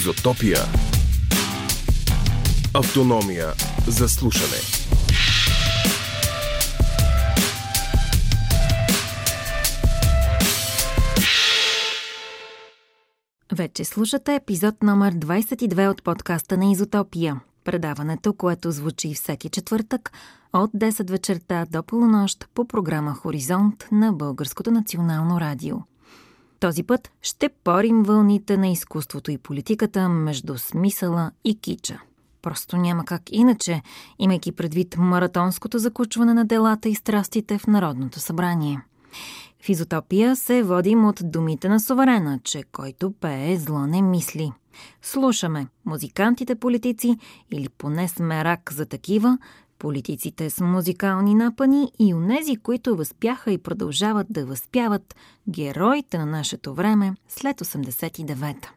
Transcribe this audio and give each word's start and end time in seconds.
Изотопия. 0.00 0.58
Автономия 2.74 3.46
за 3.86 4.08
слушане. 4.08 4.60
Вече 13.52 13.84
слушате 13.84 14.34
епизод 14.34 14.82
номер 14.82 15.14
22 15.14 15.90
от 15.90 16.02
подкаста 16.02 16.56
на 16.56 16.70
Изотопия. 16.72 17.40
Предаването, 17.64 18.32
което 18.32 18.70
звучи 18.70 19.14
всеки 19.14 19.48
четвъртък 19.48 20.12
от 20.52 20.70
10 20.70 21.10
вечерта 21.10 21.66
до 21.70 21.82
полунощ 21.82 22.48
по 22.54 22.68
програма 22.68 23.14
Хоризонт 23.14 23.88
на 23.92 24.12
Българското 24.12 24.70
национално 24.70 25.40
радио. 25.40 25.76
Този 26.60 26.82
път 26.82 27.10
ще 27.22 27.48
порим 27.48 28.02
вълните 28.02 28.56
на 28.56 28.68
изкуството 28.68 29.30
и 29.30 29.38
политиката 29.38 30.08
между 30.08 30.58
смисъла 30.58 31.30
и 31.44 31.60
кича. 31.60 32.00
Просто 32.42 32.76
няма 32.76 33.04
как 33.04 33.22
иначе, 33.30 33.82
имайки 34.18 34.52
предвид 34.52 34.96
маратонското 34.98 35.78
закучване 35.78 36.34
на 36.34 36.44
делата 36.44 36.88
и 36.88 36.94
страстите 36.94 37.58
в 37.58 37.66
Народното 37.66 38.20
събрание. 38.20 38.80
В 39.62 39.68
изотопия 39.68 40.36
се 40.36 40.62
водим 40.62 41.04
от 41.04 41.20
думите 41.24 41.68
на 41.68 41.80
суверена, 41.80 42.40
че 42.44 42.62
който 42.72 43.12
пее 43.12 43.56
зло 43.56 43.86
не 43.86 44.02
мисли. 44.02 44.52
Слушаме 45.02 45.66
музикантите 45.84 46.54
политици 46.54 47.18
или 47.50 47.68
поне 47.68 48.08
сме 48.08 48.44
рак 48.44 48.72
за 48.72 48.86
такива, 48.86 49.38
политиците 49.80 50.50
с 50.50 50.64
музикални 50.64 51.34
напани 51.34 51.92
и 51.98 52.14
унези, 52.14 52.56
които 52.56 52.96
възпяха 52.96 53.52
и 53.52 53.58
продължават 53.58 54.26
да 54.30 54.46
възпяват 54.46 55.16
героите 55.48 56.18
на 56.18 56.26
нашето 56.26 56.74
време 56.74 57.14
след 57.28 57.60
89-та. 57.60 58.70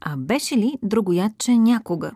А 0.00 0.16
беше 0.16 0.56
ли 0.56 0.78
другояче 0.82 1.58
някога? 1.58 2.12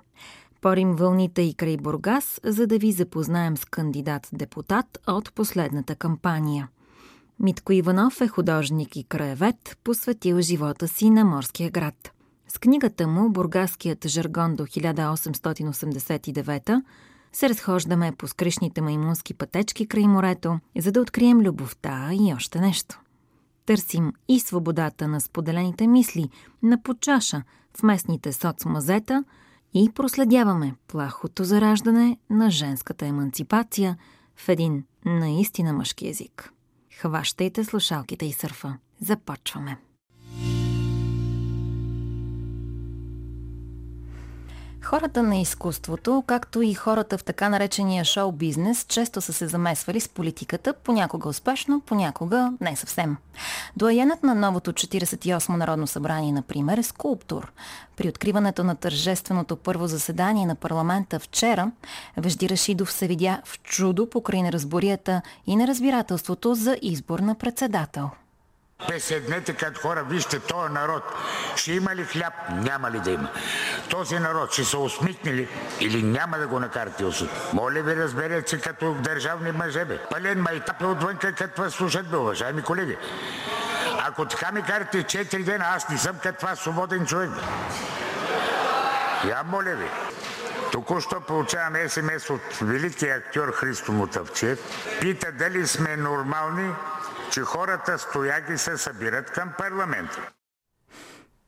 Порим 0.60 0.92
вълните 0.92 1.42
и 1.42 1.54
край 1.54 1.76
Бургас, 1.76 2.40
за 2.44 2.66
да 2.66 2.78
ви 2.78 2.92
запознаем 2.92 3.56
с 3.56 3.64
кандидат-депутат 3.64 4.98
от 5.06 5.32
последната 5.34 5.94
кампания. 5.94 6.68
Митко 7.40 7.72
Иванов 7.72 8.20
е 8.20 8.28
художник 8.28 8.96
и 8.96 9.04
краевед, 9.04 9.78
посветил 9.84 10.40
живота 10.40 10.88
си 10.88 11.10
на 11.10 11.24
морския 11.24 11.70
град. 11.70 12.12
С 12.48 12.58
книгата 12.58 13.06
му 13.06 13.28
«Бургаският 13.28 14.08
жаргон 14.08 14.56
до 14.56 14.66
1889» 14.66 16.82
се 17.32 17.48
разхождаме 17.48 18.12
по 18.12 18.28
скришните 18.28 18.80
маймунски 18.82 19.34
пътечки 19.34 19.86
край 19.86 20.06
морето, 20.06 20.60
за 20.78 20.92
да 20.92 21.00
открием 21.00 21.40
любовта 21.40 22.10
и 22.12 22.34
още 22.34 22.60
нещо. 22.60 23.00
Търсим 23.66 24.12
и 24.28 24.40
свободата 24.40 25.08
на 25.08 25.20
споделените 25.20 25.86
мисли 25.86 26.28
на 26.62 26.82
почаша 26.82 27.42
в 27.76 27.82
местните 27.82 28.32
соцмазета 28.32 29.24
и 29.74 29.90
проследяваме 29.94 30.74
плахото 30.88 31.44
зараждане 31.44 32.18
на 32.30 32.50
женската 32.50 33.06
еманципация 33.06 33.96
в 34.36 34.48
един 34.48 34.84
наистина 35.04 35.72
мъжки 35.72 36.08
език. 36.08 36.52
Хващайте 37.00 37.64
слушалките 37.64 38.26
и 38.26 38.32
сърфа. 38.32 38.78
Започваме! 39.00 39.89
Хората 44.90 45.22
на 45.22 45.36
изкуството, 45.36 46.24
както 46.26 46.62
и 46.62 46.74
хората 46.74 47.18
в 47.18 47.24
така 47.24 47.48
наречения 47.48 48.04
шоу-бизнес, 48.04 48.86
често 48.88 49.20
са 49.20 49.32
се 49.32 49.46
замесвали 49.46 50.00
с 50.00 50.08
политиката, 50.08 50.74
понякога 50.84 51.28
успешно, 51.28 51.80
понякога 51.80 52.52
не 52.60 52.76
съвсем. 52.76 53.16
Доаенът 53.76 54.22
на 54.22 54.34
новото 54.34 54.72
48 54.72 55.56
Народно 55.56 55.86
събрание, 55.86 56.32
например, 56.32 56.78
е 56.78 56.82
скулптор. 56.82 57.52
При 57.96 58.08
откриването 58.08 58.64
на 58.64 58.74
тържественото 58.76 59.56
първо 59.56 59.86
заседание 59.86 60.46
на 60.46 60.54
парламента 60.54 61.18
вчера, 61.18 61.70
Вежди 62.16 62.48
Рашидов 62.48 62.92
се 62.92 63.06
видя 63.06 63.40
в 63.44 63.62
чудо 63.62 64.10
покрай 64.10 64.42
неразборията 64.42 65.22
и 65.46 65.56
неразбирателството 65.56 66.54
за 66.54 66.76
избор 66.82 67.18
на 67.18 67.34
председател. 67.34 68.10
Те 68.88 69.00
седнете 69.00 69.54
като 69.54 69.80
хора, 69.80 70.04
вижте, 70.04 70.40
този 70.40 70.72
народ 70.72 71.02
ще 71.56 71.72
има 71.72 71.94
ли 71.94 72.04
хляб? 72.04 72.34
Няма 72.50 72.90
ли 72.90 73.00
да 73.00 73.10
има. 73.10 73.28
Този 73.90 74.18
народ 74.18 74.52
ще 74.52 74.64
се 74.64 74.76
усмихне 74.76 75.32
ли 75.32 75.48
или 75.80 76.02
няма 76.02 76.38
да 76.38 76.46
го 76.46 76.60
накарате 76.60 77.04
усмихне? 77.04 77.38
Моля 77.52 77.82
ви, 77.82 77.96
разберете 77.96 78.50
се 78.50 78.60
като 78.60 78.94
държавни 78.94 79.52
мъже, 79.52 79.84
бе. 79.84 79.98
Пълен 80.10 80.40
майтап 80.40 80.82
е 80.82 80.86
отвънка, 80.86 81.32
като 81.32 81.62
вас 81.62 81.74
слушат, 81.74 82.10
бе, 82.10 82.16
уважаеми 82.16 82.62
колеги. 82.62 82.96
Ако 84.06 84.24
така 84.24 84.52
ми 84.52 84.62
карате 84.62 85.04
4 85.04 85.44
дена, 85.44 85.64
аз 85.68 85.88
не 85.88 85.98
съм 85.98 86.18
като 86.22 86.46
вас 86.46 86.58
свободен 86.58 87.06
човек, 87.06 87.30
бе. 87.30 87.40
Я 89.28 89.42
моля 89.42 89.74
ви. 89.74 89.90
Току-що 90.72 91.20
получавам 91.20 91.88
СМС 91.88 92.30
от 92.30 92.40
великия 92.62 93.16
актьор 93.16 93.52
Христо 93.52 93.92
Мутавчев. 93.92 94.58
Пита 95.00 95.32
дали 95.32 95.66
сме 95.66 95.96
нормални, 95.96 96.70
че 97.30 97.42
хората 97.42 97.98
стояги 97.98 98.58
се 98.58 98.78
събират 98.78 99.30
към 99.30 99.52
парламента. 99.58 100.30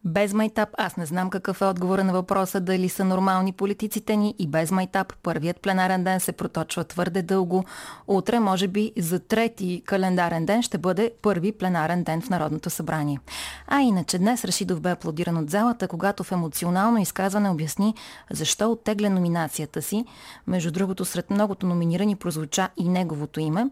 Без 0.05 0.33
майтап 0.33 0.69
аз 0.79 0.97
не 0.97 1.07
знам 1.07 1.31
какъв 1.31 1.61
е 1.61 1.65
отговора 1.65 2.05
на 2.05 2.13
въпроса 2.13 2.61
дали 2.61 2.89
са 2.89 3.05
нормални 3.05 3.53
политиците 3.53 4.17
ни 4.17 4.35
и 4.39 4.47
без 4.47 4.71
майтап 4.71 5.15
първият 5.23 5.61
пленарен 5.61 6.05
ден 6.05 6.21
се 6.21 6.33
проточва 6.33 6.85
твърде 6.85 7.23
дълго. 7.23 7.65
Утре, 8.07 8.41
може 8.41 8.69
би, 8.69 8.93
за 8.99 9.21
трети 9.21 9.83
календарен 9.87 10.47
ден 10.47 10.63
ще 10.63 10.79
бъде 10.79 11.13
първи 11.23 11.53
пленарен 11.53 12.05
ден 12.05 12.21
в 12.23 12.31
Народното 12.31 12.71
събрание. 12.71 13.19
А 13.67 13.81
иначе 13.81 14.19
днес 14.19 14.45
Рашидов 14.45 14.81
бе 14.81 14.91
аплодиран 14.91 15.37
от 15.37 15.51
залата, 15.51 15.89
когато 15.89 16.25
в 16.25 16.33
емоционално 16.33 16.99
изказване 16.99 17.51
обясни 17.51 17.95
защо 18.31 18.73
оттегля 18.73 19.11
номинацията 19.11 19.83
си. 19.83 20.05
Между 20.47 20.71
другото, 20.71 21.05
сред 21.05 21.31
многото 21.31 21.67
номинирани 21.67 22.17
прозвуча 22.17 22.69
и 22.77 22.89
неговото 22.89 23.41
име, 23.41 23.67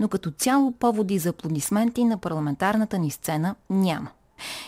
но 0.00 0.08
като 0.08 0.30
цяло 0.30 0.72
поводи 0.72 1.18
за 1.18 1.28
аплодисменти 1.28 2.04
на 2.04 2.18
парламентарната 2.18 2.98
ни 2.98 3.10
сцена 3.10 3.54
няма. 3.70 4.10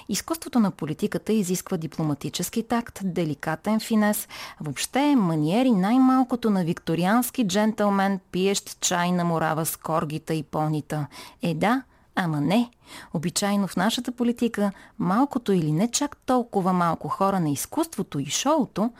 Изкуството 0.08 0.60
на 0.60 0.70
политиката 0.70 1.32
изисква 1.32 1.76
дипломатически 1.76 2.62
такт, 2.62 3.00
деликатен 3.04 3.80
финес, 3.80 4.28
въобще 4.60 5.16
маниери 5.16 5.70
най-малкото 5.70 6.50
на 6.50 6.64
викториански 6.64 7.46
джентълмен, 7.46 8.20
пиещ 8.32 8.80
чай 8.80 9.12
на 9.12 9.24
морава 9.24 9.66
с 9.66 9.76
коргита 9.76 10.34
и 10.34 10.42
понита. 10.42 11.06
Е 11.42 11.54
да, 11.54 11.82
ама 12.14 12.40
не. 12.40 12.70
Обичайно 13.14 13.68
в 13.68 13.76
нашата 13.76 14.12
политика 14.12 14.72
малкото 14.98 15.52
или 15.52 15.72
не 15.72 15.90
чак 15.90 16.16
толкова 16.16 16.72
малко 16.72 17.08
хора 17.08 17.40
на 17.40 17.50
изкуството 17.50 18.18
и 18.18 18.26
шоуто 18.26 18.90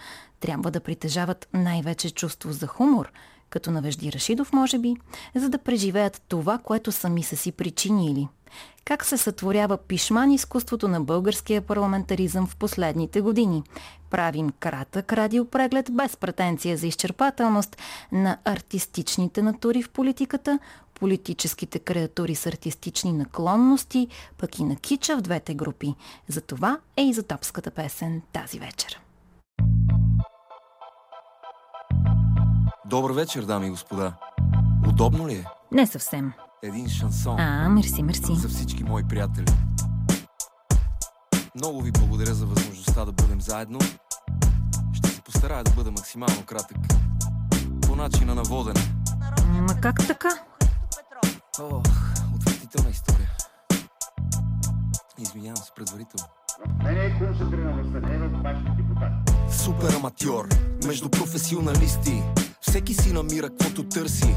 трябва 0.41 0.71
да 0.71 0.81
притежават 0.81 1.49
най-вече 1.53 2.11
чувство 2.11 2.53
за 2.53 2.67
хумор, 2.67 3.13
като 3.51 3.71
на 3.71 3.83
Вежди 3.83 4.13
Рашидов, 4.13 4.53
може 4.53 4.79
би, 4.79 4.97
за 5.35 5.49
да 5.49 5.59
преживеят 5.59 6.23
това, 6.29 6.59
което 6.59 6.93
сами 6.93 7.23
са 7.23 7.37
си 7.37 7.53
причинили– 7.53 8.29
как 8.87 9.05
се 9.05 9.17
сътворява 9.17 9.77
пишман 9.77 10.33
изкуството 10.33 10.89
на 10.89 11.01
българския 11.01 11.63
парламентаризъм 11.63 12.47
в 12.47 12.57
последните 12.57 13.21
години. 13.21 13.63
Правим 14.11 14.51
кратък 14.61 15.13
радиопреглед 15.13 15.87
без 15.93 16.17
претенция 16.17 16.77
за 16.77 16.87
изчерпателност 16.87 17.77
на 18.13 18.39
артистичните 18.45 19.43
натури 19.43 19.83
в 19.83 19.91
политиката, 19.91 20.59
политическите 20.95 21.79
креатури 21.79 22.35
с 22.35 22.47
артистични 22.47 23.13
наклонности, 23.13 24.09
пък 24.39 24.59
и 24.59 24.65
на 24.65 24.77
кича 24.77 25.17
в 25.17 25.21
двете 25.21 25.55
групи. 25.55 25.95
За 26.29 26.41
това 26.41 26.79
е 26.97 27.03
изотопската 27.03 27.71
песен 27.71 28.23
тази 28.33 28.59
вечер. 28.59 29.01
Добър 32.85 33.13
вечер, 33.13 33.43
дами 33.43 33.67
и 33.67 33.71
господа. 33.71 34.15
Удобно 34.89 35.29
ли 35.29 35.35
е? 35.35 35.45
Не 35.73 35.87
съвсем 35.87 36.33
един 36.63 36.89
шансон. 36.89 37.41
А, 37.41 37.69
мерси, 37.69 38.03
мерси. 38.03 38.35
За 38.35 38.49
всички 38.49 38.85
мои 38.85 39.05
приятели. 39.05 39.47
Много 41.55 41.83
ви 41.83 41.93
благодаря 41.93 42.35
за 42.35 42.47
възможността 42.47 43.05
да 43.05 43.13
бъдем 43.13 43.41
заедно. 43.41 43.79
Ще 44.93 45.09
се 45.09 45.21
постарая 45.21 45.65
да 45.65 45.71
бъда 45.71 45.91
максимално 45.91 46.43
кратък. 46.47 46.79
По 47.83 47.97
начина 47.97 48.35
на 48.35 48.43
водене. 48.43 48.81
Ма 49.47 49.81
как 49.81 50.07
така? 50.07 50.29
Ох, 51.61 51.83
отвратителна 52.35 52.91
история. 52.91 53.31
Извинявам 55.19 55.57
се 55.57 55.71
предварително. 55.77 56.29
Мене 56.85 57.05
е 57.05 57.19
концентрирана 57.19 57.83
не 58.01 58.15
е 58.15 58.29
вашите 58.29 58.71
депутати. 58.77 59.33
Супер 59.65 59.95
аматьор, 59.95 60.49
между 60.87 61.09
професионалисти. 61.09 62.23
Всеки 62.61 62.95
си 62.95 63.13
намира 63.13 63.49
каквото 63.49 63.89
търси 63.89 64.35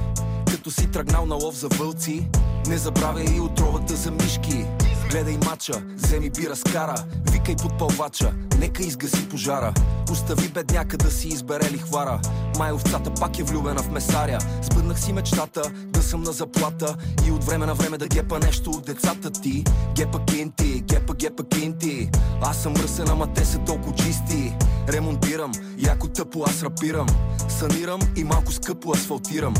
като 0.59 0.71
си 0.71 0.91
тръгнал 0.91 1.25
на 1.25 1.35
лов 1.35 1.56
за 1.56 1.67
вълци 1.67 2.27
Не 2.67 2.77
забравяй 2.77 3.25
и 3.38 3.39
отровата 3.39 3.95
за 3.95 4.11
мишки 4.11 4.65
Гледай 5.11 5.38
мача, 5.45 5.81
вземи 5.95 6.29
бира 6.29 6.56
с 6.56 6.63
кара 6.63 6.95
Викай 7.31 7.56
подпълвача, 7.56 8.33
нека 8.59 8.83
изгаси 8.83 9.29
пожара. 9.29 9.73
Остави 10.11 10.47
бедняка 10.47 10.97
да 10.97 11.11
си 11.11 11.27
избере 11.27 11.71
лихвара. 11.71 12.19
Май 12.57 12.71
овцата 12.71 13.13
пак 13.13 13.39
е 13.39 13.44
влюбена 13.44 13.83
в 13.83 13.91
месаря. 13.91 14.39
Сбъднах 14.61 15.00
си 15.00 15.13
мечтата 15.13 15.61
да 15.85 16.03
съм 16.03 16.23
на 16.23 16.31
заплата. 16.31 16.95
И 17.27 17.31
от 17.31 17.44
време 17.44 17.65
на 17.65 17.73
време 17.73 17.97
да 17.97 18.07
гепа 18.07 18.39
нещо 18.39 18.69
от 18.69 18.85
децата 18.85 19.31
ти. 19.31 19.63
Гепа 19.95 20.25
кинти, 20.25 20.81
гепа 20.81 21.13
гепа 21.13 21.44
кинти. 21.44 22.09
Аз 22.41 22.57
съм 22.57 22.73
мръсен, 22.73 23.09
ама 23.09 23.33
те 23.33 23.45
са 23.45 23.59
толкова 23.59 23.95
чисти. 23.95 24.53
Ремонтирам, 24.89 25.51
яко 25.77 26.07
тъпо 26.07 26.44
аз 26.47 26.63
рапирам. 26.63 27.07
Санирам 27.50 28.00
и 28.15 28.23
малко 28.23 28.51
скъпо 28.51 28.91
асфалтирам. 28.91 29.53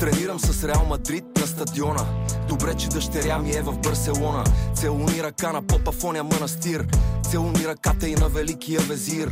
Тренирам 0.00 0.38
с 0.38 0.64
Реал 0.64 0.86
Мадрид 0.88 1.24
на 1.40 1.46
стадиона. 1.46 2.06
Добре, 2.48 2.74
че 2.74 2.88
дъщеря 2.88 3.38
ми 3.38 3.50
е 3.50 3.62
в 3.62 3.78
Барселона 3.78 4.44
Целуни 4.84 5.22
ръка 5.22 5.52
на 5.52 5.62
оня 6.04 6.24
манастир 6.24 6.86
Целуни 7.30 7.66
ръката 7.66 8.08
и 8.08 8.14
на 8.14 8.28
великия 8.28 8.80
везир 8.80 9.30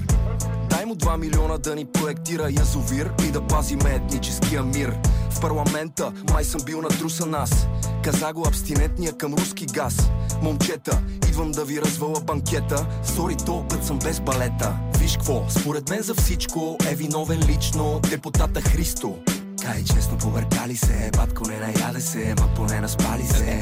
Дай 0.70 0.84
му 0.84 0.94
2 0.94 1.18
милиона 1.18 1.58
да 1.58 1.74
ни 1.74 1.84
проектира 1.84 2.50
язовир 2.50 3.12
и 3.28 3.30
да 3.30 3.46
пазиме 3.46 3.94
етническия 3.94 4.62
мир. 4.62 4.98
В 5.30 5.40
парламента 5.40 6.12
май 6.32 6.44
съм 6.44 6.60
бил 6.66 6.82
натрусан 6.82 7.34
аз. 7.34 7.66
Каза 8.04 8.32
го 8.32 8.44
абстинентния 8.48 9.12
към 9.12 9.34
руски 9.34 9.66
газ. 9.66 10.10
Момчета, 10.42 11.02
идвам 11.28 11.50
да 11.50 11.64
ви 11.64 11.82
развала 11.82 12.20
банкета. 12.20 12.86
Сори 13.04 13.36
то, 13.46 13.64
път 13.68 13.86
съм 13.86 13.98
без 13.98 14.20
балета. 14.20 14.76
Виж 14.98 15.12
какво, 15.12 15.44
според 15.48 15.90
мен 15.90 16.02
за 16.02 16.14
всичко 16.14 16.76
е 16.90 16.94
виновен 16.94 17.40
лично 17.48 18.00
депутата 18.10 18.60
Христо. 18.60 19.18
Кай 19.62 19.84
честно 19.84 20.18
повъркали 20.18 20.76
се, 20.76 21.10
батко 21.16 21.48
не 21.48 21.58
наяде 21.58 22.00
се, 22.00 22.34
ма 22.40 22.48
поне 22.56 22.80
наспали 22.80 23.22
се, 23.22 23.60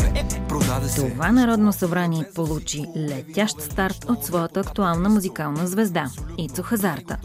продаде 0.48 0.88
се. 0.88 1.10
Това 1.10 1.32
Народно 1.32 1.72
събрание 1.72 2.24
получи 2.34 2.84
летящ 2.96 3.60
старт 3.60 4.04
от 4.08 4.24
своята 4.24 4.60
актуална 4.60 5.08
музикална 5.08 5.66
звезда– 5.66 6.10
Ицо 6.38 6.62
Хазарта. 6.62 7.18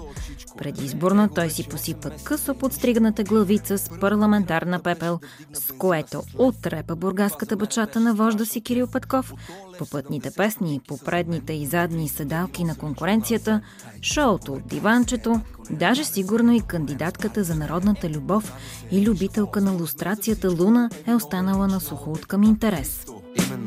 Предизборно 0.57 1.29
той 1.29 1.49
си 1.49 1.67
посипа 1.69 2.09
късо 2.23 2.53
подстриганата 2.53 3.23
главица 3.23 3.77
с 3.77 3.89
парламентарна 3.99 4.79
пепел, 4.79 5.19
с 5.53 5.73
което 5.77 6.23
отрепа 6.37 6.95
бургаската 6.95 7.55
бачата 7.55 7.99
на 7.99 8.13
вожда 8.13 8.45
си 8.45 8.61
Кирил 8.61 8.87
Петков, 8.87 9.33
по 9.79 9.85
пътните 9.85 10.31
песни, 10.31 10.81
по 10.87 10.97
предните 10.97 11.53
и 11.53 11.65
задни 11.65 12.09
седалки 12.09 12.63
на 12.63 12.75
конкуренцията, 12.75 13.61
шоуто 14.01 14.53
от 14.53 14.67
диванчето, 14.67 15.41
даже 15.69 16.03
сигурно 16.03 16.53
и 16.53 16.61
кандидатката 16.61 17.43
за 17.43 17.55
народната 17.55 18.09
любов 18.09 18.53
и 18.91 19.07
любителка 19.07 19.61
на 19.61 19.71
лустрацията 19.71 20.51
Луна 20.51 20.89
е 21.07 21.15
останала 21.15 21.67
на 21.67 21.79
сухо 21.79 22.11
от 22.11 22.25
към 22.25 22.43
интерес. 22.43 23.05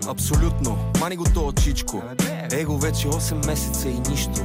Абсолютно. 0.08 0.78
Мани 1.00 1.16
го 1.16 1.24
то 1.34 1.52
чичко. 1.52 2.02
Его 2.52 2.78
вече 2.78 3.08
8 3.08 3.46
месеца 3.46 3.88
и 3.88 4.10
нищо. 4.10 4.40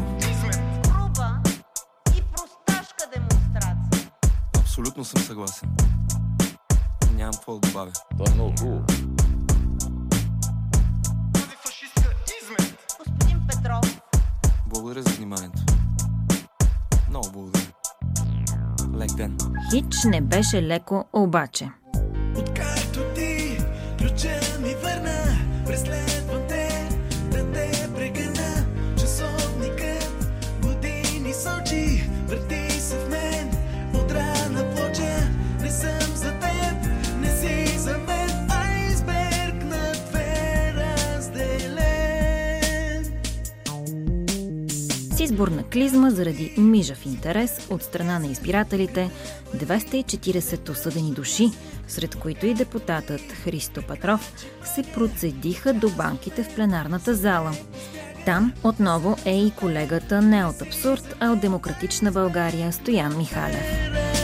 Абсолютно 4.74 5.06
съм 5.06 5.22
съгласен. 5.22 5.70
Нямам 7.16 7.34
какво 7.34 7.54
да 7.54 7.68
добавя. 7.68 7.92
Това 8.10 8.26
е 8.32 8.34
много 8.34 8.54
хубаво. 8.60 8.86
Господин 13.00 13.42
Петров. 13.48 14.02
Благодаря 14.68 15.02
за 15.04 15.10
вниманието. 15.10 15.62
Много 17.10 17.32
благодаря. 17.32 17.68
Лек 18.98 19.12
ден. 19.16 19.38
Хич 19.72 19.96
не 20.06 20.22
беше 20.22 20.64
леко 20.64 21.06
обаче. 21.14 21.70
Откакто 22.38 23.00
ти 23.16 23.58
ключа 23.98 24.53
изборна 45.44 45.64
клизма 45.64 46.10
заради 46.10 46.54
мижав 46.58 47.06
интерес 47.06 47.68
от 47.70 47.84
страна 47.84 48.20
на 48.20 48.28
избирателите 48.28 49.10
240 49.56 50.70
осъдени 50.70 51.12
души, 51.12 51.52
сред 51.88 52.16
които 52.16 52.46
и 52.46 52.54
депутатът 52.54 53.22
Христо 53.22 53.82
Петров, 53.88 54.34
се 54.76 54.84
процедиха 54.84 55.74
до 55.74 55.90
банките 55.90 56.44
в 56.44 56.56
пленарната 56.56 57.16
зала. 57.16 57.52
Там 58.26 58.54
отново 58.64 59.18
е 59.26 59.38
и 59.38 59.52
колегата 59.52 60.22
не 60.22 60.46
от 60.46 60.62
абсурд, 60.62 61.16
а 61.20 61.32
от 61.32 61.40
Демократична 61.40 62.12
България 62.12 62.74
Стоян 62.74 63.18
Михалев. 63.18 64.23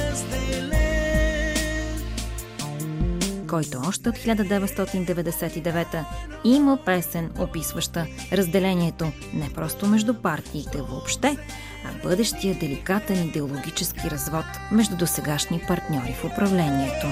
Който 3.50 3.82
още 3.88 4.10
от 4.10 4.16
1999 4.16 6.06
има 6.44 6.78
песен, 6.86 7.32
описваща 7.40 8.08
разделението 8.32 9.12
не 9.34 9.50
просто 9.54 9.88
между 9.88 10.14
партиите 10.14 10.78
въобще, 10.78 11.38
а 11.86 12.08
бъдещия 12.08 12.56
деликатен 12.56 13.28
идеологически 13.28 14.10
развод 14.10 14.46
между 14.72 14.98
досегашни 14.98 15.62
партньори 15.68 16.16
в 16.22 16.26
управлението. 16.26 17.08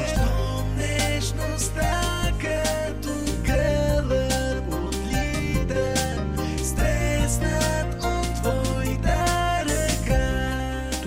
Нежността 0.78 2.17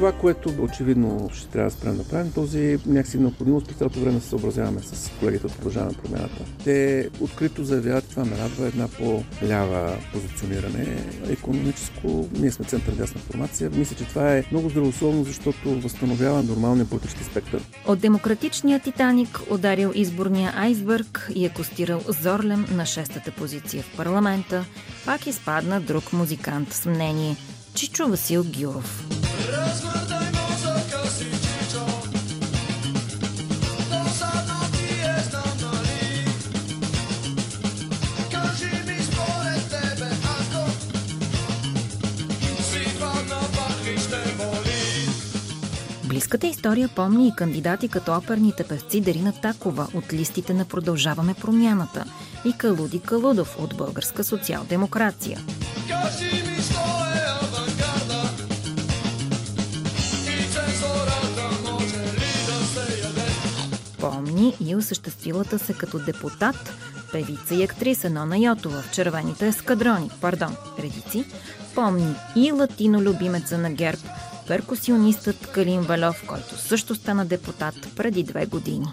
Това, 0.00 0.12
което 0.12 0.54
очевидно 0.60 1.30
ще 1.34 1.48
трябва 1.48 1.70
да 1.70 1.76
спрем 1.76 1.96
да 1.96 2.04
правим, 2.04 2.32
този 2.32 2.78
някакси 2.86 3.18
необходимост 3.18 3.66
през 3.66 3.76
цялото 3.76 4.00
време 4.00 4.20
се 4.20 4.28
съобразяваме 4.28 4.80
с 4.80 5.10
колегите 5.20 5.46
от 5.46 5.56
Продължаваме 5.56 5.92
промяната. 6.02 6.44
Те 6.64 7.08
открито 7.20 7.64
заявяват, 7.64 8.08
това 8.08 8.24
ме 8.24 8.38
радва, 8.38 8.66
една 8.66 8.88
по-лява 8.88 9.96
позициониране. 10.12 10.86
Економическо, 11.28 12.28
ние 12.38 12.50
сме 12.50 12.64
център-дясна 12.64 13.20
формация. 13.20 13.70
Мисля, 13.70 13.96
че 13.96 14.04
това 14.04 14.36
е 14.36 14.44
много 14.52 14.68
здравословно, 14.68 15.24
защото 15.24 15.80
възстановява 15.80 16.42
нормалния 16.42 16.86
политически 16.86 17.24
спектър. 17.24 17.62
От 17.86 18.00
демократичния 18.00 18.80
Титаник 18.80 19.40
ударил 19.50 19.92
изборния 19.94 20.52
айсбърг 20.56 21.30
и 21.34 21.44
е 21.44 21.48
костирал 21.48 22.00
зорлем 22.08 22.66
на 22.74 22.86
шестата 22.86 23.30
позиция 23.30 23.82
в 23.82 23.96
парламента, 23.96 24.64
пак 25.06 25.26
изпадна 25.26 25.80
друг 25.80 26.12
музикант 26.12 26.72
с 26.72 26.86
мнение– 26.86 27.36
Чичо 27.74 28.08
Васил 28.08 28.44
Гюров. 28.44 29.19
Ти 29.40 29.46
е. 29.46 29.70
Близката 46.04 46.46
история 46.46 46.88
помни 46.88 47.28
и 47.28 47.32
кандидати 47.36 47.88
като 47.88 48.16
оперните 48.16 48.64
певци 48.64 49.00
Дарина 49.00 49.32
Такова 49.32 49.86
от 49.94 50.12
листите 50.12 50.54
на 50.54 50.64
Продължаваме 50.64 51.34
промяната 51.34 52.04
и 52.44 52.52
Калуди 52.52 53.00
Калудов 53.00 53.56
от 53.58 53.76
Българска 53.76 54.24
социал-демокрация. 54.24 55.38
Кажи 55.88 56.49
Помни 64.40 64.56
и 64.60 64.76
осъществилата 64.76 65.58
се 65.58 65.72
като 65.72 65.98
депутат 65.98 66.72
певица 67.12 67.54
и 67.54 67.62
актриса 67.62 68.10
Нона 68.10 68.38
Йотова 68.38 68.82
в 68.82 68.90
червените 68.92 69.48
ескадрони, 69.48 70.10
пардон, 70.20 70.56
редици. 70.78 71.24
Помни 71.74 72.14
и 72.36 72.52
латино 72.52 73.00
любимеца 73.00 73.58
на 73.58 73.70
ГЕРБ, 73.70 74.02
перкусионистът 74.48 75.46
Калин 75.46 75.80
Валов, 75.80 76.24
който 76.26 76.56
също 76.56 76.94
стана 76.94 77.26
депутат 77.26 77.74
преди 77.96 78.22
две 78.22 78.46
години. 78.46 78.86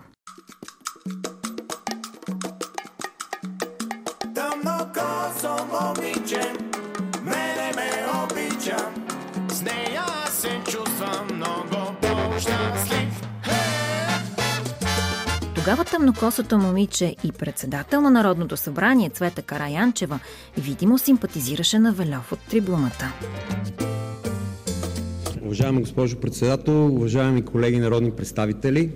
С 9.50 9.62
нея 9.62 10.06
се 10.30 10.62
чувствам 10.72 11.27
много 11.36 11.96
по-щастлив. 12.01 13.37
Тогава 15.68 15.86
тъмнокосото 15.86 16.58
момиче 16.58 17.16
и 17.24 17.32
председател 17.32 18.02
на 18.02 18.10
Народното 18.12 18.58
събрание 18.58 19.10
Цвета 19.10 19.42
Караянчева 19.42 20.20
видимо 20.58 20.98
симпатизираше 20.98 21.80
на 21.80 21.94
Велов 21.94 22.32
от 22.32 22.40
трибуната. 22.50 23.14
Уважаема 25.42 25.80
госпожо 25.80 26.18
председател, 26.18 26.88
уважаеми 26.88 27.46
колеги 27.46 27.80
народни 27.80 28.12
представители, 28.12 28.92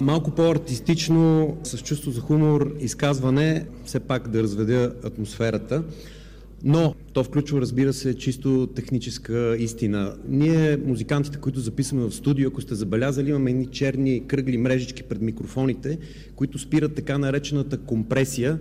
малко 0.00 0.30
по-артистично, 0.30 1.56
с 1.62 1.78
чувство 1.78 2.10
за 2.10 2.20
хумор, 2.20 2.72
изказване, 2.80 3.66
все 3.84 4.00
пак 4.00 4.28
да 4.28 4.42
разведя 4.42 4.92
атмосферата. 5.04 5.82
Но 6.64 6.94
то 7.12 7.24
включва, 7.24 7.60
разбира 7.60 7.92
се, 7.92 8.14
чисто 8.14 8.66
техническа 8.66 9.56
истина. 9.58 10.14
Ние, 10.28 10.76
музикантите, 10.76 11.38
които 11.38 11.60
записваме 11.60 12.04
в 12.04 12.14
студио, 12.14 12.48
ако 12.48 12.60
сте 12.60 12.74
забелязали, 12.74 13.30
имаме 13.30 13.50
едни 13.50 13.66
черни 13.66 14.26
кръгли 14.26 14.58
мрежички 14.58 15.02
пред 15.02 15.22
микрофоните, 15.22 15.98
които 16.36 16.58
спират 16.58 16.94
така 16.94 17.18
наречената 17.18 17.78
компресия. 17.78 18.58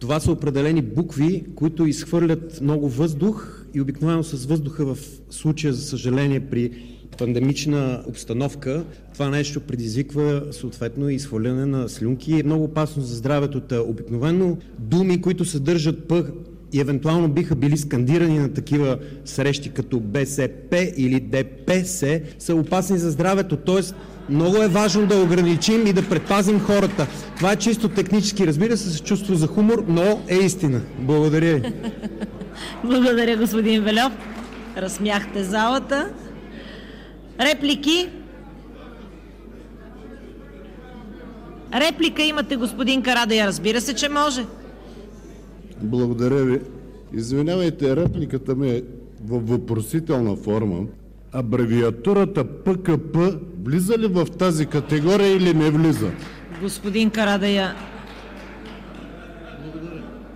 Това 0.00 0.20
са 0.20 0.32
определени 0.32 0.82
букви, 0.82 1.44
които 1.54 1.86
изхвърлят 1.86 2.60
много 2.60 2.88
въздух 2.88 3.64
и 3.74 3.80
обикновено 3.80 4.22
с 4.22 4.46
въздуха 4.46 4.94
в 4.94 4.98
случая, 5.30 5.72
за 5.72 5.82
съжаление, 5.82 6.40
при 6.40 6.70
пандемична 7.18 8.02
обстановка, 8.06 8.84
това 9.12 9.30
нещо 9.30 9.60
предизвиква 9.60 10.42
съответно 10.50 11.08
изхвърляне 11.08 11.66
на 11.66 11.88
слюнки 11.88 12.32
и 12.32 12.40
е 12.40 12.42
много 12.42 12.64
опасно 12.64 13.02
за 13.02 13.16
здравето. 13.16 13.62
Обикновено 13.86 14.56
думи, 14.78 15.20
които 15.20 15.44
съдържат 15.44 16.08
П 16.08 16.24
и 16.72 16.80
евентуално 16.80 17.28
биха 17.28 17.54
били 17.54 17.76
скандирани 17.76 18.38
на 18.38 18.52
такива 18.52 18.98
срещи 19.24 19.70
като 19.70 20.00
БСП 20.00 20.92
или 20.96 21.20
ДПС, 21.20 22.20
са 22.38 22.54
опасни 22.54 22.98
за 22.98 23.10
здравето. 23.10 23.56
Тоест, 23.56 23.94
много 24.28 24.56
е 24.56 24.68
важно 24.68 25.06
да 25.06 25.22
ограничим 25.22 25.86
и 25.86 25.92
да 25.92 26.08
предпазим 26.08 26.60
хората. 26.60 27.06
Това 27.36 27.52
е 27.52 27.56
чисто 27.56 27.88
технически, 27.88 28.46
разбира 28.46 28.76
се, 28.76 28.90
с 28.90 29.00
чувство 29.00 29.34
за 29.34 29.46
хумор, 29.46 29.84
но 29.88 30.22
е 30.28 30.34
истина. 30.34 30.80
Благодаря 30.98 31.54
ви. 31.54 31.72
Благодаря, 32.84 33.36
господин 33.36 33.82
Велев. 33.82 34.12
Разсмяхте 34.76 35.44
залата. 35.44 36.08
Реплики? 37.40 38.08
Реплика 41.74 42.22
имате, 42.22 42.56
господин 42.56 43.02
Карадая. 43.02 43.46
Разбира 43.46 43.80
се, 43.80 43.94
че 43.94 44.08
може. 44.08 44.44
Благодаря 45.82 46.44
ви. 46.44 46.60
Извинявайте, 47.12 47.96
репликата 47.96 48.54
ми 48.54 48.70
е 48.70 48.82
във 49.24 49.48
въпросителна 49.48 50.36
форма. 50.36 50.86
Абревиатурата 51.32 52.44
ПКП 52.44 53.38
влиза 53.64 53.98
ли 53.98 54.06
в 54.06 54.26
тази 54.26 54.66
категория 54.66 55.36
или 55.36 55.54
не 55.54 55.70
влиза? 55.70 56.10
Господин 56.62 57.10
Карадая, 57.10 57.74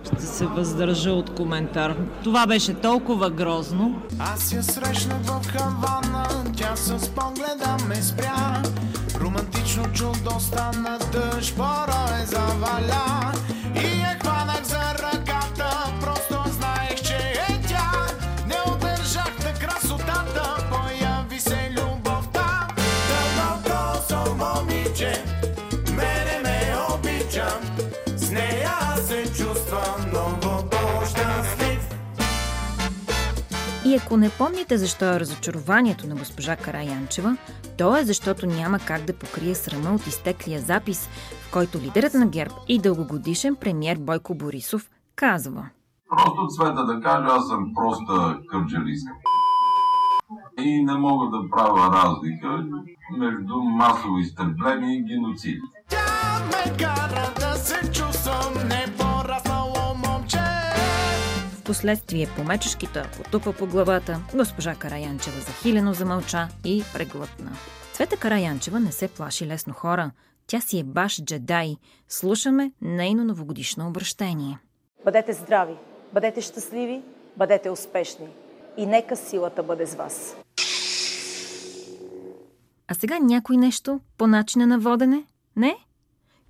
ще 0.05 0.25
се 0.25 0.45
въздържа 0.45 1.11
от 1.11 1.35
коментар. 1.35 1.95
Това 2.23 2.47
беше 2.47 2.73
толкова 2.73 3.29
грозно. 3.29 4.01
Аз 4.19 4.53
я 4.53 4.63
срещнах 4.63 5.21
в 5.21 5.47
Хавана, 5.47 6.27
тя 6.57 6.75
с 6.75 7.09
погледа 7.09 7.77
ме 7.89 7.95
спря. 7.95 8.63
Романтично 9.21 9.83
чудо 9.93 10.39
стана 10.39 10.99
дъжд, 11.11 11.55
пора 11.55 12.21
е 12.23 12.25
заваля. 12.25 13.31
И 13.75 13.99
я 13.99 14.17
хванах 14.21 14.63
за 14.63 14.79
ръката, 15.03 15.30
И 33.91 33.95
ако 33.95 34.17
не 34.17 34.29
помните 34.29 34.77
защо 34.77 35.05
е 35.05 35.19
разочарованието 35.19 36.07
на 36.07 36.15
госпожа 36.15 36.55
Караянчева, 36.55 37.37
то 37.77 37.97
е 37.97 38.03
защото 38.03 38.45
няма 38.45 38.79
как 38.79 39.01
да 39.01 39.13
покрие 39.13 39.55
срама 39.55 39.95
от 39.95 40.07
изтеклия 40.07 40.61
запис, 40.61 41.09
в 41.47 41.51
който 41.51 41.77
лидерът 41.77 42.13
на 42.13 42.27
ГЕРБ 42.27 42.53
и 42.67 42.79
дългогодишен 42.79 43.55
премьер 43.55 43.97
Бойко 43.97 44.35
Борисов 44.35 44.89
казва 45.15 45.69
Просто 46.09 46.47
цвета 46.47 46.85
да 46.85 47.01
кажа, 47.01 47.27
аз 47.29 47.47
съм 47.47 47.71
проста 47.75 48.39
кърджалиска. 48.51 49.11
И 50.59 50.83
не 50.83 50.93
мога 50.93 51.37
да 51.37 51.49
правя 51.49 51.91
разлика 51.93 52.65
между 53.17 53.55
масово 53.63 54.17
изтребление 54.17 54.97
и 54.97 55.03
геноцид. 55.03 55.61
Тя 55.89 56.39
ме 56.45 56.77
кара 56.77 57.33
да 57.39 57.55
се 57.55 57.91
чувствам 57.91 58.53
непораснало 58.67 59.41
момче. 59.41 59.50
Впоследствие 61.71 62.27
по 62.35 62.43
мечешките 62.43 63.03
потупа 63.17 63.53
по 63.53 63.67
главата, 63.67 64.21
госпожа 64.35 64.75
Караянчева 64.75 65.39
захилено 65.39 65.93
замълча 65.93 66.47
и 66.65 66.83
преглътна. 66.93 67.51
Цвета 67.93 68.17
Караянчева 68.17 68.79
не 68.79 68.91
се 68.91 69.07
плаши 69.07 69.47
лесно 69.47 69.73
хора. 69.73 70.11
Тя 70.47 70.61
си 70.61 70.79
е 70.79 70.83
баш 70.83 71.23
джедай. 71.23 71.75
Слушаме 72.09 72.71
нейно 72.81 73.23
новогодишно 73.23 73.87
обращение. 73.87 74.59
Бъдете 75.05 75.33
здрави, 75.33 75.73
бъдете 76.13 76.41
щастливи, 76.41 77.01
бъдете 77.37 77.69
успешни. 77.69 78.27
И 78.77 78.85
нека 78.85 79.15
силата 79.15 79.63
бъде 79.63 79.85
с 79.85 79.95
вас. 79.95 80.35
А 82.87 82.93
сега 82.93 83.19
някой 83.19 83.57
нещо 83.57 83.99
по 84.17 84.27
начина 84.27 84.67
на 84.67 84.79
водене? 84.79 85.23
Не? 85.55 85.75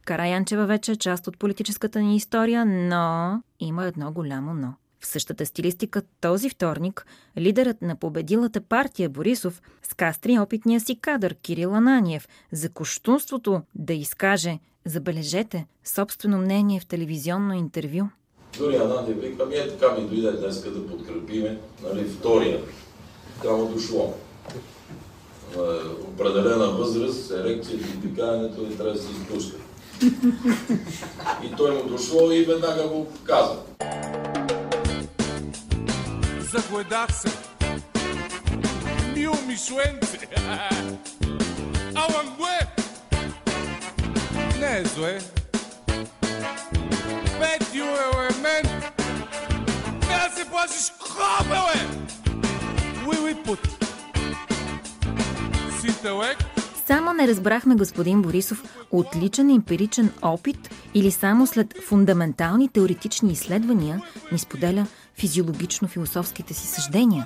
Караянчева 0.05 0.65
вече 0.65 0.91
е 0.91 0.95
част 0.95 1.27
от 1.27 1.39
политическата 1.39 1.99
ни 1.99 2.15
история, 2.15 2.65
но 2.65 3.41
има 3.59 3.85
едно 3.85 4.11
голямо 4.11 4.53
но. 4.53 4.73
В 5.01 5.07
същата 5.07 5.45
стилистика 5.45 6.01
този 6.21 6.49
вторник 6.49 7.05
лидерът 7.37 7.81
на 7.81 7.95
победилата 7.95 8.61
партия 8.61 9.09
Борисов 9.09 9.61
скастри 9.83 10.39
опитния 10.39 10.79
си 10.79 10.95
кадър 11.01 11.35
Кирил 11.35 11.75
Ананиев 11.75 12.27
за 12.51 12.69
коштунството 12.69 13.61
да 13.75 13.93
изкаже, 13.93 14.59
забележете, 14.85 15.65
собствено 15.83 16.37
мнение 16.37 16.79
в 16.79 16.85
телевизионно 16.85 17.53
интервю. 17.53 18.03
Дори 18.57 18.75
Ананиев 18.75 19.21
вика, 19.21 19.45
ми 19.45 19.55
е 19.55 19.67
така 19.67 19.95
ми 19.95 20.07
дойде 20.07 20.31
днес 20.31 20.63
да 20.63 20.87
подкрепиме, 20.87 21.57
нали, 21.83 22.03
втория. 22.03 22.61
Така 23.41 23.53
дошло. 23.53 24.13
На 25.57 25.79
определена 26.13 26.71
възраст, 26.71 27.31
ерекцията 27.31 27.85
и 27.87 28.01
пикаенето 28.01 28.61
не 28.61 28.75
трябва 28.75 28.93
да 28.93 28.99
се 28.99 29.11
изпуска. 29.11 29.57
И 31.43 31.55
той 31.57 31.71
му 31.71 31.89
дошло 31.89 32.31
и 32.31 32.45
веднага 32.45 32.87
го 32.87 33.07
каза. 33.23 33.55
Загледах 36.51 37.13
се. 37.13 37.29
Мил 39.15 39.33
Мишленце. 39.47 40.27
Алан 41.95 42.35
го 42.37 42.47
е. 42.47 42.67
Не 44.59 44.79
е 44.79 44.85
зле. 44.85 45.19
Петио 47.39 47.85
елемент. 47.85 48.91
Трябва 50.01 50.29
да 50.29 50.35
се 50.35 50.45
плашиш 50.49 50.91
кобеле. 50.99 51.87
Уили 53.07 53.43
пут. 53.43 53.59
С 55.79 55.83
интелект 55.83 56.51
Само 56.85 57.13
не 57.13 57.27
разбрахме 57.27 57.75
господин 57.75 58.21
Борисов 58.21 58.63
отличен 58.91 59.49
емпиричен 59.49 60.11
опит 60.21 60.69
или 60.93 61.11
само 61.11 61.47
след 61.47 61.73
фундаментални 61.87 62.69
теоретични 62.69 63.31
изследвания 63.31 64.01
ни 64.31 64.39
споделя 64.39 64.87
физиологично-философските 65.21 66.53
си 66.53 66.67
съждения. 66.67 67.25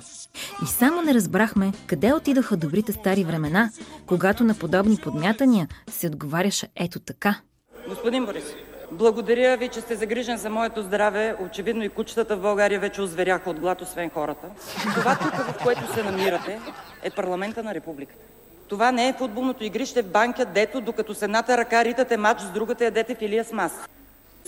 И 0.64 0.66
само 0.66 1.02
не 1.02 1.14
разбрахме 1.14 1.72
къде 1.86 2.12
отидоха 2.12 2.56
добрите 2.56 2.92
стари 2.92 3.24
времена, 3.24 3.70
когато 4.06 4.44
на 4.44 4.54
подобни 4.54 4.96
подмятания 4.96 5.68
се 5.90 6.06
отговаряше 6.06 6.68
ето 6.76 7.00
така. 7.00 7.40
Господин 7.88 8.26
Борис, 8.26 8.44
благодаря 8.92 9.56
ви, 9.56 9.68
че 9.68 9.80
сте 9.80 9.96
загрижен 9.96 10.36
за 10.36 10.50
моето 10.50 10.82
здраве. 10.82 11.36
Очевидно 11.40 11.84
и 11.84 11.88
кучетата 11.88 12.36
в 12.36 12.40
България 12.40 12.80
вече 12.80 13.02
озверяха 13.02 13.50
от 13.50 13.60
глад, 13.60 13.82
освен 13.82 14.10
хората. 14.10 14.46
Това 14.94 15.18
тук, 15.18 15.34
в 15.34 15.54
което 15.62 15.94
се 15.94 16.02
намирате, 16.02 16.60
е 17.02 17.10
парламента 17.10 17.62
на 17.62 17.74
републиката. 17.74 18.24
Това 18.68 18.92
не 18.92 19.08
е 19.08 19.12
футболното 19.12 19.64
игрище 19.64 20.02
в 20.02 20.06
банка, 20.06 20.44
дето 20.44 20.80
докато 20.80 21.14
с 21.14 21.22
едната 21.22 21.56
ръка 21.56 21.84
ритате 21.84 22.16
матч, 22.16 22.40
с 22.40 22.50
другата 22.50 22.84
ядете 22.84 23.14
филия 23.14 23.44
с 23.44 23.52
мас. 23.52 23.72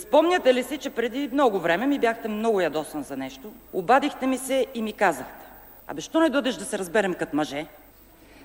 Спомняте 0.09 0.53
ли 0.53 0.63
си, 0.63 0.77
че 0.77 0.89
преди 0.89 1.29
много 1.33 1.59
време 1.59 1.87
ми 1.87 1.99
бяхте 1.99 2.27
много 2.27 2.61
ядосан 2.61 3.03
за 3.03 3.17
нещо? 3.17 3.51
Обадихте 3.73 4.27
ми 4.27 4.37
се 4.37 4.65
и 4.73 4.81
ми 4.81 4.93
казахте. 4.93 5.45
Абе, 5.87 6.01
що 6.01 6.19
не 6.19 6.29
дойдеш 6.29 6.55
да 6.55 6.65
се 6.65 6.77
разберем 6.79 7.13
като 7.13 7.35
мъже? 7.35 7.65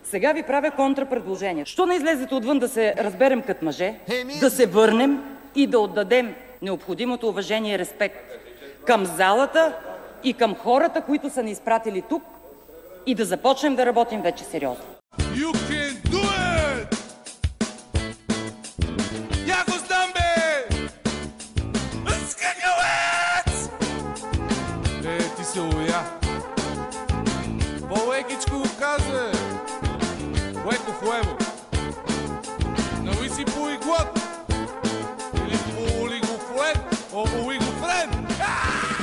Сега 0.05 0.33
ви 0.33 0.43
правя 0.43 0.71
контрапредложение. 0.71 1.65
Що 1.65 1.87
не 1.87 1.95
излезете 1.95 2.35
отвън 2.35 2.59
да 2.59 2.69
се 2.69 2.95
разберем 2.99 3.43
като 3.43 3.65
мъже, 3.65 3.95
да 4.41 4.51
се 4.51 4.67
върнем 4.67 5.25
и 5.55 5.67
да 5.67 5.79
отдадем 5.79 6.35
необходимото 6.63 7.29
уважение 7.29 7.75
и 7.75 7.79
респект 7.79 8.17
към 8.87 9.05
залата 9.05 9.77
и 10.25 10.35
към 10.35 10.55
хората, 10.55 11.01
които 11.01 11.31
са 11.31 11.43
ни 11.43 11.51
изпратили 11.51 12.03
тук 12.09 12.23
и 13.07 13.15
да 13.15 13.25
започнем 13.25 13.77
да 13.77 13.87
работим 13.87 14.23
вече 14.23 14.45
сериозно. 14.45 14.85
Леко 31.05 31.11
в 31.11 31.15
лево. 31.15 31.37
Нали 33.03 33.29
си 33.29 33.45
полиглот? 33.45 34.21
Или! 35.47 35.75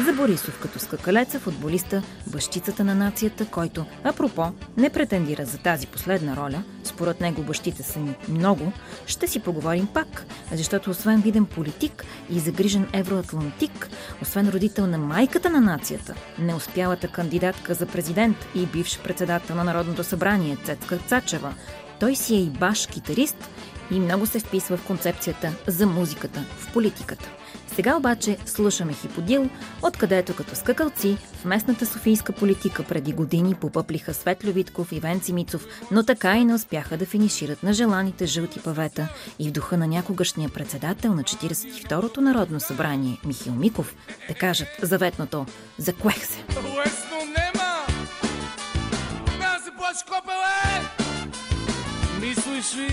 За 0.06 0.14
Борисов 0.14 0.60
като 0.60 0.80
скакалеца, 0.80 1.40
футболиста, 1.40 2.04
бащицата 2.28 2.84
на 2.84 2.96
нацията, 2.96 3.46
който, 3.46 3.86
апропо, 4.04 4.52
не 4.78 4.90
претендира 4.90 5.46
за 5.46 5.58
тази 5.58 5.88
последна 5.88 6.36
роля, 6.36 6.64
според 6.84 7.22
него 7.22 7.42
бащите 7.42 7.84
са 7.84 8.00
ни 8.00 8.16
много, 8.30 8.72
ще 9.06 9.28
си 9.28 9.40
поговорим 9.40 9.88
пак, 9.94 10.26
защото 10.52 10.90
освен 10.90 11.22
виден 11.22 11.46
политик 11.46 12.06
и 12.30 12.40
загрижен 12.40 12.88
евроатлантик, 12.94 13.90
освен 14.22 14.50
родител 14.50 14.88
на 14.88 14.98
майката 14.98 15.50
на 15.50 15.62
нацията, 15.62 16.16
неуспялата 16.40 17.08
кандидатка 17.08 17.74
за 17.74 17.86
президент 17.86 18.38
и 18.56 18.66
бивш 18.66 19.00
председател 19.00 19.56
на 19.56 19.64
Народното 19.64 20.04
събрание 20.04 20.58
Цецка 20.66 20.98
Цачева, 20.98 21.54
той 22.02 22.16
си 22.16 22.36
е 22.36 22.40
и 22.40 22.50
баш 22.50 22.88
китарист 22.88 23.50
и 23.92 24.00
много 24.00 24.26
се 24.26 24.40
вписва 24.40 24.78
в 24.78 24.88
концепцията 24.88 25.54
за 25.68 25.88
музиката 25.88 26.46
в 26.58 26.74
политиката. 26.74 27.30
Сега 27.76 27.96
обаче 27.96 28.38
слушаме 28.46 28.94
Хиподил, 28.94 29.50
откъдето 29.82 30.36
като 30.36 30.56
скакалци 30.56 31.18
в 31.42 31.46
местната 31.46 31.86
софийска 31.86 32.34
политика 32.34 32.84
преди 32.84 33.14
години 33.14 33.56
попъплиха 33.56 34.14
Светло 34.14 34.52
Витков 34.52 34.92
и 34.92 35.00
Венци 35.00 35.34
Мицов, 35.34 35.66
но 35.92 36.04
така 36.04 36.38
и 36.38 36.46
не 36.46 36.54
успяха 36.54 36.98
да 36.98 37.06
финишират 37.06 37.64
на 37.64 37.74
желаните 37.74 38.26
жълти 38.26 38.60
павета 38.60 39.08
и 39.40 39.50
в 39.50 39.52
духа 39.52 39.78
на 39.78 39.88
някогашния 39.88 40.50
председател 40.50 41.14
на 41.14 41.24
42-то 41.24 42.22
Народно 42.22 42.60
събрание 42.60 43.18
Михил 43.26 43.54
Миков 43.54 43.96
да 44.28 44.34
кажат 44.34 44.68
заветното 44.82 45.46
«Заклех 45.78 46.26
се». 46.26 46.44
Лесно 46.50 47.18
нема! 47.18 47.86
Да 49.26 49.64
се 49.64 49.72
плаче, 49.78 50.06
копеле! 50.06 50.61
misliš 52.22 52.44
su 52.44 52.56
išli. 52.56 52.88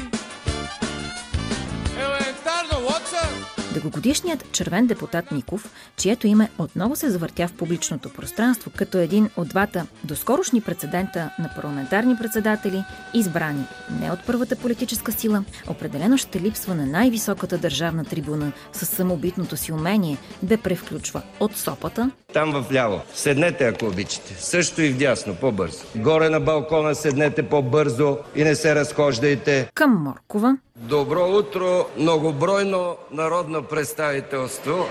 Evo 2.00 2.14
je 2.14 2.34
tarno 2.44 2.88
WhatsApp. 2.88 3.57
Дългогодишният 3.78 4.52
червен 4.52 4.86
депутат 4.86 5.32
Миков, 5.32 5.72
чието 5.96 6.26
име 6.26 6.50
отново 6.58 6.96
се 6.96 7.10
завъртя 7.10 7.48
в 7.48 7.52
публичното 7.52 8.12
пространство 8.12 8.70
като 8.76 8.98
един 8.98 9.30
от 9.36 9.48
двата 9.48 9.86
доскорошни 10.04 10.60
прецедента 10.60 11.30
на 11.38 11.50
парламентарни 11.56 12.16
председатели, 12.16 12.84
избрани 13.14 13.64
не 14.00 14.10
от 14.10 14.18
първата 14.26 14.56
политическа 14.56 15.12
сила, 15.12 15.44
определено 15.68 16.18
ще 16.18 16.40
липсва 16.40 16.74
на 16.74 16.86
най-високата 16.86 17.58
държавна 17.58 18.04
трибуна 18.04 18.52
с 18.72 18.86
самобитното 18.86 19.56
си 19.56 19.72
умение 19.72 20.18
да 20.42 20.58
превключва 20.58 21.22
от 21.40 21.56
сопата 21.56 22.10
Там 22.32 22.52
в 22.52 22.72
ляво. 22.72 23.00
Седнете, 23.14 23.64
ако 23.64 23.86
обичате. 23.86 24.34
Също 24.38 24.82
и 24.82 24.90
вдясно, 24.90 25.34
по-бързо. 25.34 25.84
Горе 25.96 26.30
на 26.30 26.40
балкона 26.40 26.94
седнете 26.94 27.48
по-бързо 27.48 28.18
и 28.36 28.44
не 28.44 28.54
се 28.54 28.74
разхождайте. 28.74 29.70
към 29.74 30.02
Моркова, 30.02 30.56
Добро 30.80 31.38
утро, 31.38 31.86
многобройно 31.98 32.96
народно 33.12 33.62
представителство. 33.62 34.84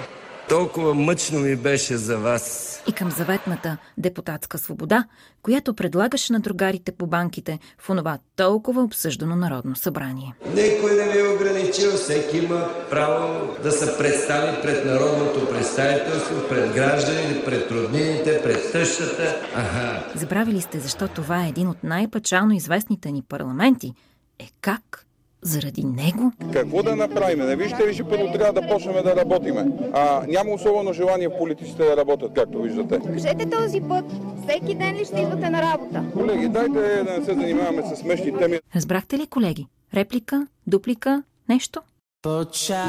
Толкова 0.50 0.94
мъчно 0.94 1.40
ми 1.40 1.56
беше 1.56 1.98
за 1.98 2.18
вас. 2.18 2.74
и 2.90 2.92
към 2.92 3.12
заветната 3.12 3.78
депутатска 3.98 4.58
свобода, 4.58 5.06
която 5.42 5.74
предлагаше 5.74 6.34
на 6.34 6.40
другарите 6.40 6.92
по 6.92 7.08
банките 7.08 7.60
в 7.80 7.90
онова 7.90 8.18
толкова 8.36 8.82
обсъждано 8.82 9.36
Народно 9.36 9.76
събрание. 9.76 10.34
Никой 10.48 10.96
не 10.96 11.12
ви 11.12 11.20
е 11.20 11.36
ограничил, 11.36 11.92
всеки 11.92 12.38
има 12.38 12.70
право 12.90 13.56
да 13.64 13.72
се 13.72 13.98
представи 13.98 14.62
пред 14.62 14.86
народното 14.86 15.50
представителство, 15.50 16.48
пред 16.50 16.74
гражданите, 16.74 17.46
пред 17.46 17.72
роднините, 17.72 18.42
пред 18.44 18.72
тъщата. 18.72 19.36
Аха, 19.56 20.04
Забравили 20.16 20.62
сте 20.62 20.80
защо 20.80 21.08
това 21.08 21.46
е 21.46 21.50
един 21.50 21.68
от 21.68 21.84
най-печално 21.84 22.54
известните 22.54 23.12
ни 23.12 23.24
парламенти. 23.30 23.94
Е 24.40 24.48
как? 24.62 25.07
Заради 25.42 25.84
него? 25.84 26.32
Какво 26.54 26.84
да 26.84 26.96
направим? 26.96 27.40
Не 27.40 27.56
виждате 27.56 27.88
ли, 27.88 27.96
че 27.96 28.04
първо 28.04 28.32
трябва 28.34 28.62
да 28.62 28.68
почнем 28.68 29.04
да 29.04 29.16
работиме. 29.16 29.66
А, 29.94 30.24
няма 30.28 30.52
особено 30.52 30.94
желание 30.94 31.30
политиците 31.38 31.84
да 31.84 31.98
работят, 31.98 32.32
както 32.36 32.62
виждате. 32.62 33.00
Кажете 33.00 33.50
този 33.50 33.82
път, 33.82 34.06
всеки 34.48 34.76
ден 34.76 34.96
ли 34.96 35.06
ще 35.06 35.22
идвате 35.22 35.50
на 35.50 35.62
работа? 35.62 36.04
Колеги, 36.14 36.48
дайте 36.50 37.04
да 37.04 37.04
не 37.20 37.26
се 37.26 37.34
занимаваме 37.34 37.84
с 37.84 37.96
смешни 38.00 38.38
теми. 38.38 38.60
Разбрахте 38.76 39.18
ли, 39.18 39.28
колеги? 39.28 39.68
Реплика? 39.94 40.48
Дуплика? 40.68 41.24
Нещо? 41.50 41.82
Почакай 42.22 42.88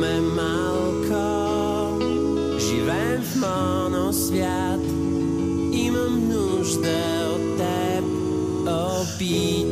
ме 0.00 0.20
малко, 0.20 1.20
живеем 2.58 3.22
в 3.22 3.36
моносвят, 3.36 4.80
имам 5.72 6.28
нужда 6.28 6.98
от 7.34 7.58
теб, 7.58 8.04
опитай, 8.66 9.71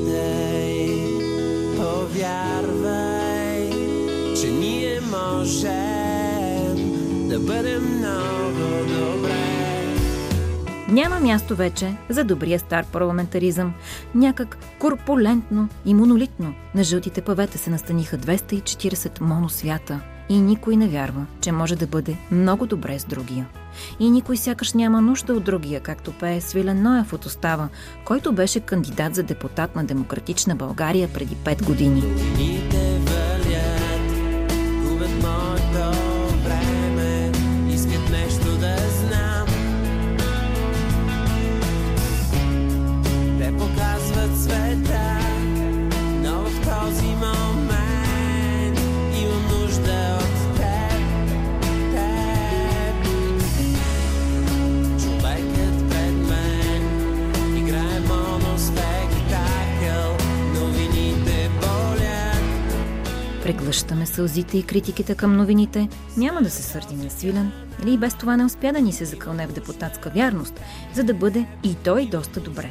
бъдем 7.47 7.99
много 7.99 8.85
добре. 8.89 9.51
Няма 10.89 11.21
място 11.21 11.57
вече 11.57 11.97
за 12.09 12.25
добрия 12.25 12.59
стар 12.59 12.85
парламентаризъм. 12.85 13.73
Някак 14.15 14.59
корпулентно 14.79 15.69
и 15.85 15.95
монолитно 15.95 16.55
на 16.75 16.85
жълтите 16.85 17.21
павета 17.21 17.59
се 17.59 17.71
настаниха 17.71 18.19
240 18.19 19.21
моносвята. 19.21 20.01
И 20.29 20.41
никой 20.41 20.77
не 20.77 20.89
вярва, 20.89 21.27
че 21.41 21.53
може 21.53 21.77
да 21.77 21.87
бъде 21.87 22.17
много 22.31 22.67
добре 22.67 22.99
с 22.99 23.05
другия. 23.05 23.47
И 24.01 24.11
никой 24.11 24.37
сякаш 24.37 24.73
няма 24.73 25.01
нужда 25.01 25.35
от 25.35 25.45
другия, 25.45 25.81
както 25.81 26.13
пее 26.13 26.41
Свилен 26.41 26.83
Ноев 26.83 27.13
от 27.13 27.25
Остава, 27.25 27.69
който 28.05 28.33
беше 28.33 28.61
кандидат 28.61 29.15
за 29.15 29.23
депутат 29.23 29.77
на 29.77 29.85
Демократична 29.85 30.57
България 30.57 31.09
преди 31.15 31.37
5 31.37 31.65
години. 31.65 32.01
Годините 32.01 33.01
Преглъщаме 63.81 64.07
сълзите 64.07 64.59
и 64.59 64.63
критиките 64.63 65.15
към 65.15 65.37
новините. 65.37 65.89
Няма 66.17 66.43
да 66.43 66.51
се 66.51 66.63
сърдим 66.63 67.01
на 67.01 67.11
Свилен. 67.11 67.53
Или 67.83 67.93
и 67.93 67.99
без 67.99 68.15
това 68.15 68.37
не 68.37 68.45
успя 68.45 68.73
да 68.73 68.81
ни 68.81 68.93
се 68.93 69.05
закълне 69.05 69.47
в 69.47 69.53
депутатска 69.53 70.11
вярност, 70.11 70.61
за 70.95 71.05
да 71.05 71.15
бъде 71.15 71.47
и 71.65 71.75
той 71.75 72.07
доста 72.07 72.41
добре. 72.41 72.71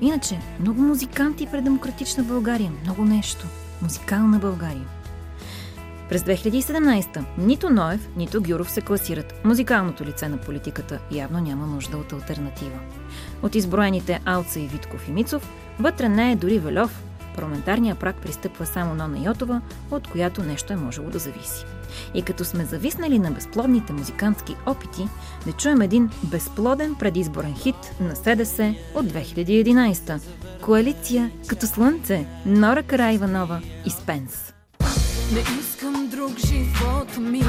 Иначе, 0.00 0.40
много 0.60 0.82
музиканти 0.82 1.46
пред 1.46 1.64
демократична 1.64 2.24
България. 2.24 2.72
Много 2.82 3.04
нещо. 3.04 3.46
Музикална 3.82 4.38
България. 4.38 4.84
През 6.08 6.22
2017 6.22 7.24
нито 7.38 7.70
Ноев, 7.70 8.08
нито 8.16 8.42
Гюров 8.42 8.70
се 8.70 8.80
класират. 8.80 9.44
Музикалното 9.44 10.04
лице 10.04 10.28
на 10.28 10.36
политиката 10.36 10.98
явно 11.12 11.40
няма 11.40 11.66
нужда 11.66 11.96
от 11.96 12.12
альтернатива. 12.12 12.78
От 13.42 13.54
изброените 13.54 14.20
Алца 14.24 14.60
и 14.60 14.66
Витков 14.66 15.08
и 15.08 15.12
Мицов, 15.12 15.48
вътре 15.80 16.08
не 16.08 16.32
е 16.32 16.36
дори 16.36 16.58
Велев. 16.58 17.02
Парламентарният 17.34 17.98
прак 17.98 18.16
пристъпва 18.16 18.66
само 18.66 18.94
Нона 18.94 19.18
Йотова, 19.18 19.60
от 19.90 20.08
която 20.08 20.42
нещо 20.42 20.72
е 20.72 20.76
можело 20.76 21.10
да 21.10 21.18
зависи. 21.18 21.64
И 22.14 22.22
като 22.22 22.44
сме 22.44 22.64
зависнали 22.64 23.18
на 23.18 23.30
безплодните 23.30 23.92
музикантски 23.92 24.56
опити, 24.66 25.08
да 25.46 25.52
чуем 25.52 25.82
един 25.82 26.10
безплоден 26.22 26.94
предизборен 26.94 27.54
хит 27.54 27.94
на 28.00 28.16
СДС 28.16 28.74
от 28.94 29.06
2011. 29.06 30.20
Коалиция 30.62 31.30
като 31.46 31.66
слънце, 31.66 32.26
Нора 32.46 32.82
Караиванова 32.82 33.60
и 33.86 33.90
Спенс. 33.90 34.54
Не 35.32 35.40
искам 35.60 36.08
друг 36.08 36.38
живот 36.38 37.16
ми 37.18 37.42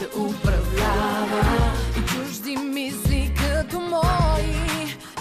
да 0.00 0.20
управлява 0.20 1.72
и 1.98 2.06
чужди 2.06 2.56
мисли 2.56 3.34
като 3.36 3.80
мои 3.80 4.63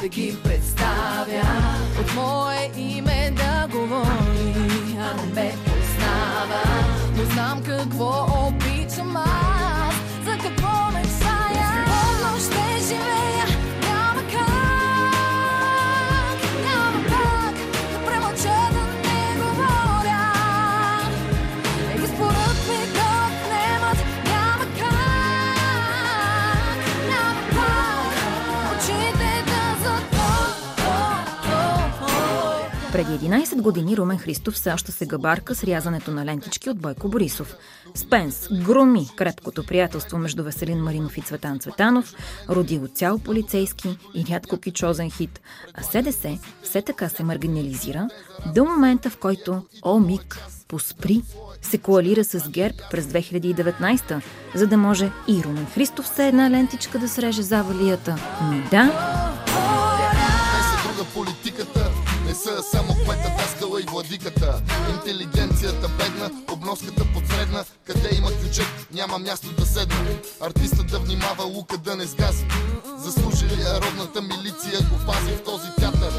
да 0.04 0.10
ги 0.10 0.36
представя. 0.44 1.42
От 2.00 2.16
мое 2.16 2.72
име 2.78 3.32
да 3.36 3.68
говори, 3.72 4.98
а 5.00 5.14
не 5.16 5.34
ме 5.34 5.56
познава. 5.66 6.64
Но 7.18 7.24
знам 7.24 7.64
какво 7.64 8.28
обичам 8.48 9.18
аз, 9.18 9.53
Преди 32.94 33.12
11 33.12 33.62
години 33.62 33.98
Румен 33.98 34.18
Христов 34.18 34.54
все 34.54 34.72
още 34.72 34.92
се 34.92 35.06
габарка 35.06 35.56
с 35.56 35.64
рязането 35.64 36.12
на 36.12 36.26
лентички 36.26 36.70
от 36.70 36.80
Бойко 36.80 37.10
Борисов. 37.10 37.56
Спенс 37.96 38.48
громи 38.52 39.08
крепкото 39.16 39.66
приятелство 39.66 40.18
между 40.18 40.44
Веселин 40.44 40.84
Маринов 40.84 41.18
и 41.18 41.22
Цветан 41.22 41.60
Цветанов, 41.60 42.14
роди 42.50 42.78
го 42.78 42.88
цял 42.88 43.20
полицейски 43.20 43.98
и 44.14 44.26
рядко 44.30 44.58
кичозен 44.58 45.12
хит, 45.12 45.42
а 45.74 45.84
СДС 45.84 46.38
все 46.64 46.82
така 46.82 47.10
се 47.10 47.24
маргинализира 47.24 48.08
до 48.56 48.66
момента, 48.66 49.10
в 49.10 49.18
който 49.18 49.62
О 49.82 50.00
Миг 50.00 50.40
поспри 50.68 51.22
се 51.62 51.78
коалира 51.78 52.24
с 52.24 52.50
ГЕРБ 52.50 52.78
през 52.92 53.06
2019, 53.06 54.22
за 54.56 54.68
да 54.68 54.78
може 54.78 55.12
и 55.28 55.44
Румен 55.44 55.66
Христов 55.66 56.06
все 56.06 56.28
една 56.28 56.50
лентичка 56.50 57.00
да 57.00 57.10
среже 57.10 57.42
завалията. 57.42 58.16
Ми 58.50 58.64
да, 58.72 58.92
са 62.44 62.64
само 62.64 62.94
кмета, 62.94 63.32
даскала 63.38 63.82
и 63.82 63.84
владиката. 63.84 64.62
Интелигенцията 64.90 65.88
бедна, 65.88 66.30
обноската 66.52 67.06
подсредна 67.14 67.64
Къде 67.88 68.10
има 68.18 68.30
ключът, 68.32 68.68
няма 68.94 69.20
място 69.20 69.48
да 69.52 69.66
седна. 69.66 70.06
Артистът 70.42 70.88
да 70.88 71.00
внимава, 71.00 71.44
лука 71.44 71.78
да 71.78 71.96
не 71.96 72.06
сгази. 72.06 72.46
Заслужили 72.98 73.64
родната 73.82 74.22
милиция 74.22 74.80
го 74.80 75.06
пази 75.06 75.32
в 75.32 75.44
този 75.44 75.70
театър. 75.80 76.14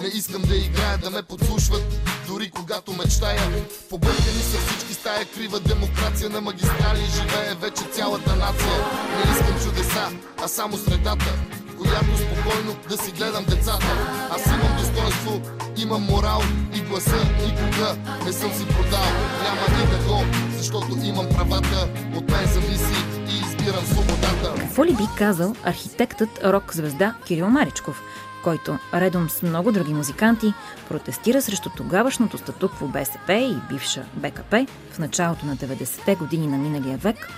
Не 0.00 0.06
искам 0.06 0.42
да 0.42 0.56
играя, 0.56 0.98
да 0.98 1.10
ме 1.10 1.22
подслушват 1.22 1.84
Дори 2.26 2.50
когато 2.50 2.92
мечтая. 2.92 3.42
Побъркани 3.90 4.42
са 4.50 4.58
всички 4.58 4.94
с 4.94 4.98
тая 4.98 5.24
крива 5.24 5.60
демокрация. 5.60 6.30
На 6.30 6.40
магистрали 6.40 7.04
живее 7.16 7.54
вече 7.54 7.84
цялата 7.92 8.36
нация. 8.36 8.78
Не 9.16 9.32
искам 9.32 9.60
чудеса, 9.62 10.10
а 10.44 10.48
само 10.48 10.76
средата 10.76 11.34
в 11.76 11.78
която 11.78 12.16
спокойно 12.16 12.76
да 12.88 12.96
си 12.96 13.10
гледам 13.10 13.44
децата. 13.44 13.86
Аз 14.30 14.46
имам 14.46 14.76
достоинство, 14.78 15.40
имам 15.76 16.02
морал 16.02 16.40
и 16.74 16.80
гласа 16.80 17.16
никога 17.16 17.96
не 18.24 18.32
съм 18.32 18.52
си 18.52 18.66
продал. 18.66 19.08
Няма 19.42 19.80
никакво, 19.80 20.24
защото 20.56 20.98
имам 21.04 21.26
правата. 21.28 21.88
От 22.16 22.30
мен 22.30 22.46
зависи 22.46 23.04
и 23.28 23.34
избирам 23.46 23.84
свободата. 23.84 24.54
Какво 24.58 24.84
ли 24.84 24.92
би 24.92 25.04
казал 25.18 25.54
архитектът 25.64 26.28
рок-звезда 26.44 27.14
Кирил 27.26 27.48
Маричков, 27.50 28.02
който, 28.46 28.78
редом 28.94 29.30
с 29.30 29.42
много 29.42 29.72
други 29.72 29.94
музиканти, 29.94 30.54
протестира 30.88 31.42
срещу 31.42 31.70
тогавашното 31.76 32.38
статукво 32.38 32.88
БСП 32.88 33.32
и 33.32 33.56
бивша 33.68 34.04
БКП 34.14 34.66
в 34.92 34.98
началото 34.98 35.46
на 35.46 35.56
90-те 35.56 36.14
години 36.14 36.46
на 36.46 36.58
миналия 36.58 36.96
век 36.98 37.28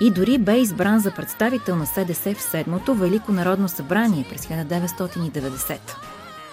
и 0.00 0.10
дори 0.10 0.38
бе 0.38 0.58
избран 0.58 1.00
за 1.00 1.10
представител 1.10 1.76
на 1.76 1.86
СДС 1.86 2.34
в 2.34 2.42
седмото 2.42 2.94
Велико 2.94 3.32
народно 3.32 3.68
събрание 3.68 4.26
през 4.30 4.46
1990. 4.46 5.78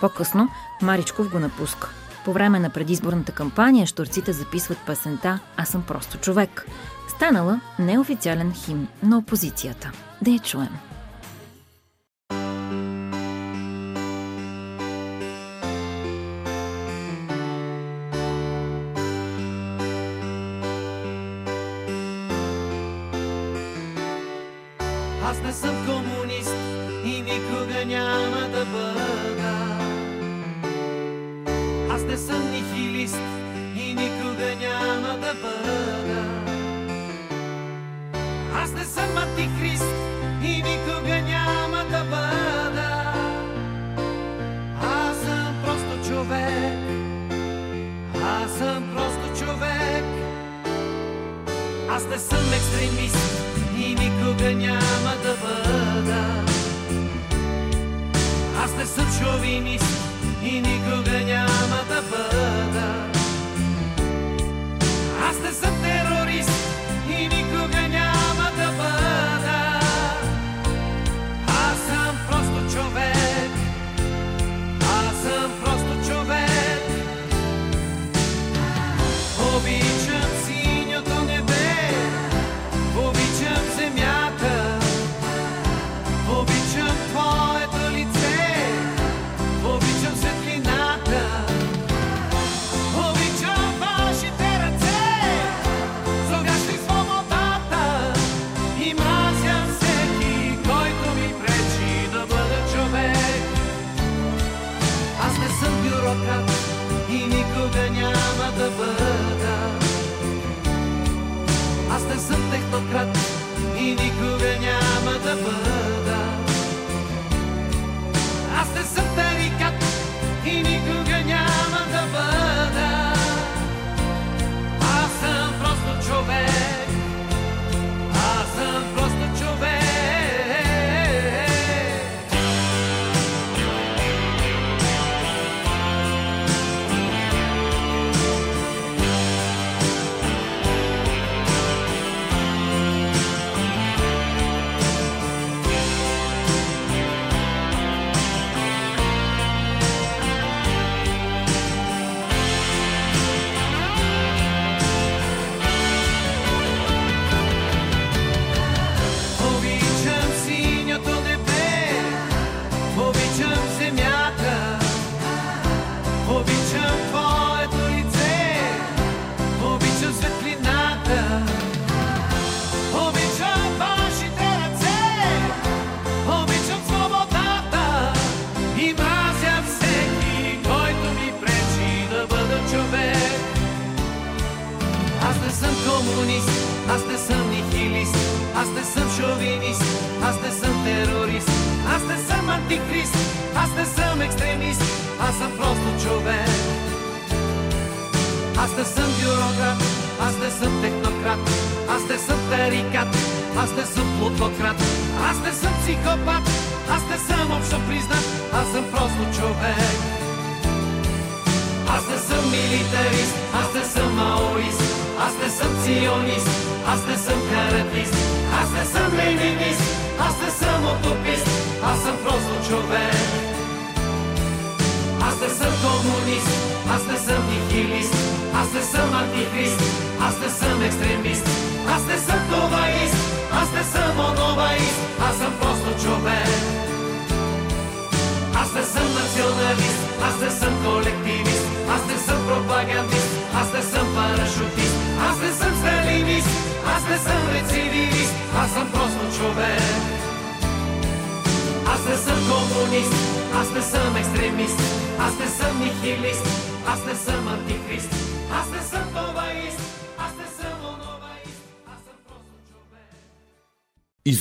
По-късно 0.01 0.49
Маричков 0.81 1.31
го 1.31 1.39
напуска. 1.39 1.89
По 2.25 2.33
време 2.33 2.59
на 2.59 2.69
предизборната 2.69 3.31
кампания 3.31 3.87
штурците 3.87 4.33
записват 4.33 4.77
песента 4.85 5.39
«Аз 5.57 5.69
съм 5.69 5.83
просто 5.83 6.17
човек», 6.17 6.65
станала 7.07 7.59
неофициален 7.79 8.53
химн 8.53 8.87
на 9.03 9.17
опозицията. 9.17 9.91
Да 10.21 10.31
я 10.31 10.39
чуем. 10.39 10.94
Съм 52.29 52.53
екстремист 52.53 53.17
и 53.77 53.95
никога 53.95 54.51
няма 54.51 55.13
да 55.23 55.33
бъда. 55.43 56.45
Аз 58.63 58.71
не 58.77 58.85
съм 58.85 59.07
шовинист 59.19 59.85
и 60.43 60.51
никога 60.61 61.19
няма 61.19 61.79
да 61.89 62.01
бъда. 62.01 63.04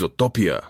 Изотопия. 0.04 0.60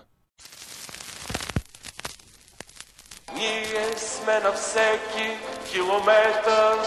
Ние 3.33 3.93
сме 3.97 4.39
на 4.39 4.51
всеки 4.53 5.31
километър. 5.71 6.77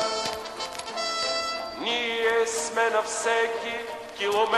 Ние 1.81 2.47
сме 2.47 2.91
на 2.91 3.03
всеки 3.03 3.75
километър. 4.19 4.58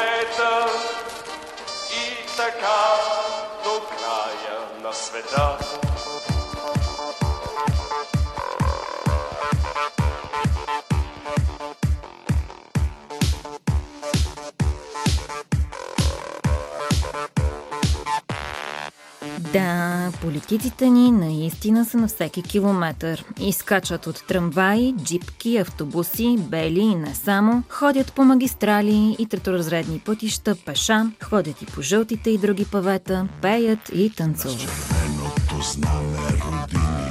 Да, 20.51 20.57
политиците 20.57 20.91
ни 20.91 21.11
наистина 21.11 21.85
са 21.85 21.97
на 21.97 22.09
всеки 22.09 22.43
километър. 22.43 23.25
Изкачат 23.41 24.07
от 24.07 24.27
трамваи, 24.27 24.95
джипки, 25.05 25.57
автобуси, 25.57 26.37
бели 26.39 26.81
и 26.81 26.95
не 26.95 27.15
само. 27.15 27.63
Ходят 27.69 28.13
по 28.13 28.25
магистрали 28.25 29.17
и 29.19 29.27
треторазредни 29.27 29.99
пътища, 29.99 30.57
пеша, 30.67 31.11
ходят 31.23 31.63
и 31.63 31.67
по 31.67 31.83
жълтите 31.83 32.31
и 32.31 32.39
други 32.39 32.65
павета, 32.65 33.29
пеят 33.43 33.91
и 33.95 34.11
танцуват. 34.11 34.69
Знаме 35.73 36.29
родини, 36.29 37.11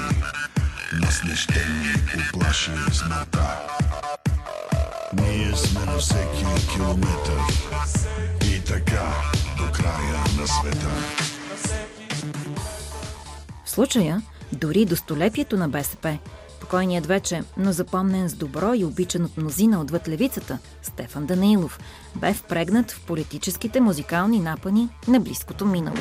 нас 1.02 1.22
не 1.30 1.36
ще 1.36 1.60
ни 1.60 2.24
оплаши 2.34 2.72
смъртта. 2.92 3.60
Ние 5.14 5.56
сме 5.56 5.86
на 5.86 5.98
всеки 5.98 6.68
километър 6.74 7.40
и 8.46 8.62
така 8.66 9.14
до 9.58 9.72
края 9.72 10.24
на 10.40 10.48
света. 10.48 10.90
В 13.70 13.72
случая, 13.72 14.22
дори 14.54 14.86
до 14.86 14.96
столепието 14.96 15.58
на 15.58 15.70
БСП, 15.70 16.18
покойният 16.60 17.06
вече, 17.06 17.44
но 17.58 17.72
запомнен 17.72 18.30
с 18.30 18.34
добро 18.34 18.74
и 18.74 18.86
обичан 18.86 19.26
от 19.26 19.38
мнозина 19.38 19.82
отвъд 19.82 20.08
левицата, 20.08 20.58
Стефан 20.82 21.26
Данаилов, 21.26 21.80
бе 22.16 22.34
впрегнат 22.34 22.92
в 22.92 23.06
политическите 23.06 23.80
музикални 23.80 24.40
напани 24.40 24.90
на 25.08 25.20
близкото 25.20 25.66
минало. 25.66 25.98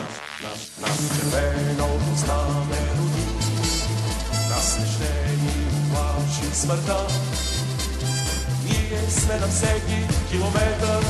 Ние 8.64 9.11
сме 9.11 9.40
на 9.40 9.46
всеки 9.48 10.09
километър, 10.31 11.04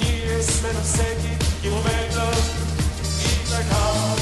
ние 0.00 0.42
сме 0.42 0.72
на 0.72 0.80
всеки 0.80 1.60
километър. 1.62 2.36
И 3.24 3.50
така 3.50 4.19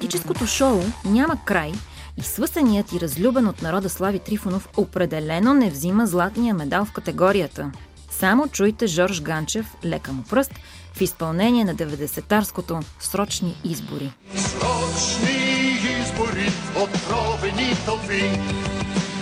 Политическото 0.00 0.46
шоу 0.46 0.80
няма 1.04 1.36
край 1.44 1.72
и 2.16 2.22
свъсеният 2.22 2.92
и 2.92 3.00
разлюбен 3.00 3.48
от 3.48 3.62
народа 3.62 3.88
Слави 3.88 4.18
Трифонов 4.18 4.68
определено 4.76 5.54
не 5.54 5.70
взима 5.70 6.06
златния 6.06 6.54
медал 6.54 6.84
в 6.84 6.92
категорията. 6.92 7.70
Само 8.10 8.48
чуйте 8.48 8.86
Жорж 8.86 9.20
Ганчев, 9.20 9.66
лека 9.84 10.12
му 10.12 10.22
пръст, 10.22 10.50
в 10.94 11.00
изпълнение 11.00 11.64
на 11.64 11.74
90-тарското 11.74 12.84
срочни 13.00 13.56
избори. 13.64 14.12
Срочни 14.36 15.78
избори, 16.00 16.52
отровени 16.76 17.76
тълпи. 17.86 18.40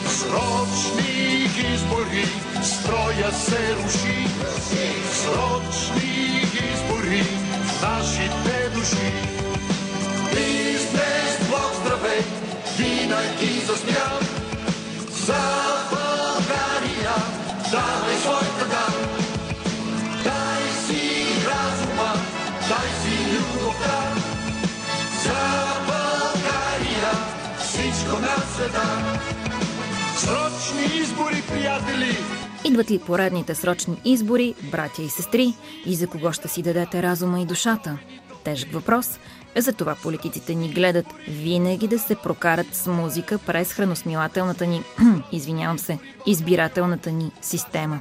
Срочни 0.07 1.45
избори, 1.75 2.25
строя 2.62 3.33
се 3.33 3.77
руши. 3.77 4.27
Срочни 5.12 6.43
избори, 6.75 7.23
нашите 7.83 8.71
души. 8.75 9.48
Бизнес 10.35 11.49
блок 11.49 11.73
здравей, 11.81 12.23
винаги 12.79 13.61
за 13.67 13.77
смях. 13.77 14.21
За 15.11 15.43
България, 15.91 17.14
давай 17.71 18.17
своята 18.23 18.67
дан. 18.75 18.95
Дай 20.25 20.62
си 20.87 21.27
разума, 21.47 22.12
дай 22.69 22.91
си 23.03 23.14
любовта. 23.33 24.14
За 25.25 25.43
България, 25.87 27.11
всичко 27.59 28.21
на 28.21 28.37
света. 28.55 28.87
Срочни 30.17 30.99
избори, 31.01 31.43
приятели! 31.49 32.17
Идват 32.64 32.91
ли 32.91 32.99
поредните 32.99 33.55
срочни 33.55 33.97
избори, 34.05 34.55
братя 34.71 35.03
и 35.03 35.09
сестри, 35.09 35.55
и 35.87 35.95
за 35.95 36.07
кого 36.07 36.33
ще 36.33 36.49
си 36.49 36.62
дадете 36.62 37.03
разума 37.03 37.41
и 37.41 37.47
душата? 37.47 37.99
Тежък 38.45 38.73
въпрос. 38.73 39.19
Затова 39.59 39.94
политиците 39.94 40.55
ни 40.55 40.68
гледат 40.68 41.07
винаги 41.29 41.88
да 41.88 41.99
се 41.99 42.14
прокарат 42.14 42.66
с 42.73 42.87
музика 42.87 43.38
през 43.38 43.73
храносмилателната 43.73 44.66
ни, 44.66 44.83
извинявам 45.33 45.79
се, 45.79 45.99
избирателната 46.27 47.11
ни 47.11 47.31
система. 47.42 48.01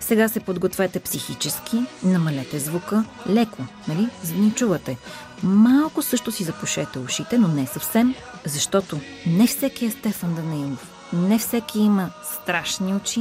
Сега 0.00 0.28
се 0.28 0.40
подгответе 0.40 1.00
психически, 1.00 1.76
намалете 2.02 2.58
звука, 2.58 3.04
леко, 3.28 3.62
нали, 3.88 4.08
за 4.22 4.34
да 4.34 4.40
ни 4.40 4.50
чувате. 4.50 4.96
Малко 5.42 6.02
също 6.02 6.32
си 6.32 6.44
запушете 6.44 6.98
ушите, 6.98 7.38
но 7.38 7.48
не 7.48 7.66
съвсем, 7.66 8.14
защото 8.44 9.00
не 9.26 9.46
всеки 9.46 9.86
е 9.86 9.90
Стефан 9.90 10.34
Данаилов. 10.34 10.90
Не 11.12 11.38
всеки 11.38 11.78
има 11.78 12.10
страшни 12.24 12.94
очи 12.94 13.20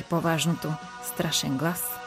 и 0.00 0.02
по-важното– 0.10 0.72
страшен 1.14 1.56
глас. 1.56 1.97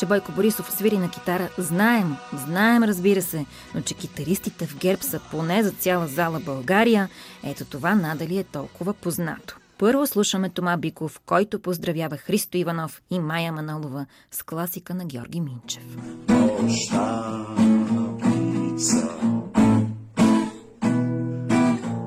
Че 0.00 0.06
Бойко 0.06 0.32
Борисов 0.32 0.72
свири 0.72 0.98
на 0.98 1.10
китара, 1.10 1.48
знаем, 1.58 2.16
знаем 2.46 2.82
разбира 2.82 3.22
се, 3.22 3.46
но 3.74 3.80
че 3.80 3.94
китаристите 3.94 4.66
в 4.66 4.78
герб 4.78 5.02
са 5.02 5.20
поне 5.30 5.62
за 5.62 5.70
цяла 5.70 6.06
зала 6.06 6.40
България, 6.40 7.08
ето 7.44 7.64
това 7.64 7.94
надали 7.94 8.38
е 8.38 8.44
толкова 8.44 8.94
познато. 8.94 9.56
Първо 9.78 10.06
слушаме 10.06 10.48
Тома 10.48 10.76
Биков, 10.76 11.20
който 11.26 11.62
поздравява 11.62 12.16
Христо 12.16 12.56
Иванов 12.56 13.02
и 13.10 13.18
Майя 13.18 13.52
Манолова 13.52 14.06
с 14.30 14.42
класика 14.42 14.94
на 14.94 15.04
Георги 15.04 15.40
Минчев. 15.40 15.82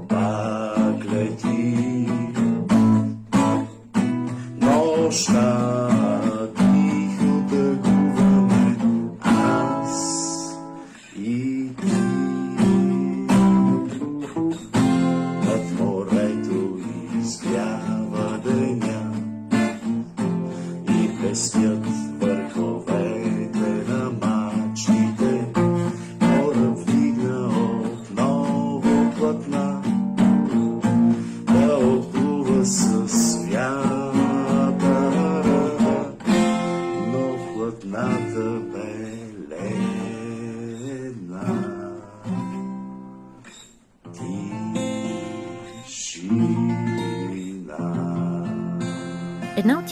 Пак 0.10 1.04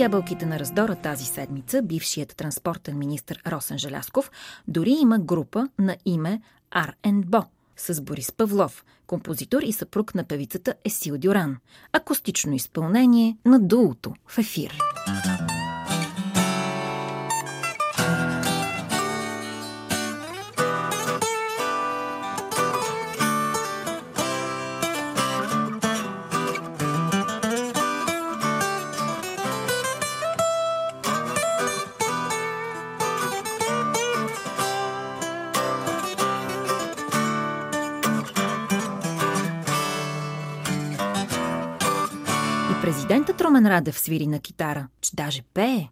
ябълките 0.02 0.46
на 0.46 0.60
раздора 0.60 0.96
тази 0.96 1.26
седмица, 1.26 1.82
бившият 1.82 2.36
транспортен 2.36 2.98
министр 2.98 3.36
Росен 3.52 3.78
Желясков, 3.78 4.32
дори 4.68 4.90
има 4.90 5.20
група 5.20 5.68
на 5.80 5.98
име 6.06 6.42
R&Bo 6.72 7.46
с 7.78 8.02
Борис 8.02 8.32
Павлов, 8.32 8.86
композитор 9.08 9.62
и 9.62 9.74
съпруг 9.74 10.16
на 10.16 10.24
певицата 10.24 10.74
Есил 10.86 11.18
Дюран. 11.18 11.58
Акустично 11.94 12.54
изпълнение 12.54 13.38
на 13.46 13.60
дуото 13.60 14.14
в 14.28 14.38
ефир. 14.38 14.78
И 15.08 15.31
Румен 43.52 43.68
Радев 43.68 44.00
свири 44.00 44.28
на 44.28 44.40
китара, 44.40 44.88
че 45.02 45.16
даже 45.16 45.44
пее. 45.54 45.90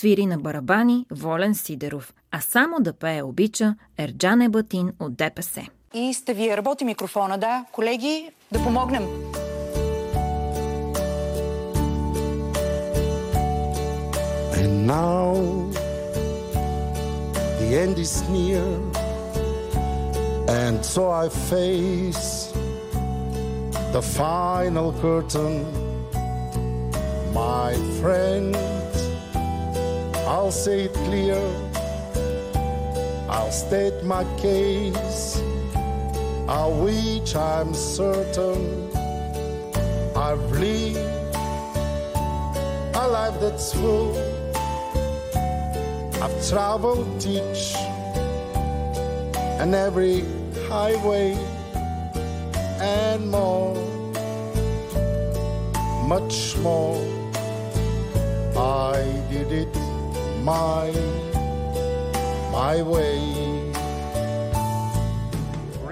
Свири 0.00 0.26
на 0.26 0.38
барабани 0.38 1.06
Волен 1.10 1.54
Сидеров, 1.54 2.14
а 2.30 2.40
само 2.40 2.80
да 2.80 2.92
пее 2.92 3.22
обича 3.22 3.74
Ерджан 3.98 4.40
Ебатин 4.42 4.92
от 4.98 5.14
ДПС. 5.14 5.66
И 5.94 6.14
сте 6.14 6.34
вие. 6.34 6.56
Работи 6.56 6.84
микрофона, 6.84 7.38
да. 7.38 7.64
Колеги, 7.72 8.30
да 8.52 8.58
помогнем. 8.64 9.02
And 14.60 14.86
now 14.86 15.26
the 17.60 17.68
end 17.84 17.96
is 17.98 18.14
near, 18.36 18.68
and 20.62 20.76
so 20.94 21.02
I 21.24 21.28
face 21.52 22.52
the 23.92 24.02
final 24.20 24.88
curtain. 25.04 25.54
My 27.34 27.72
friend, 28.00 28.56
I'll 30.30 30.52
say 30.52 30.84
it 30.84 30.94
clear, 30.94 31.42
I'll 33.28 33.50
state 33.50 34.04
my 34.04 34.22
case, 34.38 35.42
of 36.46 36.78
which 36.78 37.34
I'm 37.34 37.74
certain 37.74 38.88
I've 40.14 40.48
lived 40.52 40.98
a 42.94 43.08
life 43.08 43.40
that's 43.40 43.72
full. 43.74 44.14
I've 46.22 46.48
traveled 46.48 47.26
each 47.26 47.74
and 49.60 49.74
every 49.74 50.22
highway 50.68 51.36
and 52.78 53.28
more, 53.28 53.74
much 56.06 56.56
more. 56.58 57.02
I 58.56 59.02
did 59.28 59.50
it 59.50 59.79
my 60.44 60.92
my 62.52 62.82
way. 62.82 63.40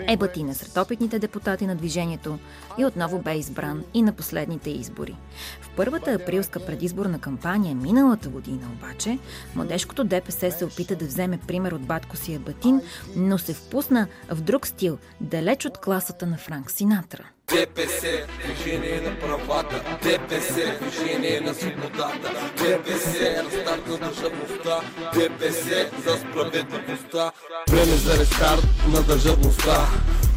Ебатин 0.09 0.49
е 0.49 0.55
сред 0.55 0.77
опитните 0.77 1.19
депутати 1.19 1.67
на 1.67 1.77
движението 1.77 2.39
и 2.79 2.85
отново 2.85 3.19
бе 3.19 3.35
избран 3.35 3.85
и 3.95 4.03
на 4.03 4.13
последните 4.13 4.71
избори. 4.71 5.17
В 5.61 5.71
първата 5.77 6.13
априлска 6.13 6.67
предизборна 6.67 7.19
кампания 7.19 7.75
миналата 7.75 8.29
година 8.29 8.67
обаче, 8.73 9.19
младежкото 9.55 10.05
ДПС 10.05 10.51
се 10.51 10.65
опита 10.65 10.97
да 10.97 11.05
вземе 11.05 11.39
пример 11.47 11.73
от 11.73 11.83
батко 11.83 12.17
си 12.17 12.35
Ебатин, 12.35 12.81
но 13.17 13.39
се 13.39 13.55
впусна 13.55 14.07
в 14.31 14.41
друг 14.41 14.67
стил, 14.67 14.99
далеч 15.21 15.67
от 15.67 15.79
класата 15.79 16.27
на 16.27 16.37
Франк 16.37 16.71
Синатра. 16.71 17.25
ДПС, 17.55 18.27
движение 18.45 19.01
на 19.01 19.19
правата, 19.19 19.99
ДПС, 20.03 20.79
движение 20.81 21.41
на 21.41 21.55
свободата, 21.55 22.31
ДПС, 22.59 23.45
рестарт 23.45 23.87
на 23.89 23.99
държавността, 23.99 24.81
ДПС 25.15 25.91
за 26.05 26.17
справедливостта. 26.17 27.33
Време 27.71 27.97
за 27.97 28.19
рестарт 28.19 28.67
на 28.89 29.03
държавността, 29.03 29.87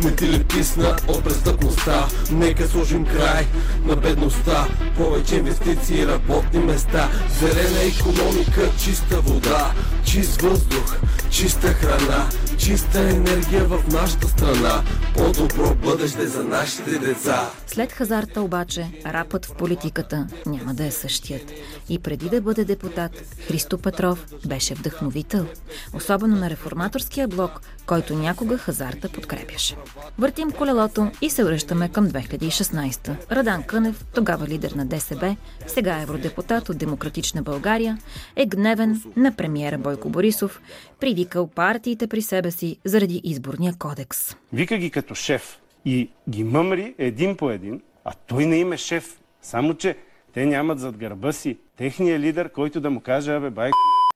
не 0.04 0.16
ти 0.16 0.28
ли 0.28 0.44
писна 0.44 0.98
от 1.08 1.24
престъпността? 1.24 2.08
Нека 2.32 2.68
сложим 2.68 3.06
край 3.06 3.46
на 3.86 3.96
бедността, 3.96 4.68
повече 4.98 5.36
инвестиции, 5.36 6.08
работни 6.08 6.60
места, 6.60 7.10
зелена 7.40 7.84
економика, 7.84 8.62
чиста 8.84 9.22
вода, 9.22 9.72
чист 10.06 10.42
въздух, 10.42 10.98
чиста 11.30 11.68
храна, 11.68 12.30
чиста 12.66 13.00
енергия 13.00 13.66
в 13.66 13.94
нашата 13.94 14.28
страна, 14.28 14.84
по-добро 15.18 15.76
бъдеще 15.76 16.28
за 16.28 16.44
нашите 16.44 17.00
деца. 17.00 17.50
След 17.68 17.92
хазарта 17.92 18.42
обаче, 18.42 18.92
рапът 19.06 19.46
в 19.46 19.56
политиката 19.56 20.28
няма 20.46 20.74
да 20.74 20.86
е 20.86 20.92
същият. 20.92 21.52
И 21.90 22.00
преди 22.00 22.30
да 22.30 22.42
бъде 22.42 22.66
депутат, 22.66 23.12
Христо 23.48 23.78
Петров 23.78 24.26
беше 24.46 24.76
вдъхновител. 24.76 25.46
Особено 25.94 26.36
на 26.36 26.50
реформаторския 26.50 27.28
блок, 27.28 27.62
който 27.86 28.16
някога 28.16 28.58
хазарта 28.58 29.10
подкрепяше. 29.10 29.76
Въртим 30.20 30.52
колелото 30.52 31.12
и 31.22 31.30
се 31.30 31.44
връщаме 31.44 31.90
към 31.90 32.08
2016. 32.08 33.32
Радан 33.32 33.64
Кънев, 33.64 34.06
тогава 34.14 34.48
лидер 34.48 34.72
на 34.72 34.86
ДСБ, 34.86 35.36
сега 35.68 36.02
евродепутат 36.02 36.70
от 36.70 36.78
Демократична 36.78 37.42
България, 37.42 37.98
е 38.36 38.46
гневен 38.46 39.02
на 39.16 39.36
премиера 39.36 39.78
Бойко 39.78 40.10
Борисов, 40.10 40.62
привикал 41.00 41.48
партиите 41.48 42.08
при 42.08 42.22
себе 42.22 42.51
си 42.52 42.78
заради 42.86 43.22
изборния 43.24 43.74
кодекс. 43.80 44.36
Вика 44.54 44.78
ги 44.78 44.92
като 44.92 45.16
шеф 45.16 45.60
и 45.86 46.10
ги 46.30 46.44
мъмри 46.44 46.96
един 46.98 47.38
по 47.38 47.52
един, 47.52 47.82
а 48.06 48.14
той 48.28 48.46
не 48.46 48.58
им 48.58 48.74
е 48.74 48.78
шеф. 48.78 49.20
Само, 49.42 49.74
че 49.74 49.98
те 50.34 50.46
нямат 50.46 50.80
зад 50.80 50.98
гърба 50.98 51.32
си 51.32 51.58
техния 51.78 52.20
лидер, 52.20 52.52
който 52.52 52.82
да 52.82 52.90
му 52.90 53.00
каже, 53.00 53.34
абе, 53.36 53.50
бай, 53.50 53.72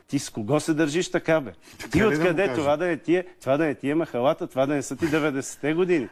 ти 0.08 0.19
с 0.19 0.30
кого 0.30 0.60
се 0.60 0.74
държиш 0.74 1.12
така, 1.12 1.41
бе? 1.41 1.52
Ти 1.91 2.00
да 2.00 2.08
откъде? 2.08 2.48
каже? 2.48 2.56
това 2.62 2.78
да 2.78 2.86
не 2.86 2.98
ти 2.98 3.15
е, 3.15 3.26
това 3.41 3.58
да 3.58 3.65
не 3.65 3.76
ти 3.76 3.89
е 3.89 3.95
махалата, 3.95 4.48
това 4.48 4.65
да 4.65 4.74
не 4.74 4.82
са 4.82 4.95
ти 4.95 5.06
90-те 5.06 5.74
години. 5.74 6.08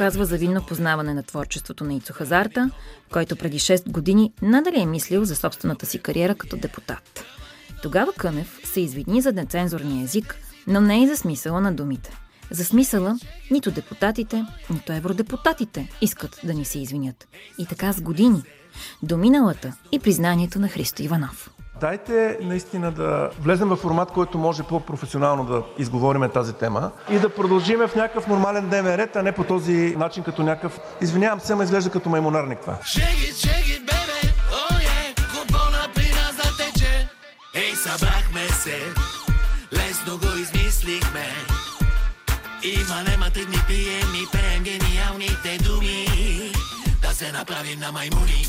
Кънев 0.00 0.12
показва 0.12 0.26
завидно 0.26 0.66
познаване 0.66 1.14
на 1.14 1.22
творчеството 1.22 1.84
на 1.84 1.94
Ицо 1.94 2.12
Хазарта, 2.12 2.70
който 3.12 3.36
преди 3.36 3.58
6 3.58 3.90
години 3.90 4.32
надали 4.42 4.80
е 4.80 4.86
мислил 4.86 5.24
за 5.24 5.36
собствената 5.36 5.86
си 5.86 5.98
кариера 5.98 6.34
като 6.34 6.56
депутат. 6.56 7.24
Тогава 7.82 8.12
Кънев 8.12 8.60
се 8.64 8.80
извини 8.80 9.20
за 9.20 9.32
нецензурния 9.32 10.04
език, 10.04 10.36
но 10.66 10.80
не 10.80 11.02
и 11.02 11.06
за 11.06 11.16
смисъла 11.16 11.60
на 11.60 11.72
думите. 11.72 12.10
За 12.50 12.64
смисъла 12.64 13.18
нито 13.50 13.70
депутатите, 13.70 14.44
нито 14.70 14.92
евродепутатите 14.92 15.88
искат 16.00 16.40
да 16.44 16.54
ни 16.54 16.64
се 16.64 16.78
извинят. 16.78 17.28
И 17.58 17.66
така 17.66 17.92
с 17.92 18.00
години. 18.00 18.42
До 19.02 19.16
миналата 19.16 19.76
и 19.92 19.98
признанието 19.98 20.58
на 20.58 20.68
Христо 20.68 21.02
Иванов. 21.02 21.50
Дайте 21.80 22.38
наистина 22.42 22.92
да 22.92 23.30
влезем 23.42 23.68
в 23.68 23.76
формат, 23.76 24.10
който 24.10 24.38
може 24.38 24.62
по-професионално 24.62 25.44
да 25.44 25.62
изговориме 25.78 26.28
тази 26.28 26.52
тема 26.52 26.90
и 27.10 27.18
да 27.18 27.28
продължиме 27.28 27.86
в 27.86 27.94
някакъв 27.94 28.26
нормален 28.26 28.68
дневен 28.68 28.94
ред, 28.94 29.16
а 29.16 29.22
не 29.22 29.32
по 29.32 29.44
този 29.44 29.94
начин 29.98 30.22
като 30.22 30.42
някакъв... 30.42 30.80
Извинявам 31.00 31.40
се, 31.40 31.52
ама 31.52 31.64
изглежда 31.64 31.90
като 31.90 32.08
маймонарник 32.08 32.60
това. 32.60 32.72
Shake 32.72 33.30
it, 33.30 33.46
shake 33.46 33.78
it, 33.78 33.84
baby, 33.90 35.20
футбола 35.20 35.88
при 35.94 36.08
нас 36.08 36.36
да 36.36 36.64
тече. 36.64 37.08
Ей, 37.54 37.74
събрахме 37.74 38.48
се, 38.48 38.78
лесно 39.72 40.18
го 40.18 40.38
измислихме. 40.38 41.26
Има 42.62 43.02
нема 43.10 43.30
тъгни 43.34 43.58
пием 43.68 44.10
и 44.14 44.26
пеем 44.32 44.62
гениалните 44.62 45.58
думи. 45.64 46.06
Се 47.20 47.32
направим 47.32 47.80
на 47.80 47.92
маймуни. 47.92 48.46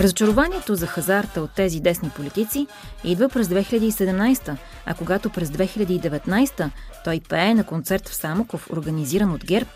Разочарованието 0.00 0.74
за 0.74 0.86
хазарта 0.86 1.42
от 1.42 1.50
тези 1.50 1.80
десни 1.80 2.10
политици 2.10 2.66
идва 3.04 3.28
през 3.28 3.48
2017, 3.48 4.56
а 4.86 4.94
когато 4.94 5.30
през 5.30 5.48
2019 5.48 6.70
той 7.04 7.20
пее 7.28 7.54
на 7.54 7.64
концерт 7.64 8.08
в 8.08 8.14
Самоков, 8.14 8.70
организиран 8.70 9.32
от 9.32 9.44
ГЕРБ, 9.44 9.70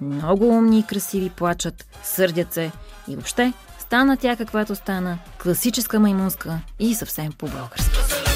много 0.00 0.48
умни 0.48 0.78
и 0.78 0.82
красиви 0.82 1.30
плачат, 1.30 1.86
сърдят 2.02 2.52
се 2.52 2.72
и 3.08 3.14
въобще 3.14 3.52
стана 3.78 4.16
тя 4.16 4.36
каквато 4.36 4.74
стана, 4.74 5.18
класическа 5.42 6.00
маймунска 6.00 6.58
и 6.78 6.94
съвсем 6.94 7.32
по-български. 7.32 8.31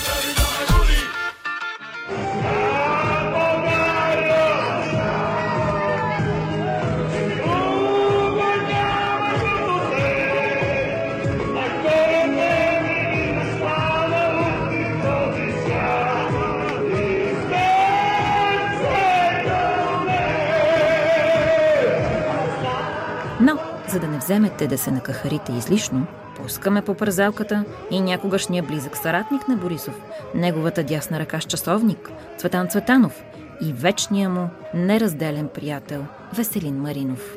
Вземете 24.26 24.66
да 24.66 24.78
се 24.78 24.90
накахарите 24.90 25.52
излишно, 25.52 26.06
пускаме 26.36 26.82
по 26.82 26.94
пързалката 26.94 27.64
и 27.90 28.00
някогашния 28.00 28.62
близък 28.62 28.96
съратник 28.96 29.48
на 29.48 29.56
Борисов, 29.56 30.00
неговата 30.34 30.84
дясна 30.84 31.18
ръка 31.18 31.40
с 31.40 31.44
часовник, 31.44 32.10
Цветан 32.38 32.68
Цветанов 32.68 33.22
и 33.62 33.72
вечния 33.72 34.30
му 34.30 34.48
неразделен 34.74 35.48
приятел 35.54 36.06
Веселин 36.36 36.74
Маринов. 36.74 37.36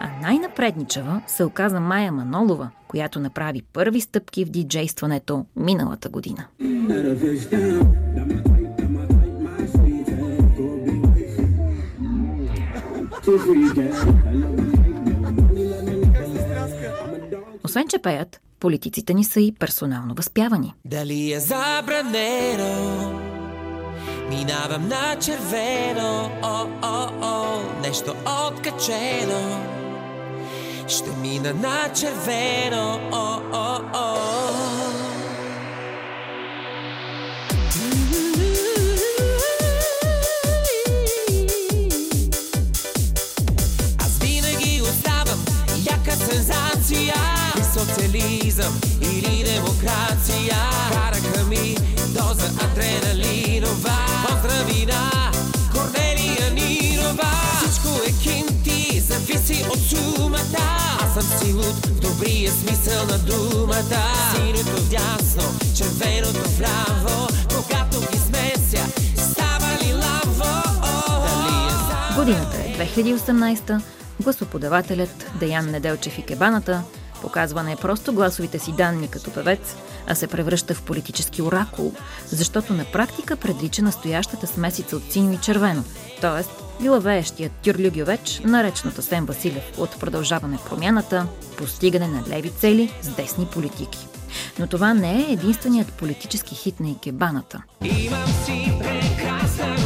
А 0.00 0.08
най-напредничава 0.22 1.22
се 1.26 1.44
оказа 1.44 1.80
Майя 1.80 2.12
Манолова, 2.12 2.70
която 2.88 3.20
направи 3.20 3.62
първи 3.72 4.00
стъпки 4.00 4.44
в 4.44 4.50
диджействането 4.50 5.46
миналата 5.56 6.08
година. 6.08 6.46
Освен, 17.64 17.88
че 17.88 17.98
пеят, 17.98 18.40
политиците 18.60 19.14
ни 19.14 19.24
са 19.24 19.40
и 19.40 19.52
персонално 19.52 20.14
възпявани. 20.14 20.74
Дали 20.84 21.32
е 21.32 21.40
забранено? 21.40 23.20
Минавам 24.28 24.88
на 24.88 25.16
червено, 25.18 26.30
о, 26.42 26.66
о, 26.82 27.08
о, 27.22 27.62
нещо 27.82 28.14
откачено. 28.46 29.60
Ще 30.88 31.10
мина 31.10 31.54
на 31.54 31.92
червено, 31.92 33.00
о, 33.12 33.40
о, 33.52 33.80
о. 33.94 35.03
2018, 72.94 73.80
гласоподавателят 74.22 75.32
Деян 75.40 75.70
Неделчев 75.70 76.18
и 76.18 76.22
Кебаната 76.22 76.82
показва 77.22 77.62
не 77.62 77.76
просто 77.76 78.12
гласовите 78.12 78.58
си 78.58 78.72
данни 78.72 79.08
като 79.08 79.30
певец, 79.30 79.76
а 80.06 80.14
се 80.14 80.26
превръща 80.26 80.74
в 80.74 80.82
политически 80.82 81.42
оракул, 81.42 81.92
защото 82.28 82.72
на 82.72 82.84
практика 82.84 83.36
предрича 83.36 83.82
настоящата 83.82 84.46
смесица 84.46 84.96
от 84.96 85.12
синьо 85.12 85.32
и 85.32 85.38
червено, 85.38 85.84
т.е. 86.20 86.44
вилавеещият 86.82 87.52
тюрлюгювеч 87.52 88.40
на 88.44 88.62
речната 88.62 89.02
Сен 89.02 89.24
Василев 89.24 89.78
от 89.78 90.00
продължаване 90.00 90.58
промяната, 90.68 91.26
постигане 91.58 92.08
на 92.08 92.22
леви 92.28 92.50
цели 92.50 92.92
с 93.02 93.08
десни 93.08 93.46
политики. 93.46 94.06
Но 94.58 94.66
това 94.66 94.94
не 94.94 95.16
е 95.16 95.32
единственият 95.32 95.92
политически 95.92 96.54
хит 96.54 96.80
на 96.80 96.90
Икебаната. 96.90 97.62
Имам 97.84 98.26
си 98.44 98.72
прекрасна 98.78 99.83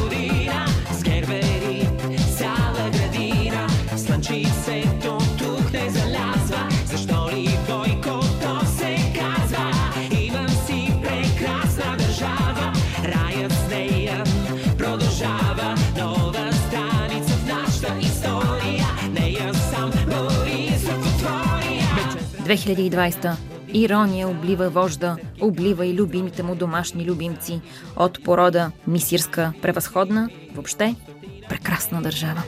2020 22.48 23.36
Ирония 23.74 24.28
облива 24.28 24.70
вожда, 24.70 25.16
облива 25.40 25.86
и 25.86 25.94
любимите 25.94 26.42
му 26.42 26.54
домашни 26.54 27.04
любимци. 27.04 27.60
От 27.96 28.24
порода 28.24 28.72
мисирска, 28.86 29.52
превъзходна, 29.62 30.28
въобще 30.54 30.94
прекрасна 31.48 32.02
държава. 32.02 32.42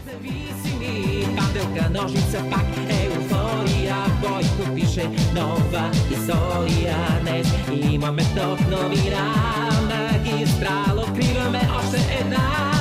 Паделка, 1.37 1.91
ножица, 1.91 2.45
пак 2.51 2.67
еуфория. 3.03 3.97
Бойко 4.21 4.75
пише 4.75 5.09
нова 5.35 5.91
история 6.11 6.97
Днес. 7.21 7.49
Имаме 7.91 8.23
топ 8.23 8.61
новина. 8.61 9.35
Магистрал 9.83 10.99
откриваме 10.99 11.61
още 11.79 12.19
една. 12.21 12.73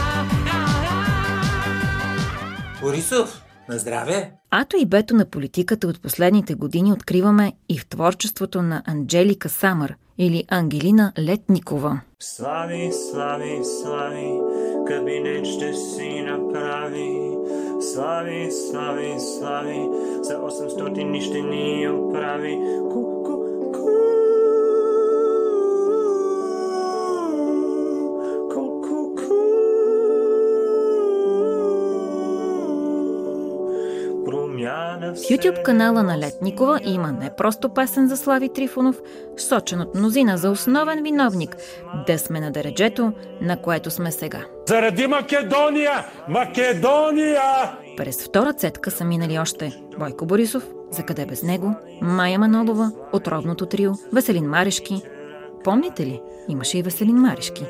Борисов, 2.82 3.42
на 3.70 3.80
здраве! 3.80 4.32
Ато 4.52 4.78
и 4.78 4.86
бето 4.86 5.16
на 5.16 5.26
политиката 5.26 5.88
от 5.88 6.02
последните 6.02 6.54
години 6.56 6.94
откриваме 6.94 7.54
и 7.70 7.78
в 7.78 7.88
творчеството 7.88 8.62
на 8.62 8.84
Анджелика 8.86 9.50
Самър 9.50 9.96
или 10.18 10.44
Ангелина 10.48 11.14
Летникова. 11.20 12.02
Слави, 12.20 12.92
слави, 13.12 13.60
слави, 13.64 14.40
кабинет 14.88 15.46
ще 15.46 15.74
си 15.74 16.22
направи. 16.22 17.38
Слави, 17.82 18.52
слави, 18.52 19.16
слави, 19.20 19.88
за 20.22 20.34
800 20.34 21.04
ни 21.04 21.22
ще 21.22 21.42
ни 21.42 21.90
оправи. 21.90 22.58
Ку, 22.92 23.09
в 35.16 35.18
YouTube 35.18 35.64
канала 35.64 36.04
на 36.04 36.18
Летникова 36.18 36.80
има 36.84 37.12
не 37.12 37.30
просто 37.38 37.70
песен 37.70 38.08
за 38.08 38.18
Слави 38.18 38.50
Трифонов, 38.50 39.02
сочен 39.38 39.82
от 39.82 39.96
мнозина 39.96 40.38
за 40.38 40.50
основен 40.50 41.04
виновник 41.04 41.58
да 42.08 42.20
сме 42.20 42.40
на 42.40 42.52
дереджето, 42.52 43.14
на 43.42 43.62
което 43.62 43.92
сме 43.92 44.12
сега. 44.12 44.46
Заради 44.68 45.08
Македония! 45.08 46.06
Македония! 46.28 47.42
През 47.98 48.24
втора 48.24 48.54
цетка 48.54 48.92
са 48.92 49.06
минали 49.06 49.40
още 49.40 49.82
Бойко 50.00 50.26
Борисов, 50.26 50.68
за 50.92 51.04
къде 51.04 51.26
без 51.26 51.44
него, 51.44 51.76
Майя 52.02 52.40
Манолова, 52.40 52.92
Отровното 53.14 53.66
трио, 53.66 53.92
Веселин 54.14 54.46
Марешки. 54.46 55.02
Помните 55.64 56.06
ли? 56.06 56.22
Имаше 56.48 56.78
и 56.78 56.82
Веселин 56.82 57.16
Марешки, 57.16 57.66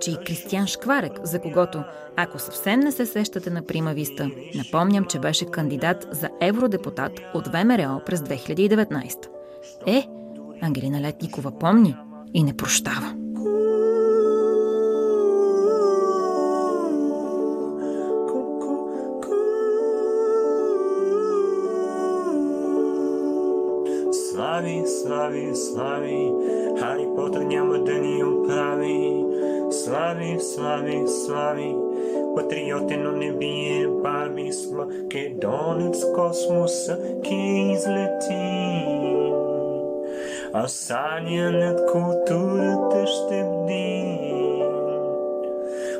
че 0.00 0.10
и 0.10 0.16
Кристиян 0.26 0.66
Шкварек, 0.66 1.12
за 1.22 1.40
когото, 1.40 1.84
ако 2.16 2.38
съвсем 2.38 2.80
не 2.80 2.92
се 2.92 3.06
сещате 3.06 3.50
на 3.50 3.62
Прима 3.62 3.94
Виста, 3.94 4.30
напомням, 4.54 5.04
че 5.04 5.18
беше 5.18 5.44
кандидат 5.44 6.06
за 6.10 6.30
евродепутат 6.40 7.12
от 7.34 7.46
ВМРО 7.46 8.00
през 8.06 8.20
2019. 8.20 9.28
Е, 9.86 10.08
Ангелина 10.60 11.00
Летникова 11.00 11.58
помни 11.58 11.96
и 12.34 12.42
не 12.42 12.56
прощава. 12.56 13.23
Слави, 24.54 24.86
слави, 24.86 25.56
слави, 25.56 26.32
Хари 26.80 27.06
Потър 27.16 27.40
няма 27.40 27.78
да 27.78 27.92
ни 27.92 28.24
оправи. 28.24 29.24
Слави, 29.70 30.40
слави, 30.40 31.08
слави, 31.08 31.76
патриоти, 32.36 32.96
но 32.96 33.12
не 33.12 33.32
бие 33.32 33.88
баби 33.88 34.52
с 34.52 34.70
Македонец 34.70 36.04
космоса 36.14 36.98
ке 37.24 37.34
излетим. 37.74 39.32
А 40.52 40.68
саня 40.68 41.50
над 41.50 41.92
културата 41.92 43.06
ще. 43.06 43.44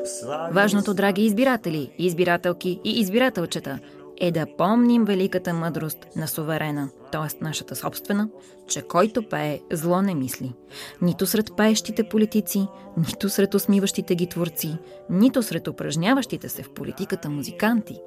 Слави, 0.05 0.53
Важното, 0.53 0.93
драги 0.93 1.21
избиратели, 1.21 1.91
избирателки 1.97 2.79
и 2.83 2.99
избирателчета, 2.99 3.79
е 4.21 4.31
да 4.31 4.45
помним 4.57 5.05
великата 5.05 5.53
мъдрост 5.53 6.07
на 6.15 6.27
суверена, 6.27 6.89
т.е. 7.11 7.43
нашата 7.43 7.75
собствена, 7.75 8.29
че 8.67 8.81
който 8.81 9.29
пее, 9.29 9.59
зло 9.71 10.01
не 10.01 10.15
мисли. 10.15 10.53
Нито 11.01 11.25
сред 11.25 11.51
пеещите 11.57 12.09
политици, 12.09 12.67
нито 12.97 13.29
сред 13.29 13.53
усмиващите 13.53 14.15
ги 14.15 14.27
творци, 14.27 14.77
нито 15.09 15.43
сред 15.43 15.67
упражняващите 15.67 16.49
се 16.49 16.63
в 16.63 16.69
политиката 16.69 17.29
музиканти. 17.29 17.99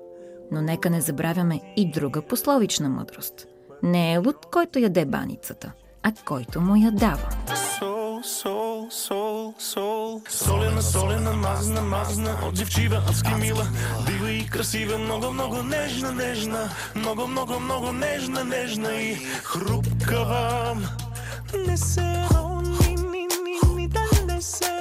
Но 0.51 0.63
нека 0.63 0.91
не 0.91 1.01
забравяме 1.01 1.61
и 1.77 1.91
друга 1.91 2.23
пословична 2.23 2.89
мъдрост. 2.89 3.47
Не 3.83 4.13
е 4.13 4.19
луд, 4.19 4.47
който 4.53 4.79
яде 4.79 5.05
баницата, 5.05 5.73
а 6.03 6.13
който 6.25 6.61
му 6.61 6.77
я 6.77 6.91
дава. 6.91 7.29
Сол, 7.79 8.23
сол, 8.23 8.58
сол, 9.59 10.23
сол 10.29 10.49
Солена, 10.49 10.83
солена, 10.83 11.33
мазна, 11.33 11.81
мазна 11.83 12.39
Отзивчива, 12.49 13.03
адски 13.09 13.35
мила 13.35 13.67
Дива 14.07 14.31
и 14.31 14.47
красива, 14.47 14.99
много, 14.99 15.33
много 15.33 15.63
нежна, 15.63 16.13
нежна. 16.13 16.71
Много, 16.95 17.27
много, 17.27 17.61
много 17.61 17.93
нежна, 17.93 18.45
нежна 18.45 18.95
и 18.95 19.15
хрупкава. 19.43 20.77
Не 21.67 21.77
се 21.77 22.25
рони, 22.35 22.97
ни, 22.97 23.27
ни, 23.45 23.75
ни, 23.75 23.89
да 23.89 24.33
не 24.35 24.43
се 24.43 24.78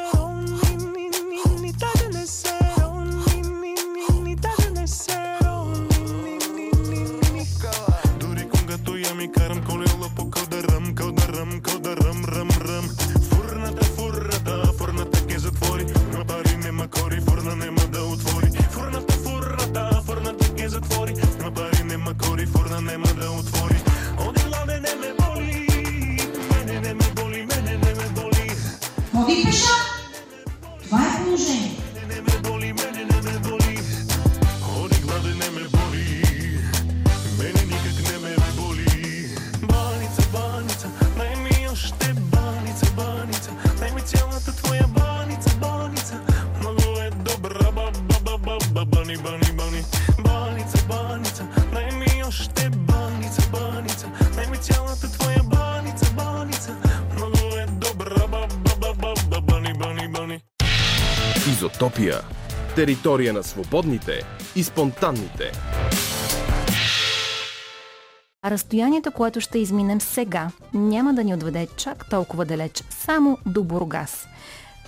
Ходи 29.28 29.44
пеша. 29.46 29.70
Това 30.84 31.00
е 31.00 31.24
положение. 31.24 31.72
Не 31.72 31.87
Изотопия. 61.48 62.16
Територия 62.76 63.34
на 63.34 63.44
свободните 63.44 64.22
и 64.56 64.64
спонтанните. 64.64 65.52
Разстоянието, 68.46 69.12
което 69.12 69.42
ще 69.42 69.60
изминем 69.60 70.02
сега, 70.02 70.52
няма 70.74 71.14
да 71.14 71.24
ни 71.24 71.34
отведе 71.34 71.68
чак 71.78 72.10
толкова 72.10 72.46
далеч, 72.46 72.84
само 72.90 73.38
до 73.46 73.64
Бургас. 73.64 74.28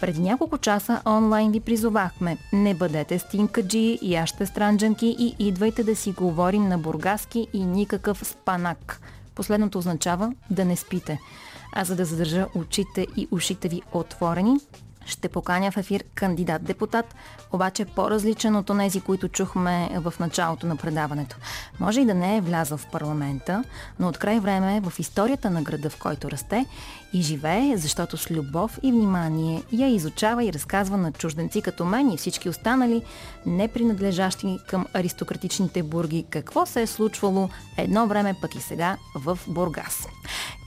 Преди 0.02 0.22
няколко 0.22 0.58
часа 0.58 1.02
онлайн 1.06 1.52
ви 1.52 1.60
призовахме. 1.60 2.38
Не 2.54 2.74
бъдете 2.74 3.20
стинкаджи, 3.20 4.00
яще 4.02 4.46
странджанки 4.46 5.16
и 5.20 5.36
идвайте 5.48 5.84
да 5.84 5.96
си 5.96 6.12
говорим 6.12 6.68
на 6.68 6.78
бургаски 6.78 7.48
и 7.54 7.66
никакъв 7.66 8.28
спанак. 8.28 9.02
Последното 9.36 9.78
означава 9.78 10.34
да 10.50 10.66
не 10.66 10.76
спите. 10.76 11.20
А 11.76 11.84
за 11.84 11.96
да 11.96 12.06
задържа 12.06 12.48
очите 12.56 13.08
и 13.18 13.28
ушите 13.32 13.68
ви 13.68 13.82
отворени, 13.92 14.58
ще 15.10 15.30
поканя 15.30 15.72
в 15.72 15.78
ефир 15.78 16.04
кандидат-депутат, 16.16 17.16
обаче 17.52 17.86
по-различен 17.86 18.56
от 18.56 18.70
онези, 18.70 19.02
които 19.02 19.28
чухме 19.28 19.90
в 19.94 20.14
началото 20.20 20.68
на 20.68 20.76
предаването. 20.76 21.38
Може 21.80 22.02
и 22.02 22.06
да 22.06 22.14
не 22.14 22.38
е 22.38 22.42
влязъл 22.42 22.78
в 22.78 22.88
парламента, 22.88 23.64
но 24.00 24.08
от 24.08 24.18
край 24.18 24.40
време 24.40 24.82
в 24.82 25.00
историята 25.00 25.50
на 25.50 25.62
града, 25.62 25.90
в 25.90 26.00
който 26.00 26.32
расте 26.32 26.66
и 27.14 27.22
живее, 27.22 27.78
защото 27.78 28.18
с 28.18 28.32
любов 28.32 28.80
и 28.84 28.92
внимание 28.92 29.64
я 29.72 29.88
изучава 29.88 30.44
и 30.44 30.54
разказва 30.54 30.98
на 30.98 31.12
чужденци 31.12 31.62
като 31.62 31.86
мен 31.86 32.12
и 32.12 32.18
всички 32.18 32.50
останали, 32.50 33.02
не 33.46 33.68
принадлежащи 33.68 34.58
към 34.68 34.86
аристократичните 34.94 35.84
бурги, 35.84 36.26
какво 36.30 36.66
се 36.66 36.82
е 36.82 36.88
случвало 36.88 37.50
едно 37.78 38.08
време 38.08 38.36
пък 38.42 38.56
и 38.56 38.62
сега 38.62 38.98
в 39.16 39.40
Бургас. 39.48 40.08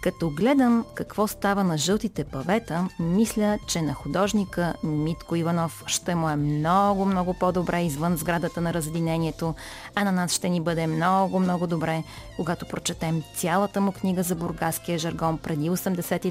Като 0.03 0.31
гледам 0.31 0.85
какво 0.95 1.27
става 1.27 1.65
на 1.65 1.79
жълтите 1.79 2.25
павета, 2.25 2.89
мисля, 3.01 3.59
че 3.67 3.83
на 3.83 3.95
художника 3.95 4.75
Митко 4.85 5.37
Иванов 5.37 5.85
ще 5.87 6.15
му 6.15 6.29
е 6.29 6.37
много, 6.37 7.05
много 7.05 7.35
по-добре 7.35 7.83
извън 7.83 8.17
сградата 8.17 8.61
на 8.61 8.75
разединението, 8.75 9.55
а 9.95 10.05
на 10.05 10.13
нас 10.13 10.33
ще 10.33 10.49
ни 10.49 10.61
бъде 10.61 10.87
много, 10.87 11.41
много 11.41 11.67
добре, 11.67 12.03
когато 12.37 12.67
прочетем 12.69 13.23
цялата 13.37 13.81
му 13.81 13.93
книга 13.93 14.23
за 14.23 14.35
бургаския 14.35 14.99
жаргон 14.99 15.39
преди 15.39 15.71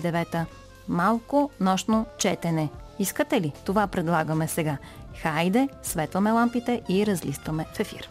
89-та. 0.02 0.45
Малко 0.88 1.52
нощно 1.60 2.06
четене. 2.18 2.70
Искате 2.99 3.41
ли? 3.41 3.54
Това 3.66 3.88
предлагаме 3.88 4.47
сега. 4.47 4.78
Хайде, 5.22 5.70
светваме 5.84 6.32
лампите 6.32 6.82
и 6.89 7.06
разлистваме 7.06 7.66
в 7.74 7.80
ефир. 7.80 8.10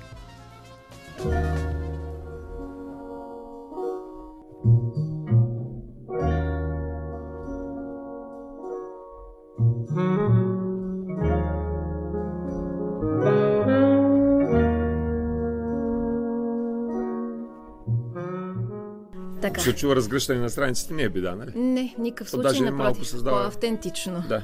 Така. 19.42 19.60
Се 19.60 19.74
чува 19.74 19.96
разгръщане 19.96 20.40
на 20.40 20.50
страниците, 20.50 20.94
не 20.94 21.02
е 21.02 21.08
беда, 21.08 21.34
нали? 21.34 21.50
Не, 21.54 21.94
никакъв 21.98 22.30
случай, 22.30 22.42
даже 22.42 22.62
малко 22.62 22.76
напротив, 22.78 23.08
създава- 23.08 23.42
по-автентично. 23.42 24.24
Да. 24.28 24.42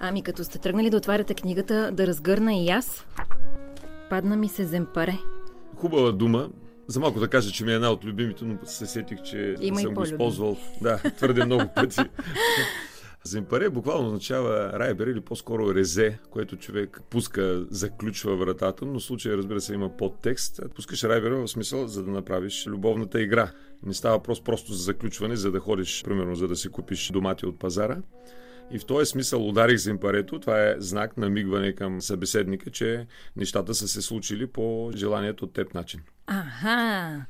Ами 0.00 0.22
като 0.22 0.44
сте 0.44 0.58
тръгнали 0.58 0.90
да 0.90 0.96
отваряте 0.96 1.34
книгата, 1.34 1.90
да 1.92 2.06
разгърна 2.06 2.54
и 2.54 2.68
аз, 2.68 3.04
падна 4.10 4.36
ми 4.36 4.48
се 4.48 4.64
земпаре. 4.64 5.18
Хубава 5.76 6.12
дума. 6.12 6.48
За 6.88 7.00
малко 7.00 7.20
да 7.20 7.28
кажа, 7.28 7.50
че 7.50 7.64
ми 7.64 7.72
е 7.72 7.74
една 7.74 7.90
от 7.90 8.04
любимите, 8.04 8.44
но 8.44 8.56
се 8.64 8.86
сетих, 8.86 9.22
че 9.22 9.54
Има 9.60 9.80
съм 9.80 9.94
го 9.94 10.02
използвал 10.04 10.56
да, 10.80 10.98
твърде 11.16 11.44
много 11.44 11.64
пъти. 11.74 12.00
Земпаре 13.26 13.70
буквално 13.70 14.06
означава 14.06 14.72
райбер 14.78 15.06
или 15.06 15.20
по-скоро 15.20 15.74
резе, 15.74 16.18
което 16.30 16.56
човек 16.56 17.00
пуска, 17.10 17.66
заключва 17.70 18.36
вратата, 18.36 18.86
но 18.86 18.98
в 18.98 19.02
случая, 19.02 19.36
разбира 19.36 19.60
се, 19.60 19.74
има 19.74 19.96
подтекст. 19.96 20.60
Пускаш 20.74 21.04
райбера 21.04 21.36
в 21.36 21.48
смисъл, 21.48 21.86
за 21.86 22.04
да 22.04 22.10
направиш 22.10 22.66
любовната 22.66 23.22
игра. 23.22 23.50
Не 23.82 23.94
става 23.94 24.16
въпрос 24.16 24.44
просто 24.44 24.72
за 24.72 24.82
заключване, 24.82 25.36
за 25.36 25.50
да 25.50 25.60
ходиш, 25.60 26.02
примерно, 26.04 26.34
за 26.34 26.48
да 26.48 26.56
си 26.56 26.68
купиш 26.68 27.10
домати 27.10 27.46
от 27.46 27.58
пазара. 27.58 27.98
И 28.70 28.78
в 28.78 28.86
този 28.86 29.10
смисъл 29.10 29.48
ударих 29.48 29.76
земпарето. 29.76 30.40
Това 30.40 30.62
е 30.62 30.74
знак 30.78 31.16
на 31.16 31.30
мигване 31.30 31.72
към 31.72 32.00
събеседника, 32.00 32.70
че 32.70 33.06
нещата 33.36 33.74
са 33.74 33.88
се 33.88 34.02
случили 34.02 34.46
по 34.46 34.90
желанието 34.96 35.44
от 35.44 35.52
теб 35.52 35.74
начин. 35.74 36.00
Аха! 36.26 37.26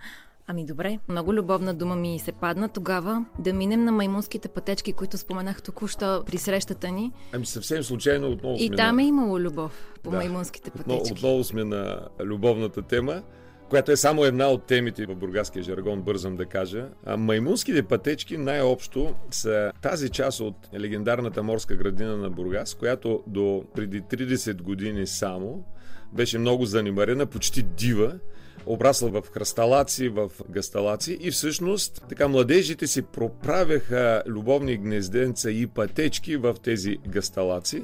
Ами 0.48 0.64
добре, 0.66 0.98
много 1.08 1.34
любовна 1.34 1.74
дума 1.74 1.96
ми 1.96 2.18
се 2.18 2.32
падна. 2.32 2.68
Тогава 2.68 3.24
да 3.38 3.52
минем 3.52 3.84
на 3.84 3.92
маймунските 3.92 4.48
пътечки, 4.48 4.92
които 4.92 5.18
споменах 5.18 5.62
току-що 5.62 6.22
при 6.26 6.38
срещата 6.38 6.90
ни. 6.90 7.12
Ами 7.32 7.46
съвсем 7.46 7.82
случайно 7.82 8.30
отново 8.30 8.56
И 8.58 8.66
сме 8.66 8.76
там 8.76 8.96
на... 8.96 9.02
е 9.02 9.06
имало 9.06 9.40
любов 9.40 9.94
по 10.02 10.10
Да. 10.10 10.16
маймунските 10.16 10.70
пътечки. 10.70 11.12
отново 11.12 11.44
сме 11.44 11.64
на 11.64 12.00
любовната 12.20 12.82
тема, 12.82 13.22
която 13.68 13.92
е 13.92 13.96
само 13.96 14.24
една 14.24 14.48
от 14.48 14.64
темите 14.64 15.06
в 15.06 15.16
бургаския 15.16 15.62
жаргон, 15.62 16.02
бързам 16.02 16.36
да 16.36 16.46
кажа. 16.46 16.88
А 17.06 17.16
маймунските 17.16 17.82
пътечки 17.82 18.38
най-общо 18.38 19.14
са 19.30 19.72
тази 19.82 20.08
част 20.10 20.40
от 20.40 20.54
легендарната 20.74 21.42
морска 21.42 21.76
градина 21.76 22.16
на 22.16 22.30
Бургас, 22.30 22.74
която 22.74 23.22
до 23.26 23.64
преди 23.74 24.02
30 24.02 24.62
години 24.62 25.06
само 25.06 25.64
беше 26.12 26.38
много 26.38 26.64
занимарена, 26.64 27.26
почти 27.26 27.62
дива, 27.62 28.18
обрасла 28.66 29.10
в 29.10 29.22
хръсталаци, 29.32 30.08
в 30.08 30.30
гасталаци 30.50 31.18
и 31.20 31.30
всъщност 31.30 32.04
така 32.08 32.28
младежите 32.28 32.86
си 32.86 33.02
проправяха 33.02 34.22
любовни 34.26 34.76
гнезденца 34.76 35.50
и 35.50 35.66
пътечки 35.66 36.36
в 36.36 36.54
тези 36.62 36.96
гасталаци. 37.08 37.82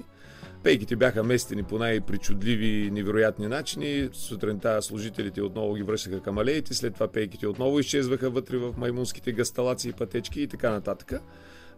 Пейките 0.62 0.97
бяха 0.97 1.22
местени 1.22 1.62
по 1.62 1.78
най-причудливи 1.78 2.66
и 2.66 2.91
невероятни 2.91 3.47
начини. 3.47 4.09
Сутринта 4.12 4.83
служителите 4.83 5.43
отново 5.43 5.74
ги 5.74 5.83
връщаха 5.83 6.22
към 6.22 6.39
алеите, 6.39 6.74
след 6.74 6.95
това 6.95 7.09
пейките 7.09 7.47
отново 7.47 7.78
изчезваха 7.78 8.30
вътре 8.30 8.57
в 8.57 8.74
маймунските 8.76 9.33
гасталаци, 9.33 9.93
пътечки 9.93 10.43
и 10.43 10.49
така 10.49 10.70
нататък. 10.70 11.12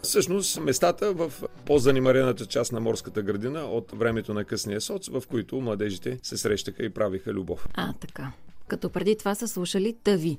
Всъщност 0.03 0.61
местата 0.61 1.13
в 1.13 1.33
по-занимарената 1.67 2.47
част 2.47 2.73
на 2.73 2.81
морската 2.81 3.23
градина 3.23 3.65
от 3.65 3.93
времето 3.93 4.35
на 4.35 4.45
късния 4.45 4.81
соц, 4.81 5.09
в 5.09 5.23
които 5.29 5.61
младежите 5.61 6.19
се 6.23 6.37
срещаха 6.37 6.85
и 6.85 6.91
правиха 6.91 7.33
любов. 7.33 7.69
А, 7.75 7.93
така. 7.93 8.33
Като 8.69 8.91
преди 8.91 9.17
това 9.17 9.35
са 9.35 9.49
слушали 9.49 9.97
Тави. 10.05 10.39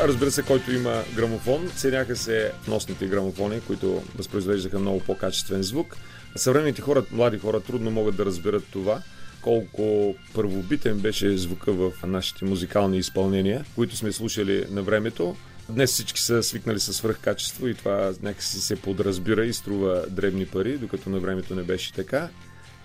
Разбира 0.00 0.30
се, 0.30 0.42
който 0.42 0.72
има 0.72 1.02
грамофон, 1.16 1.70
ценяха 1.76 2.16
се 2.16 2.52
носните 2.68 3.06
грамофони, 3.06 3.60
които 3.60 4.02
възпроизвеждаха 4.16 4.78
много 4.78 5.00
по-качествен 5.00 5.62
звук. 5.62 5.96
Съвременните 6.36 6.82
хора, 6.82 7.04
млади 7.10 7.38
хора, 7.38 7.60
трудно 7.60 7.90
могат 7.90 8.16
да 8.16 8.24
разберат 8.24 8.64
това, 8.72 9.02
колко 9.42 10.14
първобитен 10.34 10.98
беше 10.98 11.36
звука 11.36 11.72
в 11.72 11.92
нашите 12.06 12.44
музикални 12.44 12.98
изпълнения, 12.98 13.64
които 13.74 13.96
сме 13.96 14.12
слушали 14.12 14.64
на 14.70 14.82
времето. 14.82 15.36
Днес 15.68 15.92
всички 15.92 16.20
са 16.20 16.42
свикнали 16.42 16.80
с 16.80 16.92
свръхкачество 16.92 17.68
и 17.68 17.74
това 17.74 18.12
някакси 18.22 18.60
се 18.60 18.76
подразбира 18.76 19.44
и 19.44 19.52
струва 19.52 20.04
дребни 20.10 20.46
пари, 20.46 20.78
докато 20.78 21.10
на 21.10 21.18
времето 21.18 21.54
не 21.54 21.62
беше 21.62 21.92
така. 21.92 22.28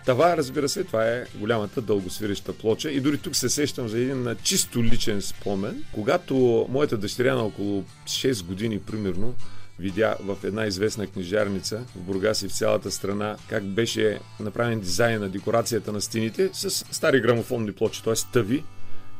Това, 0.06 0.38
разбира 0.38 0.70
се, 0.70 0.84
това 0.84 1.08
е 1.08 1.26
голямата 1.36 1.82
дългосвиреща 1.82 2.54
плоча. 2.54 2.92
И 2.92 3.00
дори 3.00 3.18
тук 3.18 3.36
се 3.36 3.50
сещам 3.50 3.88
за 3.88 4.00
един 4.00 4.36
чисто 4.44 4.84
личен 4.84 5.22
спомен. 5.22 5.84
Когато 5.92 6.66
моята 6.70 6.98
дъщеря 6.98 7.36
на 7.36 7.44
около 7.44 7.84
6 8.06 8.46
години, 8.46 8.80
примерно, 8.80 9.36
видя 9.80 10.16
в 10.24 10.38
една 10.44 10.66
известна 10.66 11.08
книжарница 11.08 11.84
в 11.96 12.00
Бургас 12.00 12.42
и 12.42 12.48
в 12.48 12.58
цялата 12.58 12.92
страна 12.92 13.36
как 13.50 13.64
беше 13.64 14.20
направен 14.40 14.80
дизайн 14.80 15.22
на 15.22 15.30
декорацията 15.30 15.92
на 15.92 16.02
стените 16.02 16.50
с 16.54 16.70
стари 16.70 17.22
грамофонни 17.22 17.72
плочи, 17.72 18.04
т.е. 18.04 18.14
тъви, 18.34 18.64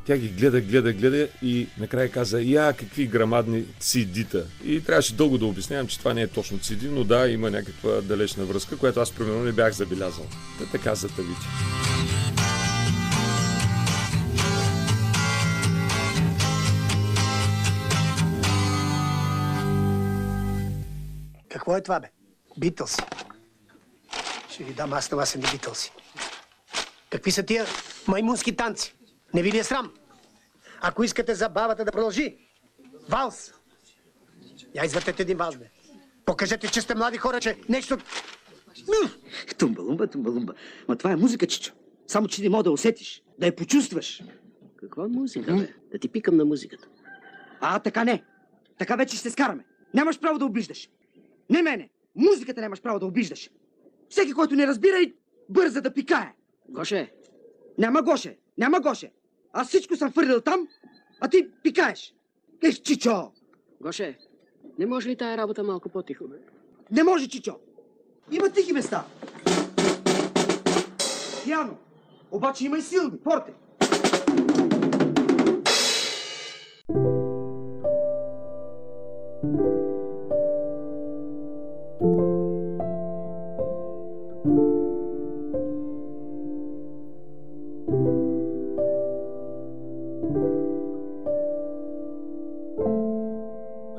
тя 0.06 0.18
ги 0.18 0.30
гледа, 0.30 0.62
гледа, 0.62 0.94
гледа 0.94 1.28
и 1.42 1.68
накрая 1.80 2.12
каза, 2.12 2.42
я, 2.42 2.74
какви 2.74 3.08
грамадни 3.08 3.64
CD-та. 3.82 4.44
И 4.66 4.82
трябваше 4.84 5.14
дълго 5.14 5.38
да 5.38 5.46
обяснявам, 5.46 5.88
че 5.88 6.00
това 6.00 6.14
не 6.14 6.22
е 6.22 6.28
точно 6.28 6.58
CD, 6.58 6.90
но 6.90 7.04
да, 7.04 7.30
има 7.30 7.52
някаква 7.52 8.02
далечна 8.02 8.46
връзка, 8.46 8.78
която 8.78 9.00
аз 9.00 9.12
примерно 9.12 9.44
не 9.44 9.52
бях 9.52 9.74
забелязал. 9.74 10.26
Та 10.60 10.66
така 10.66 10.96
за 10.96 11.08
тавите. 11.08 11.46
Какво 21.58 21.78
е 21.78 21.82
това, 21.82 22.00
бе? 22.00 22.10
Битълси. 22.58 23.02
Ще 24.50 24.64
ви 24.64 24.74
дам 24.74 24.94
аз 24.94 25.12
на 25.12 25.18
вас 25.18 25.36
едни 25.36 25.48
битълси. 25.52 25.92
Какви 27.10 27.32
са 27.32 27.44
тия 27.44 27.66
маймунски 28.08 28.56
танци? 28.56 28.96
Не 29.34 29.42
ви 29.42 29.52
ли 29.52 29.58
е 29.58 29.64
срам? 29.64 29.94
Ако 30.82 31.04
искате 31.04 31.36
забавата 31.36 31.86
да 31.86 31.92
продължи, 31.92 32.38
валс. 33.10 33.54
Я 34.76 34.86
извъртете 34.86 35.22
един 35.22 35.38
валс, 35.38 35.58
бе. 35.58 35.70
Покажете, 36.26 36.72
че 36.72 36.82
сте 36.82 36.96
млади 36.96 37.18
хора, 37.18 37.40
че 37.42 37.58
нещо... 37.70 37.98
Тумба-лумба, 39.58 40.08
тумба-лумба. 40.08 40.54
Ма 40.88 40.96
това 40.96 41.12
е 41.12 41.16
музика, 41.16 41.48
Чичо. 41.48 41.74
Само, 42.08 42.28
че 42.28 42.42
не 42.42 42.50
мога 42.50 42.64
да 42.64 42.72
усетиш, 42.72 43.24
да 43.40 43.46
я 43.46 43.56
почувстваш. 43.56 44.24
Каква 44.76 45.08
музика, 45.08 45.56
бе? 45.56 45.74
Да 45.92 46.00
ти 46.00 46.08
пикам 46.08 46.38
на 46.38 46.46
музиката. 46.46 46.88
А, 47.62 47.80
така 47.80 48.04
не. 48.04 48.24
Така 48.78 48.96
вече 48.96 49.16
ще 49.16 49.24
се 49.24 49.32
скараме. 49.32 49.66
Нямаш 49.94 50.20
право 50.20 50.40
да 50.40 50.46
обиждаш. 50.46 50.90
Не 51.50 51.62
мене. 51.62 51.90
Музиката 52.16 52.62
нямаш 52.62 52.82
право 52.82 53.00
да 53.00 53.06
обиждаш. 53.06 53.50
Всеки, 54.10 54.34
който 54.34 54.56
не 54.56 54.68
разбира 54.68 54.98
и 54.98 55.16
бърза 55.50 55.82
да 55.82 55.94
пикае. 55.94 56.34
Гоше. 56.70 57.14
Няма 57.78 58.02
Гоше. 58.02 58.38
Няма 58.58 58.80
Гоше. 58.80 59.12
Аз 59.54 59.68
всичко 59.68 59.96
съм 59.96 60.12
фърлил 60.12 60.42
там, 60.42 60.68
а 61.20 61.30
ти 61.30 61.48
пикаеш. 61.64 62.14
Еш, 62.64 62.80
Чичо! 62.82 63.32
Гоше, 63.82 64.18
не 64.80 64.86
може 64.86 65.10
ли 65.10 65.16
тая 65.16 65.38
работа 65.38 65.64
малко 65.64 65.90
по-тихо, 65.90 66.28
бе? 66.28 66.36
Не 66.92 67.04
може, 67.04 67.28
Чичо! 67.28 67.60
Има 68.32 68.50
тихи 68.50 68.74
места. 68.74 69.06
Пиано. 71.44 71.78
Обаче 72.32 72.66
има 72.66 72.78
и 72.78 72.82
силни. 72.82 73.20
Порте. 73.24 73.54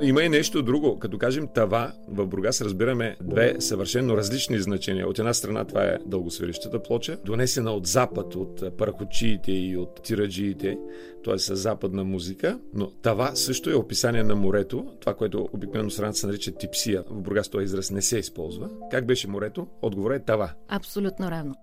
Има 0.09 0.23
и 0.23 0.29
нещо 0.29 0.63
друго. 0.63 0.99
Като 0.99 1.19
кажем 1.19 1.49
тава, 1.55 1.93
в 2.09 2.27
Бургас 2.27 2.61
разбираме 2.61 3.17
две 3.23 3.57
съвършено 3.59 4.17
различни 4.17 4.59
значения. 4.59 5.09
От 5.09 5.19
една 5.19 5.35
страна 5.35 5.65
това 5.65 5.85
е 5.85 5.99
дългосвирищата 6.07 6.83
плоча, 6.83 7.19
донесена 7.25 7.73
от 7.73 7.87
запад, 7.87 8.35
от 8.35 8.77
парахочиите 8.77 9.53
и 9.53 9.77
от 9.77 10.03
тираджиите, 10.03 10.79
т.е. 11.25 11.39
с 11.39 11.57
западна 11.57 12.05
музика, 12.05 12.59
но 12.75 12.91
тава 12.91 13.37
също 13.37 13.71
е 13.71 13.75
описание 13.75 14.23
на 14.23 14.35
морето, 14.35 14.87
това, 15.01 15.15
което 15.15 15.49
обикновено 15.53 15.91
страната 15.91 16.19
се 16.19 16.27
нарича 16.27 16.53
типсия. 16.53 17.05
В 17.11 17.23
Бургас 17.23 17.49
този 17.49 17.65
израз 17.65 17.91
не 17.91 18.03
се 18.03 18.19
използва. 18.19 18.69
Как 18.91 19.07
беше 19.07 19.29
морето? 19.29 19.67
Отговорът 19.83 20.23
е 20.23 20.25
тава. 20.25 20.51
Абсолютно 20.69 21.31
равно. 21.31 21.55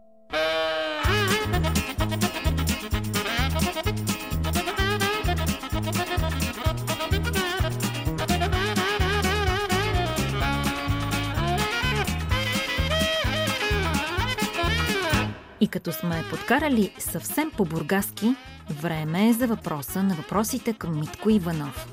И 15.65 15.67
като 15.67 15.91
сме 15.91 16.23
подкарали 16.29 16.91
съвсем 16.99 17.51
по-бургаски, 17.51 18.35
време 18.81 19.29
е 19.29 19.33
за 19.33 19.47
въпроса 19.47 20.03
на 20.03 20.15
въпросите 20.15 20.73
към 20.73 20.99
Митко 20.99 21.29
Иванов. 21.29 21.87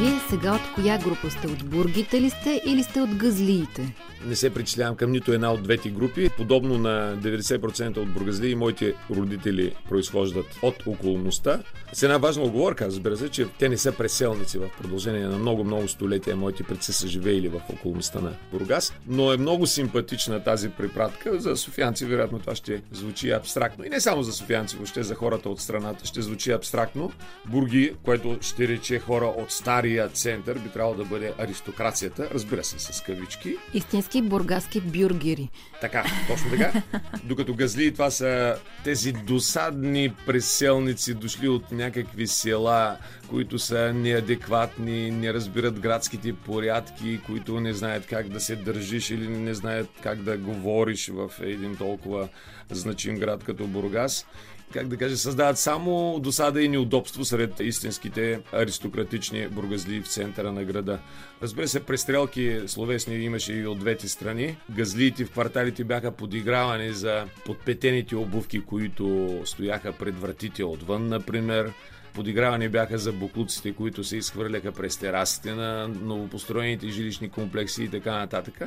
Вие 0.00 0.20
сега 0.30 0.54
от 0.54 0.74
коя 0.74 0.98
група 0.98 1.30
сте? 1.30 1.46
От 1.46 1.64
бургите 1.64 2.20
ли 2.20 2.30
сте 2.30 2.62
или 2.66 2.82
сте 2.82 3.00
от 3.00 3.14
газлиите? 3.14 3.94
не 4.26 4.36
се 4.36 4.54
причислявам 4.54 4.96
към 4.96 5.12
нито 5.12 5.32
една 5.32 5.52
от 5.52 5.62
двете 5.62 5.90
групи. 5.90 6.30
Подобно 6.36 6.78
на 6.78 7.16
90% 7.16 7.96
от 7.96 8.12
бургазли 8.12 8.50
и 8.50 8.54
моите 8.54 8.94
родители 9.10 9.74
произхождат 9.88 10.46
от 10.62 10.86
околността. 10.86 11.62
С 11.92 12.02
една 12.02 12.18
важна 12.18 12.42
оговорка, 12.42 12.86
разбира 12.86 13.16
се, 13.16 13.28
че 13.28 13.46
те 13.58 13.68
не 13.68 13.76
са 13.76 13.92
преселници 13.92 14.58
в 14.58 14.70
продължение 14.80 15.26
на 15.26 15.38
много-много 15.38 15.88
столетия. 15.88 16.36
Моите 16.36 16.62
предци 16.62 16.92
са 16.92 17.08
живеели 17.08 17.48
в 17.48 17.60
околността 17.72 18.20
на 18.20 18.32
Бургас, 18.52 18.92
но 19.06 19.32
е 19.32 19.36
много 19.36 19.66
симпатична 19.66 20.44
тази 20.44 20.68
препратка. 20.68 21.40
За 21.40 21.56
софианци, 21.56 22.06
вероятно, 22.06 22.38
това 22.38 22.54
ще 22.54 22.82
звучи 22.92 23.30
абстрактно. 23.30 23.84
И 23.84 23.88
не 23.88 24.00
само 24.00 24.22
за 24.22 24.32
софианци, 24.32 24.76
въобще 24.76 25.02
за 25.02 25.14
хората 25.14 25.48
от 25.48 25.60
страната 25.60 26.06
ще 26.06 26.22
звучи 26.22 26.50
абстрактно. 26.50 27.12
Бурги, 27.46 27.92
което 28.02 28.38
ще 28.40 28.68
рече 28.68 28.98
хора 28.98 29.24
от 29.24 29.52
стария 29.84 30.08
център, 30.08 30.58
би 30.58 30.68
трябвало 30.68 30.96
да 30.96 31.04
бъде 31.04 31.32
аристокрацията, 31.38 32.28
разбира 32.34 32.64
се, 32.64 32.78
с 32.78 33.00
кавички. 33.00 33.56
Истински 33.74 34.22
бургаски 34.22 34.80
бюргери. 34.80 35.48
Така, 35.80 36.04
точно 36.28 36.50
така. 36.50 36.82
Докато 37.24 37.54
газли 37.54 37.92
това 37.92 38.10
са 38.10 38.56
тези 38.84 39.12
досадни 39.12 40.12
преселници, 40.26 41.14
дошли 41.14 41.48
от 41.48 41.72
някакви 41.72 42.26
села, 42.26 42.96
които 43.30 43.58
са 43.58 43.92
неадекватни, 43.92 45.10
не 45.10 45.34
разбират 45.34 45.80
градските 45.80 46.32
порядки, 46.32 47.20
които 47.26 47.60
не 47.60 47.72
знаят 47.72 48.06
как 48.06 48.28
да 48.28 48.40
се 48.40 48.56
държиш 48.56 49.10
или 49.10 49.28
не 49.28 49.54
знаят 49.54 49.88
как 50.02 50.22
да 50.22 50.36
говориш 50.36 51.08
в 51.08 51.30
един 51.40 51.76
толкова 51.76 52.28
значим 52.70 53.18
град 53.18 53.44
като 53.44 53.66
Бургас 53.66 54.26
как 54.72 54.88
да 54.88 54.96
кажа, 54.96 55.16
създават 55.16 55.58
само 55.58 56.20
досада 56.20 56.62
и 56.62 56.68
неудобство 56.68 57.24
сред 57.24 57.60
истинските 57.60 58.40
аристократични 58.52 59.48
бургазли 59.48 60.02
в 60.02 60.08
центъра 60.08 60.52
на 60.52 60.64
града. 60.64 60.98
Разбира 61.42 61.68
се, 61.68 61.84
престрелки 61.84 62.60
словесни 62.66 63.16
имаше 63.16 63.52
и 63.52 63.66
от 63.66 63.78
двете 63.78 64.08
страни. 64.08 64.56
Газлиите 64.70 65.24
в 65.24 65.30
кварталите 65.30 65.84
бяха 65.84 66.10
подигравани 66.10 66.92
за 66.92 67.24
подпетените 67.44 68.16
обувки, 68.16 68.64
които 68.64 69.40
стояха 69.44 69.92
пред 69.92 70.20
вратите 70.20 70.64
отвън, 70.64 71.08
например. 71.08 71.72
Подигравани 72.14 72.68
бяха 72.68 72.98
за 72.98 73.12
буклуците, 73.12 73.72
които 73.72 74.04
се 74.04 74.16
изхвърляха 74.16 74.72
през 74.72 74.96
терасите 74.96 75.54
на 75.54 75.88
новопостроените 75.88 76.88
жилищни 76.88 77.28
комплекси 77.28 77.84
и 77.84 77.88
така 77.88 78.18
нататък. 78.18 78.62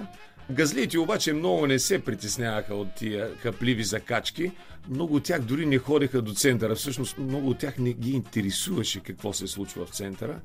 Газлиите 0.52 1.00
обаче 1.00 1.34
много 1.34 1.68
не 1.68 1.80
се 1.80 2.00
притесняваха 2.00 2.76
от 2.76 2.96
тия 2.96 3.36
хапливи 3.38 3.84
закачки. 3.84 4.52
Много 4.90 5.16
от 5.16 5.24
тях 5.24 5.42
дори 5.42 5.66
не 5.66 5.78
ходеха 5.78 6.22
до 6.22 6.34
центъра. 6.34 6.76
Всъщност 6.76 7.18
много 7.18 7.50
от 7.50 7.58
тях 7.58 7.78
не 7.78 7.94
ги 7.94 8.12
интересуваше 8.12 9.00
какво 9.00 9.34
се 9.34 9.48
случва 9.48 9.86
в 9.86 9.90
центъра. 9.90 10.40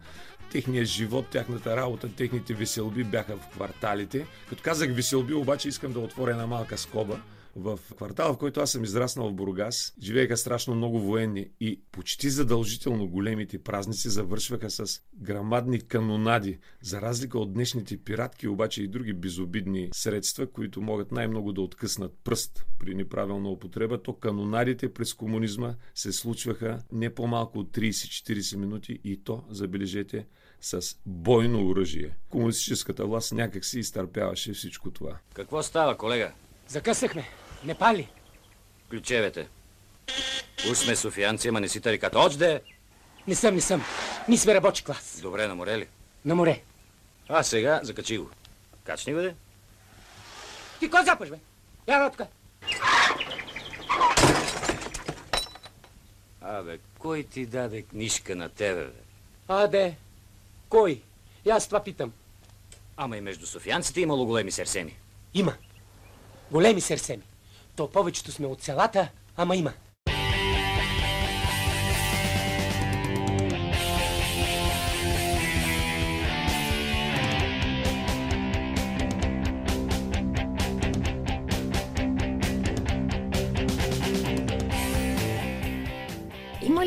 Техният 0.52 0.86
живот, 0.86 1.26
тяхната 1.26 1.76
работа, 1.76 2.08
техните 2.08 2.54
веселби 2.54 3.04
бяха 3.04 3.36
в 3.36 3.48
кварталите. 3.48 4.26
Като 4.48 4.62
казах 4.62 4.92
веселби, 4.92 5.34
обаче 5.34 5.68
искам 5.68 5.92
да 5.92 6.00
отворя 6.00 6.30
една 6.30 6.46
малка 6.46 6.78
скоба. 6.78 7.20
В 7.56 7.78
квартала, 7.96 8.34
в 8.34 8.38
който 8.38 8.60
аз 8.60 8.70
съм 8.70 8.84
израснал 8.84 9.28
в 9.28 9.34
Бургас, 9.34 9.94
живееха 10.02 10.36
страшно 10.36 10.74
много 10.74 11.00
военни 11.00 11.50
и 11.60 11.80
почти 11.92 12.30
задължително 12.30 13.08
големите 13.08 13.62
празници 13.62 14.08
завършваха 14.08 14.70
с 14.70 15.00
грамадни 15.14 15.80
канонади, 15.80 16.58
за 16.82 17.00
разлика 17.00 17.38
от 17.38 17.52
днешните 17.52 17.96
пиратки, 17.96 18.48
обаче 18.48 18.82
и 18.82 18.88
други 18.88 19.12
безобидни 19.12 19.88
средства, 19.92 20.46
които 20.46 20.80
могат 20.80 21.12
най-много 21.12 21.52
да 21.52 21.60
откъснат 21.60 22.18
пръст 22.24 22.66
при 22.78 22.94
неправилна 22.94 23.48
употреба, 23.48 24.02
то 24.02 24.12
канонадите 24.12 24.92
през 24.92 25.14
комунизма 25.14 25.74
се 25.94 26.12
случваха 26.12 26.82
не 26.92 27.14
по-малко 27.14 27.58
от 27.58 27.76
30-40 27.76 28.56
минути 28.56 29.00
и 29.04 29.24
то, 29.24 29.44
забележете, 29.50 30.26
с 30.60 30.96
бойно 31.06 31.68
оръжие. 31.68 32.16
Комунистическата 32.28 33.06
власт 33.06 33.32
някак 33.32 33.64
си 33.64 33.78
изтърпяваше 33.78 34.52
всичко 34.52 34.90
това. 34.90 35.18
Какво 35.34 35.62
става, 35.62 35.96
колега? 35.96 36.32
Закъсахме. 36.68 37.41
Не 37.64 37.74
пали. 37.74 38.08
Ключевете. 38.90 39.48
Уж 40.70 40.78
сме 40.78 40.96
софиянци, 40.96 41.48
ама 41.48 41.60
не 41.60 41.68
си 41.68 41.80
тарикат. 41.80 42.14
Очде! 42.14 42.62
Не 43.26 43.34
съм, 43.34 43.54
не 43.54 43.60
съм. 43.60 43.84
Ние 44.28 44.38
сме 44.38 44.54
рабочи 44.54 44.84
клас. 44.84 45.18
Добре, 45.22 45.46
на 45.46 45.54
море 45.54 45.78
ли? 45.78 45.88
На 46.24 46.34
море. 46.34 46.62
А 47.28 47.42
сега 47.42 47.80
закачи 47.82 48.18
го. 48.18 48.30
Качни 48.84 49.14
бъде. 49.14 49.34
Ти 50.80 50.90
кой 50.90 51.04
запаш, 51.04 51.28
бе? 51.28 51.38
Я 51.88 52.10
тук. 52.10 52.26
Абе, 56.40 56.78
кой 56.98 57.22
ти 57.22 57.46
даде 57.46 57.82
книжка 57.82 58.36
на 58.36 58.48
тебе, 58.48 58.84
бе? 58.84 58.92
А, 59.48 59.68
де. 59.68 59.96
Кой? 60.68 61.02
И 61.44 61.50
аз 61.50 61.66
това 61.66 61.82
питам. 61.84 62.12
Ама 62.96 63.16
и 63.16 63.20
между 63.20 63.46
софиянците 63.46 64.00
имало 64.00 64.26
големи 64.26 64.50
серсени. 64.50 64.96
Има. 65.34 65.54
Големи 66.50 66.80
серсеми. 66.80 67.22
То 67.76 67.90
повечето 67.90 68.32
сме 68.32 68.46
от 68.46 68.62
селата, 68.62 69.08
ама 69.36 69.56
има. 69.56 69.72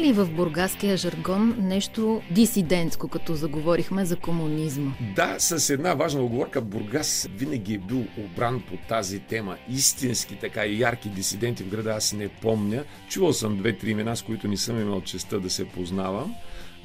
Ли 0.05 0.13
в 0.13 0.25
бургаския 0.25 0.97
жаргон 0.97 1.55
нещо 1.59 2.21
дисидентско, 2.31 3.07
като 3.07 3.35
заговорихме 3.35 4.05
за 4.05 4.15
комунизма? 4.15 4.91
Да, 5.15 5.35
с 5.39 5.69
една 5.69 5.93
важна 5.93 6.21
оговорка, 6.21 6.61
Бургас 6.61 7.29
винаги 7.37 7.73
е 7.73 7.77
бил 7.77 8.05
обран 8.17 8.63
по 8.69 8.77
тази 8.89 9.19
тема. 9.19 9.57
Истински 9.69 10.35
така 10.35 10.65
ярки 10.65 11.09
дисиденти 11.09 11.63
в 11.63 11.69
града 11.69 11.91
аз 11.91 12.13
не 12.13 12.27
помня. 12.27 12.83
Чувал 13.09 13.33
съм 13.33 13.57
две-три 13.57 13.89
имена, 13.89 14.17
с 14.17 14.21
които 14.21 14.47
не 14.47 14.57
съм 14.57 14.81
имал 14.81 15.01
честа 15.01 15.39
да 15.39 15.49
се 15.49 15.65
познавам 15.65 16.35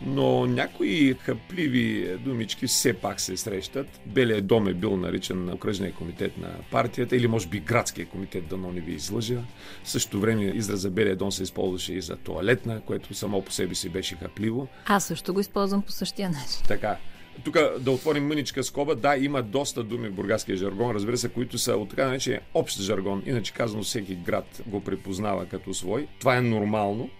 но 0.07 0.46
някои 0.46 1.14
хапливи 1.14 2.16
думички 2.24 2.66
все 2.66 2.92
пак 2.92 3.20
се 3.20 3.36
срещат. 3.36 4.01
Белият 4.07 4.46
дом 4.46 4.68
е 4.68 4.74
бил 4.74 4.96
наричан 4.96 5.44
на 5.44 5.53
окръжния 5.53 5.92
комитет 5.92 6.38
на 6.38 6.48
партията 6.70 7.16
или 7.16 7.26
може 7.26 7.48
би 7.48 7.61
градския 7.61 8.07
комитет, 8.07 8.48
да 8.48 8.57
не 8.57 8.80
ви 8.80 8.92
излъжа. 8.92 9.40
В 9.84 9.90
същото 9.90 10.20
време 10.20 10.44
израза 10.44 10.90
Белия 10.90 11.16
дом 11.16 11.32
се 11.32 11.42
използваше 11.42 11.92
и 11.92 12.01
за 12.01 12.16
туалетна, 12.16 12.80
което 12.80 13.14
само 13.14 13.42
по 13.42 13.53
себе 13.53 13.74
си 13.74 13.88
беше 13.88 14.16
хапливо. 14.16 14.68
Аз 14.86 15.05
също 15.05 15.34
го 15.34 15.40
използвам 15.40 15.82
по 15.82 15.92
същия 15.92 16.28
начин. 16.28 16.62
Така. 16.68 16.96
Тук 17.44 17.57
да 17.80 17.90
отворим 17.90 18.26
мъничка 18.26 18.64
скоба. 18.64 18.94
Да, 18.94 19.16
има 19.16 19.42
доста 19.42 19.82
думи 19.82 20.09
в 20.09 20.12
бургаския 20.12 20.57
жаргон, 20.57 20.94
разбира 20.94 21.16
се, 21.16 21.28
които 21.28 21.59
са 21.59 21.76
от 21.76 21.90
така 21.90 22.07
наречения 22.07 22.40
общ 22.55 22.80
жаргон. 22.80 23.22
Иначе 23.26 23.53
казано, 23.53 23.82
всеки 23.82 24.14
град 24.14 24.62
го 24.66 24.80
препознава 24.80 25.46
като 25.46 25.74
свой. 25.74 26.07
Това 26.18 26.36
е 26.36 26.40
нормално, 26.40 27.11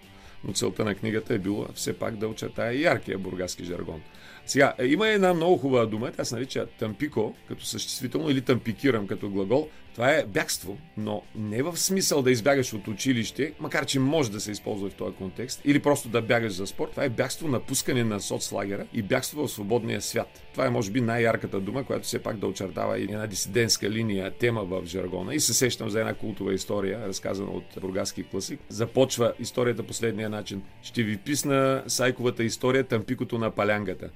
но 0.43 0.53
целта 0.53 0.83
на 0.83 0.95
книгата 0.95 1.33
е 1.33 1.39
било 1.39 1.67
все 1.75 1.93
пак 1.93 2.17
да 2.17 2.27
очертая 2.27 2.81
яркия 2.81 3.17
бургаски 3.17 3.63
жаргон. 3.63 4.01
Сега, 4.45 4.73
има 4.83 5.07
една 5.07 5.33
много 5.33 5.57
хубава 5.57 5.85
дума, 5.85 6.11
тя 6.11 6.25
се 6.25 6.35
нарича 6.35 6.65
тъмпико, 6.79 7.35
като 7.47 7.65
съществително, 7.65 8.29
или 8.29 8.41
тъмпикирам 8.41 9.07
като 9.07 9.29
глагол. 9.29 9.69
Това 9.95 10.11
е 10.11 10.25
бягство, 10.25 10.77
но 10.97 11.23
не 11.35 11.63
в 11.63 11.77
смисъл 11.77 12.21
да 12.21 12.31
избягаш 12.31 12.73
от 12.73 12.87
училище, 12.87 13.53
макар 13.59 13.85
че 13.85 13.99
може 13.99 14.31
да 14.31 14.39
се 14.39 14.51
използва 14.51 14.89
в 14.89 14.93
този 14.93 15.15
контекст, 15.15 15.61
или 15.65 15.79
просто 15.79 16.09
да 16.09 16.21
бягаш 16.21 16.53
за 16.53 16.67
спорт. 16.67 16.91
Това 16.91 17.03
е 17.03 17.09
бягство 17.09 17.47
напускане 17.47 18.03
на 18.03 18.19
соцлагера 18.19 18.85
и 18.93 19.01
бягство 19.01 19.47
в 19.47 19.51
свободния 19.51 20.01
свят. 20.01 20.41
Това 20.51 20.65
е, 20.65 20.69
може 20.69 20.91
би, 20.91 21.01
най-ярката 21.01 21.59
дума, 21.59 21.83
която 21.83 22.05
все 22.05 22.19
пак 22.19 22.37
да 22.37 22.47
очертава 22.47 22.99
и 22.99 23.03
една 23.03 23.27
дисидентска 23.27 23.89
линия, 23.89 24.31
тема 24.31 24.63
в 24.63 24.85
жаргона. 24.85 25.35
И 25.35 25.39
се 25.39 25.53
сещам 25.53 25.89
за 25.89 25.99
една 25.99 26.13
култова 26.13 26.53
история, 26.53 27.07
разказана 27.07 27.51
от 27.51 27.63
бургаски 27.81 28.23
класик. 28.23 28.59
Започва 28.69 29.33
историята 29.39 29.83
последния 29.83 30.29
начин. 30.29 30.61
Ще 30.81 31.03
ви 31.03 31.17
писна 31.17 31.83
сайковата 31.87 32.43
история 32.43 32.83
Тъмпикото 32.83 33.37
на 33.37 33.51
палянгата 33.51 34.09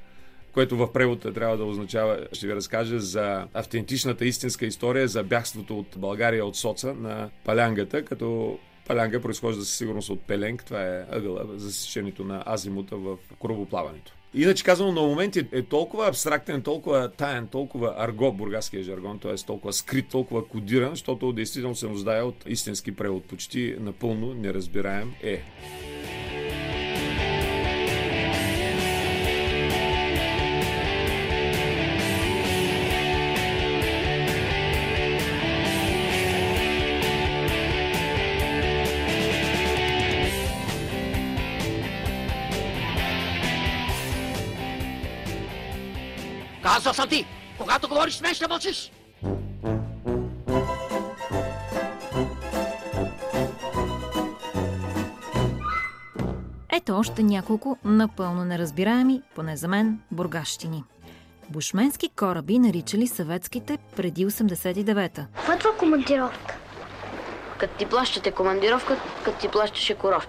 което 0.55 0.77
в 0.77 0.93
превод 0.93 1.33
трябва 1.33 1.57
да 1.57 1.65
означава, 1.65 2.27
ще 2.31 2.47
ви 2.47 2.55
разкажа 2.55 2.99
за 2.99 3.47
автентичната 3.53 4.25
истинска 4.25 4.65
история 4.65 5.07
за 5.07 5.23
бягството 5.23 5.79
от 5.79 5.87
България 5.97 6.45
от 6.45 6.55
Соца 6.55 6.93
на 6.93 7.29
Палянгата, 7.43 8.05
като 8.05 8.57
Палянга 8.87 9.19
произхожда 9.19 9.63
със 9.63 9.77
сигурност 9.77 10.09
от 10.09 10.21
Пеленг, 10.21 10.65
това 10.65 10.81
е 10.81 11.05
ъгъла 11.11 11.45
за 11.55 11.73
сечението 11.73 12.23
на 12.23 12.43
азимута 12.47 12.95
в 12.95 13.17
корабоплаването. 13.39 14.13
Иначе 14.33 14.63
казано, 14.63 14.91
на 14.91 15.01
моменти 15.01 15.47
е 15.51 15.61
толкова 15.61 16.07
абстрактен, 16.07 16.61
толкова 16.61 17.11
таен, 17.11 17.47
толкова 17.47 17.95
арго 17.97 18.33
бургаския 18.33 18.83
жаргон, 18.83 19.19
т.е. 19.19 19.35
толкова 19.35 19.73
скрит, 19.73 20.09
толкова 20.09 20.47
кодиран, 20.47 20.89
защото 20.89 21.31
действително 21.31 21.75
се 21.75 21.87
нуждае 21.87 22.21
от 22.21 22.43
истински 22.47 22.95
превод. 22.95 23.25
Почти 23.25 23.75
напълно 23.79 24.33
неразбираем 24.33 25.13
е. 25.23 25.43
Съм 46.95 47.09
ти! 47.09 47.25
Когато 47.57 47.87
говориш 47.87 48.13
с 48.13 48.21
мен, 48.21 48.33
ще 48.33 48.47
мълчиш! 48.47 48.91
Ето 56.73 56.97
още 56.97 57.23
няколко 57.23 57.77
напълно 57.85 58.45
неразбираеми, 58.45 59.21
поне 59.35 59.57
за 59.57 59.67
мен, 59.67 59.99
бургащини. 60.11 60.83
Бушменски 61.49 62.09
кораби 62.09 62.59
наричали 62.59 63.07
съветските 63.07 63.77
преди 63.95 64.27
89-та. 64.27 65.27
Какво 65.35 65.51
е 65.51 65.57
това 65.57 65.71
командировка? 65.77 66.57
Като 67.57 67.77
ти 67.77 67.85
плащате 67.85 68.31
командировка, 68.31 68.97
като 69.25 69.39
ти 69.39 69.47
плащаше 69.47 69.95
коров. 69.95 70.27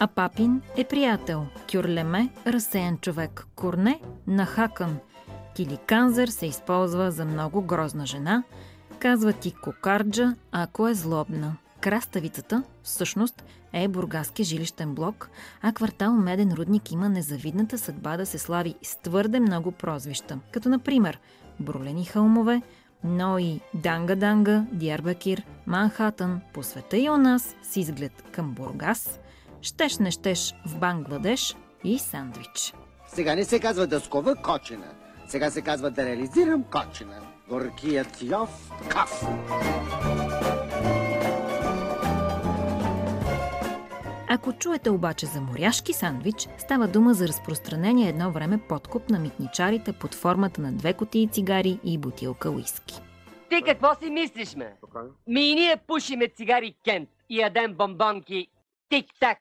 А 0.00 0.06
Папин 0.06 0.62
е 0.76 0.84
приятел. 0.84 1.46
Кюрлеме– 1.72 2.28
разсеян 2.46 2.98
човек. 2.98 3.46
Курне– 3.56 4.00
нахакан. 4.26 4.98
Киликанзер 5.54 6.28
се 6.28 6.46
използва 6.46 7.10
за 7.10 7.24
много 7.24 7.62
грозна 7.62 8.06
жена. 8.06 8.42
Казва 8.98 9.32
ти 9.32 9.54
кокарджа, 9.62 10.34
ако 10.52 10.88
е 10.88 10.94
злобна. 10.94 11.56
Краставицата, 11.80 12.62
всъщност, 12.82 13.44
е 13.72 13.88
бургаски 13.88 14.44
жилищен 14.44 14.94
блок, 14.94 15.30
а 15.62 15.72
квартал 15.72 16.12
Меден 16.12 16.52
рудник 16.52 16.92
има 16.92 17.08
незавидната 17.08 17.78
съдба 17.78 18.16
да 18.16 18.26
се 18.26 18.38
слави 18.38 18.74
с 18.82 18.96
твърде 18.96 19.40
много 19.40 19.72
прозвища, 19.72 20.38
като 20.52 20.68
например 20.68 21.18
Брулени 21.60 22.04
хълмове, 22.04 22.62
но 23.04 23.38
и 23.38 23.60
Данга-Данга, 23.76 24.64
Диарбакир, 24.72 25.42
Манхатън, 25.66 26.40
по 26.54 26.62
света 26.62 26.96
и 26.96 27.10
у 27.10 27.16
нас 27.16 27.54
с 27.62 27.76
изглед 27.76 28.22
към 28.32 28.50
Бургас, 28.50 29.20
щеш 29.60 29.98
не 29.98 30.10
щеш 30.10 30.54
в 30.66 30.78
Бангладеш 30.78 31.56
и 31.84 31.98
сандвич. 31.98 32.74
Сега 33.08 33.34
не 33.34 33.44
се 33.44 33.60
казва 33.60 33.86
дъскова 33.86 34.36
кочина. 34.36 35.01
Сега 35.32 35.50
се 35.50 35.62
казва 35.62 35.90
да 35.90 36.04
реализирам 36.06 36.64
кочина. 36.64 37.20
Горкият 37.48 38.22
Йов 38.22 38.70
Каф. 38.88 39.24
Ако 44.28 44.52
чуете 44.52 44.90
обаче 44.90 45.26
за 45.26 45.40
моряшки 45.40 45.92
сандвич, 45.92 46.48
става 46.58 46.88
дума 46.88 47.14
за 47.14 47.28
разпространение 47.28 48.08
едно 48.08 48.30
време 48.30 48.60
подкуп 48.68 49.10
на 49.10 49.18
митничарите 49.18 49.92
под 49.92 50.14
формата 50.14 50.60
на 50.60 50.72
две 50.72 50.92
котии 50.92 51.28
цигари 51.28 51.78
и 51.84 51.98
бутилка 51.98 52.50
уиски. 52.50 53.00
Ти 53.50 53.62
какво 53.66 53.94
си 53.94 54.10
мислиш, 54.10 54.56
ме? 54.56 54.76
Ми 55.26 55.50
и 55.50 55.54
ние 55.54 55.76
пушиме 55.86 56.28
цигари 56.36 56.74
Кент 56.84 57.08
и 57.30 57.38
ядем 57.38 57.74
бомбонки 57.74 58.46
тик-так. 58.90 59.38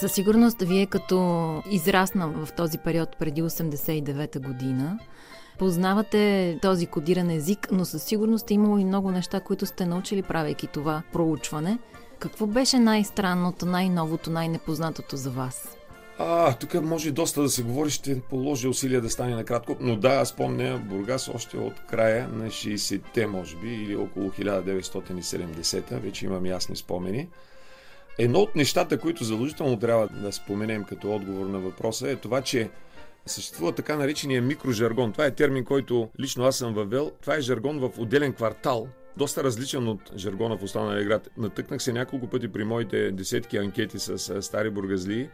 Със 0.00 0.12
сигурност, 0.12 0.62
вие 0.62 0.86
като 0.86 1.62
израсна 1.70 2.28
в 2.28 2.52
този 2.52 2.78
период 2.78 3.16
преди 3.18 3.42
89-та 3.42 4.40
година, 4.40 4.98
познавате 5.58 6.58
този 6.62 6.86
кодиран 6.86 7.30
език, 7.30 7.68
но 7.72 7.84
със 7.84 8.02
сигурност 8.02 8.50
е 8.50 8.54
имало 8.54 8.78
и 8.78 8.84
много 8.84 9.10
неща, 9.10 9.40
които 9.40 9.66
сте 9.66 9.86
научили, 9.86 10.22
правейки 10.22 10.66
това 10.66 11.02
проучване. 11.12 11.78
Какво 12.18 12.46
беше 12.46 12.78
най-странното, 12.78 13.66
най-новото, 13.66 14.30
най-непознатото 14.30 15.16
за 15.16 15.30
вас? 15.30 15.76
А, 16.18 16.54
тук 16.54 16.74
може 16.74 17.10
доста 17.10 17.42
да 17.42 17.48
се 17.48 17.62
говори, 17.62 17.90
ще 17.90 18.20
положи 18.20 18.68
усилия 18.68 19.00
да 19.00 19.10
стане 19.10 19.34
накратко, 19.34 19.76
но 19.80 19.96
да, 19.96 20.08
аз 20.08 20.36
помня 20.36 20.82
Бургас 20.88 21.28
още 21.28 21.56
от 21.56 21.80
края 21.90 22.28
на 22.28 22.46
60-те, 22.46 23.26
може 23.26 23.56
би, 23.56 23.68
или 23.68 23.96
около 23.96 24.30
1970-та, 24.30 25.96
вече 25.98 26.26
имам 26.26 26.46
ясни 26.46 26.76
спомени. 26.76 27.28
Едно 28.22 28.38
от 28.38 28.56
нещата, 28.56 28.98
които 28.98 29.24
задължително 29.24 29.78
трябва 29.78 30.08
да 30.08 30.32
споменем 30.32 30.84
като 30.84 31.14
отговор 31.14 31.46
на 31.46 31.58
въпроса 31.58 32.10
е 32.10 32.16
това, 32.16 32.42
че 32.42 32.70
съществува 33.26 33.72
така 33.72 33.96
наречения 33.96 34.42
микрожаргон. 34.42 35.12
Това 35.12 35.26
е 35.26 35.30
термин, 35.30 35.64
който 35.64 36.08
лично 36.20 36.44
аз 36.44 36.56
съм 36.56 36.74
въвел. 36.74 37.12
Това 37.20 37.34
е 37.34 37.40
жаргон 37.40 37.78
в 37.78 37.90
отделен 37.98 38.32
квартал, 38.32 38.88
доста 39.16 39.44
различен 39.44 39.88
от 39.88 40.00
жаргона 40.16 40.56
в 40.56 40.62
останалия 40.62 41.04
град. 41.04 41.28
Натъкнах 41.36 41.82
се 41.82 41.92
няколко 41.92 42.26
пъти 42.26 42.48
при 42.48 42.64
моите 42.64 43.10
десетки 43.10 43.56
анкети 43.56 43.98
с 43.98 44.42
стари 44.42 44.70
бургазли 44.70 45.28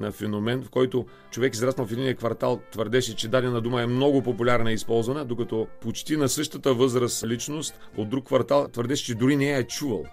на 0.00 0.12
феномен, 0.12 0.62
в 0.62 0.70
който 0.70 1.06
човек 1.30 1.54
израснал 1.54 1.86
в 1.86 1.92
един 1.92 2.16
квартал 2.16 2.60
твърдеше, 2.72 3.16
че 3.16 3.28
дадена 3.28 3.60
дума 3.60 3.82
е 3.82 3.86
много 3.86 4.22
популярна 4.22 4.70
и 4.70 4.74
използвана, 4.74 5.24
докато 5.24 5.66
почти 5.80 6.16
на 6.16 6.28
същата 6.28 6.74
възраст 6.74 7.26
личност 7.26 7.80
от 7.96 8.08
друг 8.08 8.26
квартал 8.26 8.68
твърдеше, 8.68 9.04
че 9.04 9.14
дори 9.14 9.36
не 9.36 9.44
я 9.44 9.58
е 9.58 9.64
чувал. 9.64 10.04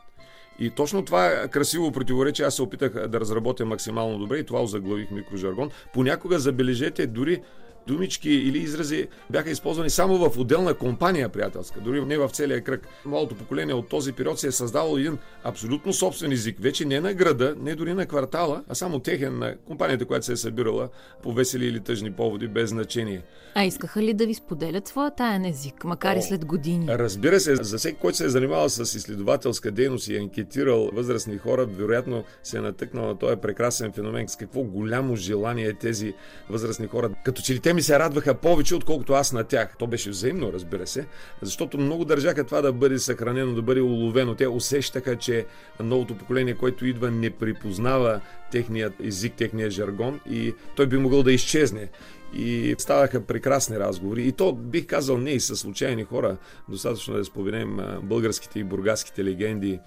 И 0.60 0.70
точно 0.70 1.06
това 1.06 1.48
красиво 1.48 1.92
противоречие. 1.92 2.46
Аз 2.46 2.56
се 2.56 2.62
опитах 2.62 3.08
да 3.08 3.20
разработя 3.20 3.66
максимално 3.66 4.20
добре 4.20 4.38
и 4.38 4.44
това 4.44 4.64
озаглавих 4.64 5.12
микрожаргон. 5.12 5.70
Понякога, 5.94 6.40
забележете, 6.40 7.08
дори 7.08 7.42
думички 7.88 8.30
или 8.30 8.58
изрази 8.58 9.08
бяха 9.30 9.50
използвани 9.50 9.90
само 9.90 10.18
в 10.18 10.38
отделна 10.38 10.74
компания 10.74 11.30
приятелска, 11.30 11.80
дори 11.80 12.06
не 12.06 12.18
в 12.18 12.30
целия 12.30 12.62
кръг. 12.62 12.88
Малото 13.06 13.36
поколение 13.36 13.74
от 13.74 13.90
този 13.90 14.14
период 14.14 14.40
се 14.40 14.48
е 14.48 14.52
създавало 14.52 14.98
един 14.98 15.18
абсолютно 15.44 15.94
собствен 15.94 16.32
език, 16.32 16.58
вече 16.60 16.86
не 16.86 17.00
на 17.00 17.14
града, 17.14 17.56
не 17.60 17.76
дори 17.76 17.94
на 17.94 18.06
квартала, 18.06 18.64
а 18.70 18.76
само 18.76 19.00
техен 19.00 19.40
на 19.40 19.56
компанията, 19.68 20.06
която 20.06 20.26
се 20.26 20.32
е 20.32 20.38
събирала 20.38 20.90
по 21.24 21.34
весели 21.34 21.66
или 21.66 21.80
тъжни 21.80 22.12
поводи, 22.12 22.48
без 22.48 22.70
значение. 22.70 23.22
А 23.56 23.64
искаха 23.64 24.02
ли 24.02 24.14
да 24.14 24.26
ви 24.26 24.34
споделят 24.34 24.88
своя 24.88 25.12
таен 25.12 25.46
език, 25.46 25.84
макар 25.84 26.16
О, 26.16 26.20
и 26.20 26.22
след 26.22 26.46
години? 26.46 26.88
Разбира 26.90 27.40
се, 27.40 27.56
за 27.56 27.78
всеки, 27.78 27.98
който 27.98 28.18
се 28.18 28.26
е 28.26 28.30
занимавал 28.30 28.70
с 28.70 28.96
изследователска 28.96 29.72
дейност 29.72 30.08
и 30.08 30.16
е 30.16 30.20
анкетирал 30.20 30.90
възрастни 30.94 31.38
хора, 31.38 31.66
вероятно 31.66 32.24
се 32.44 32.58
е 32.58 32.62
натъкнал 32.62 33.08
на 33.08 33.18
този 33.18 33.36
прекрасен 33.36 33.92
феномен, 33.92 34.28
с 34.28 34.36
какво 34.36 34.64
голямо 34.64 35.16
желание 35.16 35.74
тези 35.74 36.14
възрастни 36.50 36.88
хора, 36.88 37.10
като 37.26 37.42
че 37.42 37.54
ли 37.54 37.60
те 37.60 37.74
ми 37.76 37.82
се 37.82 38.00
радваха 38.00 38.34
повече, 38.34 38.76
отколкото 38.76 39.14
аз 39.14 39.34
на 39.34 39.44
тях. 39.44 39.76
То 39.78 39.88
беше 39.88 40.10
взаимно, 40.10 40.54
разбира 40.54 40.88
се, 40.88 41.06
защото 41.42 41.78
много 41.78 42.06
държаха 42.06 42.44
това 42.44 42.62
да 42.62 42.74
бъде 42.74 43.00
съхранено, 43.00 43.54
да 43.54 43.62
бъде 43.62 43.82
уловено. 43.82 44.36
Те 44.36 44.48
усещаха, 44.48 45.16
че 45.16 45.46
новото 45.80 46.18
поколение, 46.18 46.56
което 46.56 46.86
идва, 46.86 47.12
не 47.12 47.30
припознава 47.30 48.22
техният 48.52 48.94
език, 49.04 49.34
техния 49.34 49.72
жаргон 49.72 50.20
и 50.30 50.54
той 50.76 50.88
би 50.88 50.98
могъл 50.98 51.24
да 51.24 51.32
изчезне. 51.32 51.90
И 52.34 52.76
ставаха 52.78 53.22
прекрасни 53.22 53.80
разговори. 53.80 54.28
И 54.28 54.32
то 54.32 54.54
бих 54.54 54.86
казал 54.86 55.18
не 55.18 55.32
и 55.32 55.40
с 55.40 55.56
случайни 55.56 56.04
хора. 56.04 56.38
Достатъчно 56.70 57.14
да 57.14 57.26
споменем 57.26 57.80
българските 58.04 58.60
и 58.60 58.64
бургаските 58.64 59.24
легенди, 59.24 59.80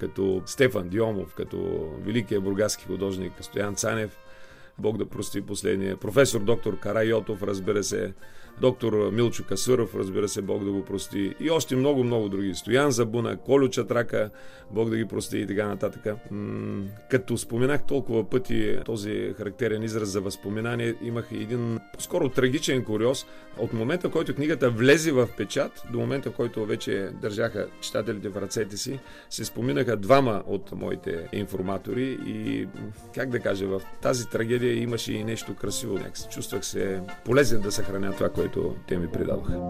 като 0.00 0.42
Стефан 0.46 0.88
Диомов, 0.88 1.34
като 1.34 1.88
великия 2.06 2.40
бургаски 2.40 2.84
художник 2.84 3.32
Стоян 3.40 3.74
Цанев, 3.74 4.18
Бог 4.78 4.98
да 4.98 5.06
прости 5.06 5.40
последния, 5.40 5.96
професор 5.96 6.40
доктор 6.40 6.78
Карайотов, 6.78 7.42
разбира 7.42 7.84
се, 7.84 8.14
доктор 8.60 9.10
Милчо 9.12 9.44
Касуров, 9.44 9.94
разбира 9.94 10.28
се, 10.28 10.42
Бог 10.42 10.64
да 10.64 10.70
го 10.70 10.84
прости, 10.84 11.34
и 11.40 11.50
още 11.50 11.76
много-много 11.76 12.28
други. 12.28 12.54
Стоян 12.54 12.90
Забуна, 12.90 13.36
Колю 13.36 13.68
Чатрака, 13.68 14.30
Бог 14.70 14.90
да 14.90 14.96
ги 14.96 15.04
прости 15.04 15.38
и 15.38 15.46
така 15.46 15.66
нататък. 15.66 16.16
М- 16.30 16.84
като 17.10 17.38
споменах 17.38 17.82
толкова 17.82 18.30
пъти 18.30 18.78
този 18.84 19.34
характерен 19.36 19.82
израз 19.82 20.08
за 20.08 20.20
възпоминание, 20.20 20.94
имах 21.02 21.28
един 21.32 21.78
скоро 21.98 22.28
трагичен 22.28 22.84
куриоз. 22.84 23.26
От 23.58 23.72
момента, 23.72 24.08
в 24.08 24.12
който 24.12 24.34
книгата 24.34 24.70
влезе 24.70 25.12
в 25.12 25.28
печат, 25.36 25.82
до 25.92 25.98
момента, 25.98 26.30
в 26.30 26.34
който 26.34 26.66
вече 26.66 27.10
държаха 27.22 27.66
читателите 27.80 28.28
в 28.28 28.36
ръцете 28.36 28.76
си, 28.76 28.98
се 29.30 29.44
споминаха 29.44 29.96
двама 29.96 30.42
от 30.46 30.72
моите 30.72 31.28
информатори 31.32 32.18
и, 32.26 32.66
как 33.14 33.30
да 33.30 33.40
кажа, 33.40 33.66
в 33.66 33.82
тази 34.02 34.28
трагедия 34.28 34.82
имаше 34.82 35.12
и 35.12 35.24
нещо 35.24 35.54
красиво. 35.54 35.98
Чувствах 36.30 36.64
се 36.64 37.00
полезен 37.24 37.60
да 37.60 37.72
съхраня 37.72 38.12
това, 38.12 38.28
което 38.28 38.45
което 38.46 38.74
те 38.86 38.98
ми 38.98 39.08
предадоха. 39.08 39.60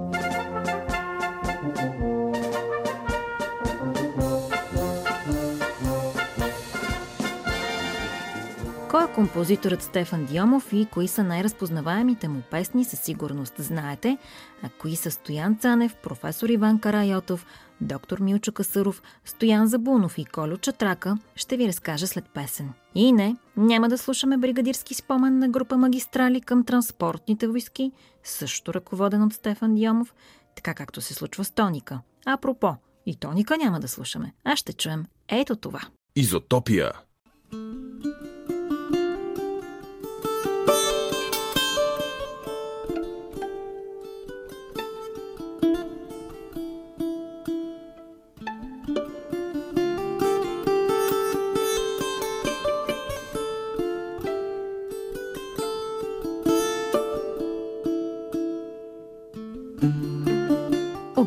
Кой 8.91 9.05
е 9.05 9.15
композиторът 9.15 9.83
Стефан 9.83 10.25
Диомов 10.25 10.73
и 10.73 10.87
кои 10.87 11.09
са 11.09 11.25
най-разпознаваемите 11.25 12.29
му 12.29 12.43
песни, 12.51 12.85
със 12.85 13.01
сигурност 13.01 13.55
знаете, 13.59 14.19
а 14.63 14.69
кои 14.79 14.97
са 14.97 15.11
Стоян 15.11 15.57
Цанев, 15.57 15.97
професор 15.97 16.49
Иван 16.49 16.81
Карайотов, 16.81 17.47
доктор 17.81 18.19
Милчо 18.19 18.53
Касъров, 18.53 19.03
Стоян 19.25 19.67
Забунов 19.67 20.19
и 20.19 20.25
Колю 20.25 20.57
Чатрака, 20.57 21.19
ще 21.37 21.57
ви 21.57 21.69
разкажа 21.69 22.07
след 22.07 22.25
песен. 22.35 22.73
И 22.95 23.13
не, 23.13 23.37
няма 23.57 23.89
да 23.89 23.99
слушаме 23.99 24.37
бригадирски 24.37 24.95
спомен 24.95 25.39
на 25.39 25.49
група 25.49 25.77
магистрали 25.77 26.41
към 26.41 26.65
транспортните 26.65 27.49
войски, 27.49 27.93
също 28.25 28.75
ръководен 28.75 29.23
от 29.23 29.33
Стефан 29.33 29.75
Диомов, 29.75 30.15
така 30.57 30.75
както 30.75 31.01
се 31.01 31.15
случва 31.15 31.45
с 31.45 31.51
Тоника. 31.51 32.01
Апропо, 32.27 32.75
и 33.07 33.17
Тоника 33.17 33.57
няма 33.57 33.81
да 33.81 33.89
слушаме, 33.89 34.33
а 34.45 34.57
ще 34.57 34.73
чуем 34.73 35.05
ето 35.29 35.57
това. 35.57 35.81
Изотопия 36.17 36.93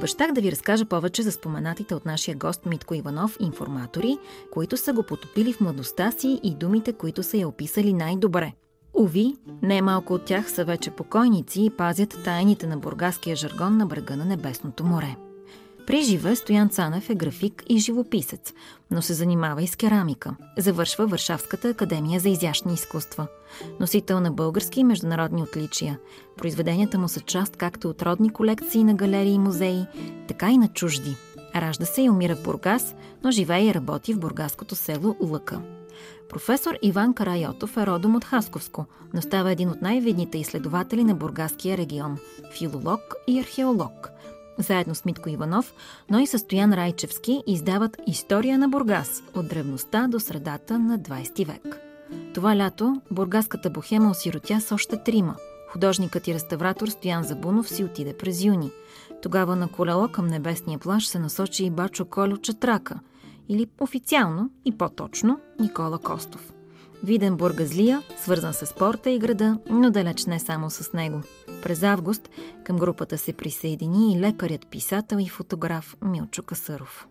Обещах 0.09 0.31
да 0.31 0.41
ви 0.41 0.51
разкажа 0.51 0.85
повече 0.85 1.21
за 1.23 1.31
споменатите 1.31 1.95
от 1.95 2.05
нашия 2.05 2.35
гост 2.35 2.65
Митко 2.65 2.93
Иванов 2.93 3.37
информатори, 3.39 4.17
които 4.51 4.77
са 4.77 4.93
го 4.93 5.03
потопили 5.03 5.53
в 5.53 5.61
младостта 5.61 6.11
си 6.11 6.39
и 6.43 6.55
думите, 6.55 6.93
които 6.93 7.23
са 7.23 7.37
я 7.37 7.47
описали 7.47 7.93
най-добре. 7.93 8.53
Уви, 8.93 9.35
не 9.61 9.81
малко 9.81 10.13
от 10.13 10.25
тях 10.25 10.51
са 10.51 10.65
вече 10.65 10.91
покойници 10.91 11.65
и 11.65 11.69
пазят 11.69 12.19
тайните 12.23 12.67
на 12.67 12.77
бургаския 12.77 13.35
жаргон 13.35 13.77
на 13.77 13.85
брега 13.85 14.15
на 14.15 14.25
Небесното 14.25 14.83
море. 14.83 15.15
При 15.89 16.03
живе 16.03 16.35
Стоян 16.35 16.69
Цанев 16.69 17.09
е 17.09 17.15
график 17.15 17.63
и 17.69 17.79
живописец, 17.79 18.53
но 18.91 19.01
се 19.01 19.13
занимава 19.13 19.63
и 19.63 19.67
с 19.67 19.75
керамика. 19.75 20.35
Завършва 20.57 21.07
Варшавската 21.07 21.69
академия 21.69 22.19
за 22.19 22.29
изящни 22.29 22.73
изкуства. 22.73 23.27
Носител 23.79 24.19
на 24.19 24.31
български 24.31 24.79
и 24.79 24.83
международни 24.83 25.43
отличия. 25.43 25.99
Произведенията 26.37 26.99
му 26.99 27.07
са 27.07 27.19
част 27.19 27.55
както 27.55 27.89
от 27.89 28.01
родни 28.01 28.29
колекции 28.29 28.83
на 28.83 28.93
галерии 28.93 29.33
и 29.33 29.39
музеи, 29.39 29.85
така 30.27 30.51
и 30.51 30.57
на 30.57 30.67
чужди. 30.67 31.15
Ражда 31.55 31.85
се 31.85 32.01
и 32.01 32.09
умира 32.09 32.35
в 32.35 32.43
Бургас, 32.43 32.95
но 33.23 33.31
живее 33.31 33.65
и 33.65 33.73
работи 33.73 34.13
в 34.13 34.19
бургаското 34.19 34.75
село 34.75 35.15
Лъка. 35.21 35.61
Професор 36.29 36.75
Иван 36.81 37.13
Карайотов 37.13 37.77
е 37.77 37.85
родом 37.85 38.15
от 38.15 38.25
Хасковско, 38.25 38.85
но 39.13 39.21
става 39.21 39.51
един 39.51 39.69
от 39.69 39.81
най-видните 39.81 40.37
изследователи 40.37 41.03
на 41.03 41.15
бургаския 41.15 41.77
регион– 41.77 42.17
филолог 42.57 43.01
и 43.27 43.39
археолог– 43.39 44.09
заедно 44.59 44.95
с 44.95 45.05
Митко 45.05 45.29
Иванов, 45.29 45.73
но 46.09 46.19
и 46.19 46.27
с 46.27 46.39
Стоян 46.39 46.73
Райчевски 46.73 47.43
издават 47.47 47.97
История 48.07 48.57
на 48.57 48.69
Бургас 48.69 49.23
от 49.35 49.47
древността 49.47 50.07
до 50.07 50.19
средата 50.19 50.79
на 50.79 50.99
20 50.99 51.45
век. 51.45 51.81
Това 52.33 52.55
лято 52.55 53.01
бургаската 53.11 53.69
бохема 53.69 54.09
осиротя 54.09 54.61
с 54.61 54.71
още 54.71 55.03
трима. 55.03 55.35
Художникът 55.71 56.27
и 56.27 56.33
реставратор 56.33 56.87
Стоян 56.87 57.23
Забунов 57.23 57.69
си 57.69 57.83
отиде 57.83 58.17
през 58.17 58.43
юни. 58.43 58.71
Тогава 59.21 59.55
на 59.55 59.67
колело 59.67 60.07
към 60.07 60.27
небесния 60.27 60.79
плаж 60.79 61.07
се 61.07 61.19
насочи 61.19 61.65
и 61.65 61.69
Бачо 61.69 62.05
Колю 62.05 62.37
Чатрака, 62.37 62.99
или 63.49 63.67
официално 63.79 64.49
и 64.65 64.77
по-точно 64.77 65.39
Никола 65.59 65.99
Костов. 65.99 66.53
Виден 67.03 67.37
бургазлия, 67.37 68.03
свързан 68.17 68.53
с 68.53 68.65
спорта 68.65 69.09
и 69.09 69.19
града, 69.19 69.57
но 69.69 69.91
далеч 69.91 70.25
не 70.25 70.39
само 70.39 70.69
с 70.69 70.93
него. 70.93 71.21
През 71.61 71.83
август 71.83 72.29
към 72.63 72.77
групата 72.77 73.17
се 73.17 73.33
присъедини 73.33 74.13
и 74.13 74.19
лекарят, 74.19 74.67
писател 74.67 75.17
и 75.19 75.29
фотограф 75.29 75.95
Милчо 76.01 76.43
Касъров. 76.43 77.07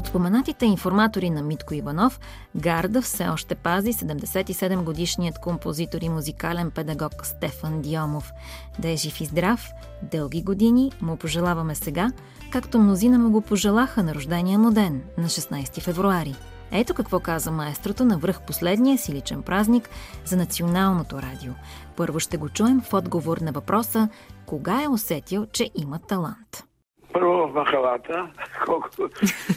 От 0.00 0.06
споменатите 0.06 0.66
информатори 0.66 1.30
на 1.30 1.42
Митко 1.42 1.74
Иванов, 1.74 2.20
гарда 2.56 3.02
все 3.02 3.28
още 3.28 3.54
пази 3.54 3.92
77-годишният 3.92 5.38
композитор 5.38 5.98
и 6.02 6.08
музикален 6.08 6.70
педагог 6.70 7.26
Стефан 7.26 7.82
Диомов. 7.82 8.32
Да 8.78 8.88
е 8.88 8.96
жив 8.96 9.20
и 9.20 9.24
здрав, 9.24 9.70
дълги 10.02 10.42
години 10.42 10.92
му 11.00 11.16
пожелаваме 11.16 11.74
сега, 11.74 12.12
както 12.50 12.78
мнозина 12.78 13.18
му 13.18 13.30
го 13.30 13.40
пожелаха 13.40 14.02
на 14.02 14.14
рождения 14.14 14.58
му 14.58 14.70
ден, 14.70 15.02
на 15.18 15.24
16 15.24 15.80
февруари. 15.80 16.34
Ето 16.72 16.94
какво 16.94 17.20
каза 17.20 17.50
маестрото 17.50 18.04
на 18.04 18.18
връх 18.18 18.40
последния 18.42 18.98
си 18.98 19.12
личен 19.12 19.42
празник 19.42 19.88
за 20.24 20.36
Националното 20.36 21.22
радио. 21.22 21.52
Първо 21.96 22.20
ще 22.20 22.36
го 22.36 22.48
чуем 22.48 22.80
в 22.80 22.94
отговор 22.94 23.38
на 23.38 23.52
въпроса 23.52 24.08
кога 24.46 24.82
е 24.82 24.88
усетил, 24.88 25.46
че 25.46 25.70
има 25.74 25.98
талант. 25.98 26.69
Първо 27.12 27.48
в 27.48 27.54
махалата, 27.54 28.28
колко, 28.64 28.88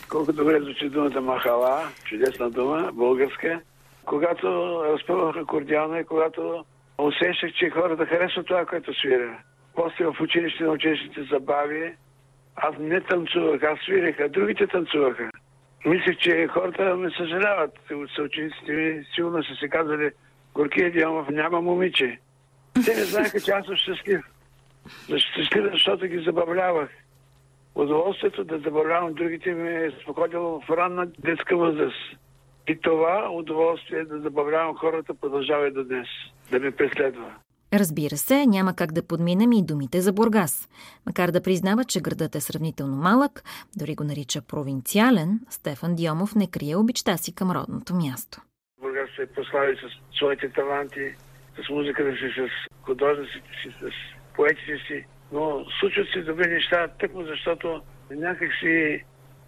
колко 0.09 0.33
добре 0.33 0.59
звучи 0.59 0.89
думата 0.89 1.21
махала, 1.21 1.87
чудесна 2.05 2.49
дума, 2.49 2.91
българска. 2.93 3.61
Когато 4.05 4.47
разпъвах 4.85 5.35
акордеона 5.35 5.99
и 5.99 6.05
когато 6.05 6.65
усещах, 6.97 7.53
че 7.53 7.69
хората 7.69 8.05
харесват 8.05 8.47
това, 8.47 8.65
което 8.65 8.93
свиря. 8.93 9.37
После 9.75 10.05
в 10.05 10.21
училище 10.21 10.63
на 10.63 10.71
училищните 10.71 11.23
забави, 11.23 11.93
аз 12.55 12.75
не 12.79 13.01
танцувах, 13.01 13.63
аз 13.63 13.79
свирих, 13.79 14.19
а 14.19 14.29
другите 14.29 14.67
танцуваха. 14.67 15.29
Мислех, 15.85 16.17
че 16.17 16.47
хората 16.47 16.95
ме 16.95 17.09
съжаляват. 17.17 17.71
Съучениците 18.15 18.71
ми 18.71 19.03
сигурно 19.15 19.43
са 19.43 19.55
се 19.55 19.69
казали, 19.69 20.11
Горкия 20.53 20.91
Диомов 20.91 21.29
няма 21.29 21.61
момиче. 21.61 22.19
Те 22.85 22.95
не 22.95 23.03
знаеха, 23.03 23.41
че 23.41 23.51
аз 23.51 23.65
съм 23.65 23.75
щастлив. 23.75 24.21
Щастлив, 25.17 25.71
защото 25.71 26.07
ги 26.07 26.23
забавлявах 26.23 26.89
удоволствието 27.75 28.43
да 28.43 28.59
забавлявам 28.59 29.13
другите 29.13 29.51
ми 29.51 29.69
е 29.69 29.91
споходило 30.01 30.61
в 30.61 30.69
ранна 30.69 31.05
детска 31.05 31.57
възраст. 31.57 32.17
И 32.67 32.79
това 32.81 33.29
удоволствие 33.31 34.05
да 34.05 34.19
забавлявам 34.19 34.75
хората 34.75 35.13
продължава 35.13 35.67
и 35.67 35.71
до 35.71 35.83
днес, 35.83 36.07
да 36.51 36.59
ме 36.59 36.71
преследва. 36.71 37.35
Разбира 37.73 38.17
се, 38.17 38.45
няма 38.45 38.75
как 38.75 38.91
да 38.91 39.07
подминем 39.07 39.51
и 39.51 39.65
думите 39.65 40.01
за 40.01 40.13
Бургас. 40.13 40.69
Макар 41.05 41.31
да 41.31 41.43
признава, 41.43 41.83
че 41.83 42.01
градът 42.01 42.35
е 42.35 42.41
сравнително 42.41 42.95
малък, 42.95 43.43
дори 43.77 43.95
го 43.95 44.03
нарича 44.03 44.41
провинциален, 44.41 45.39
Стефан 45.49 45.95
Диомов 45.95 46.35
не 46.35 46.47
крие 46.51 46.75
обичта 46.75 47.17
си 47.17 47.35
към 47.35 47.51
родното 47.51 47.95
място. 47.95 48.41
Бургас 48.81 49.09
се 49.15 49.33
прослави 49.33 49.75
с 49.75 50.15
своите 50.17 50.49
таланти, 50.49 51.15
с 51.65 51.69
музиката 51.69 52.11
си, 52.11 52.27
с 52.37 52.49
художниците 52.85 53.49
си, 53.61 53.69
с 53.81 53.91
поетите 54.35 54.77
си. 54.87 55.05
Но 55.33 55.65
случват 55.79 56.07
се 56.13 56.21
добри 56.21 56.47
неща, 56.47 56.87
тъкмо 56.87 57.23
защото 57.23 57.81
някакси 58.11 59.03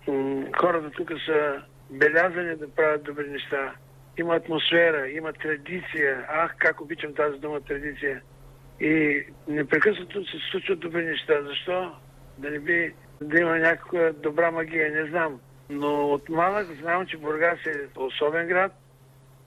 м- 0.07 0.45
хората 0.59 0.89
тук 0.89 1.11
са 1.25 1.61
белязани 1.89 2.55
да 2.55 2.75
правят 2.75 3.03
добри 3.03 3.29
неща. 3.29 3.73
Има 4.17 4.35
атмосфера, 4.35 5.09
има 5.09 5.33
традиция. 5.33 6.25
Ах, 6.29 6.55
как 6.57 6.81
обичам 6.81 7.13
тази 7.13 7.39
дума 7.39 7.61
традиция. 7.61 8.21
И 8.79 9.23
непрекъснато 9.47 10.25
се 10.25 10.37
случват 10.51 10.79
добри 10.79 11.05
неща. 11.05 11.41
Защо? 11.43 11.95
Да 12.37 12.51
не 12.51 12.59
би 12.59 12.93
да 13.21 13.39
има 13.39 13.57
някаква 13.57 14.11
добра 14.11 14.51
магия, 14.51 14.91
не 14.91 15.09
знам. 15.09 15.39
Но 15.69 16.11
от 16.11 16.29
малък 16.29 16.67
знам, 16.81 17.05
че 17.05 17.17
Бургас 17.17 17.59
е 17.65 17.99
особен 17.99 18.47
град. 18.47 18.71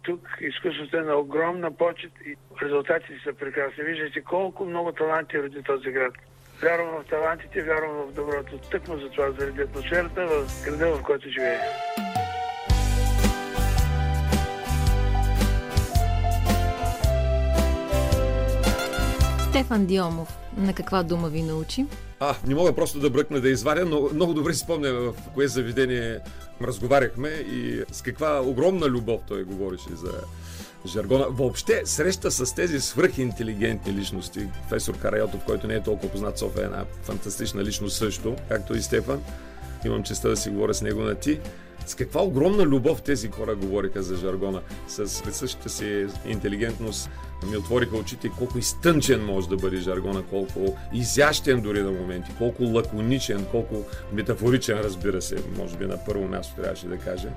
Тук 0.08 0.28
изкуството 0.40 0.96
е 0.96 1.00
на 1.00 1.14
огромна 1.16 1.76
почет 1.76 2.12
и 2.26 2.36
резултатите 2.62 3.20
са 3.24 3.32
прекрасни. 3.32 3.84
Виждате 3.84 4.20
колко 4.20 4.64
много 4.64 4.92
таланти 4.92 5.42
роди 5.42 5.62
този 5.62 5.90
град. 5.90 6.14
Вярвам 6.62 7.02
в 7.02 7.04
талантите, 7.04 7.62
вярвам 7.62 7.96
в 7.96 8.12
доброто. 8.12 8.58
Тъкмо 8.58 8.98
за 8.98 9.10
това, 9.10 9.30
заради 9.30 9.60
атмосферата 9.62 10.26
в 10.26 10.64
града, 10.64 10.96
в 10.96 11.02
който 11.02 11.28
живее. 11.28 11.58
Стефан 19.48 19.86
Диомов, 19.86 20.38
на 20.56 20.72
каква 20.72 21.02
дума 21.02 21.28
ви 21.28 21.42
научи? 21.42 21.86
А, 22.20 22.34
не 22.46 22.54
мога 22.54 22.72
просто 22.72 23.00
да 23.00 23.10
бръкна 23.10 23.40
да 23.40 23.48
изваря, 23.48 23.84
но 23.84 24.08
много 24.14 24.34
добре 24.34 24.54
си 24.54 24.60
спомня 24.60 24.92
в 24.92 25.14
кое 25.34 25.48
заведение 25.48 26.18
разговаряхме 26.62 27.28
и 27.28 27.82
с 27.92 28.02
каква 28.02 28.40
огромна 28.42 28.86
любов 28.86 29.20
той 29.28 29.44
говореше 29.44 29.88
за 29.94 30.12
жаргона. 30.86 31.26
Въобще, 31.30 31.82
среща 31.84 32.30
с 32.30 32.54
тези 32.54 32.80
свръхинтелигентни 32.80 33.92
личности, 33.92 34.48
професор 34.52 34.98
Карайотов, 34.98 35.44
който 35.44 35.66
не 35.66 35.74
е 35.74 35.82
толкова 35.82 36.12
познат 36.12 36.38
София, 36.38 36.62
е 36.62 36.64
една 36.64 36.84
фантастична 37.02 37.64
личност 37.64 37.96
също, 37.96 38.36
както 38.48 38.76
и 38.76 38.82
Стефан. 38.82 39.22
Имам 39.84 40.02
честа 40.02 40.28
да 40.28 40.36
си 40.36 40.50
говоря 40.50 40.74
с 40.74 40.82
него 40.82 41.00
на 41.00 41.14
ти. 41.14 41.40
С 41.88 41.94
каква 41.94 42.22
огромна 42.22 42.62
любов 42.62 43.02
тези 43.02 43.28
хора 43.28 43.54
говориха 43.54 44.02
за 44.02 44.16
жаргона. 44.16 44.60
С 44.88 45.22
присъщата 45.22 45.68
си 45.68 46.06
интелигентност 46.26 47.10
ми 47.50 47.56
отвориха 47.56 47.96
очите 47.96 48.30
колко 48.38 48.58
изтънчен 48.58 49.24
може 49.24 49.48
да 49.48 49.56
бъде 49.56 49.76
жаргона, 49.76 50.22
колко 50.22 50.76
изящен 50.92 51.60
дори 51.60 51.82
на 51.82 51.90
моменти, 51.90 52.30
колко 52.38 52.62
лаконичен, 52.62 53.46
колко 53.50 53.84
метафоричен, 54.12 54.78
разбира 54.78 55.22
се, 55.22 55.36
може 55.58 55.76
би 55.76 55.86
на 55.86 56.04
първо 56.04 56.28
място 56.28 56.54
трябваше 56.56 56.86
да 56.86 56.98
кажа 56.98 57.28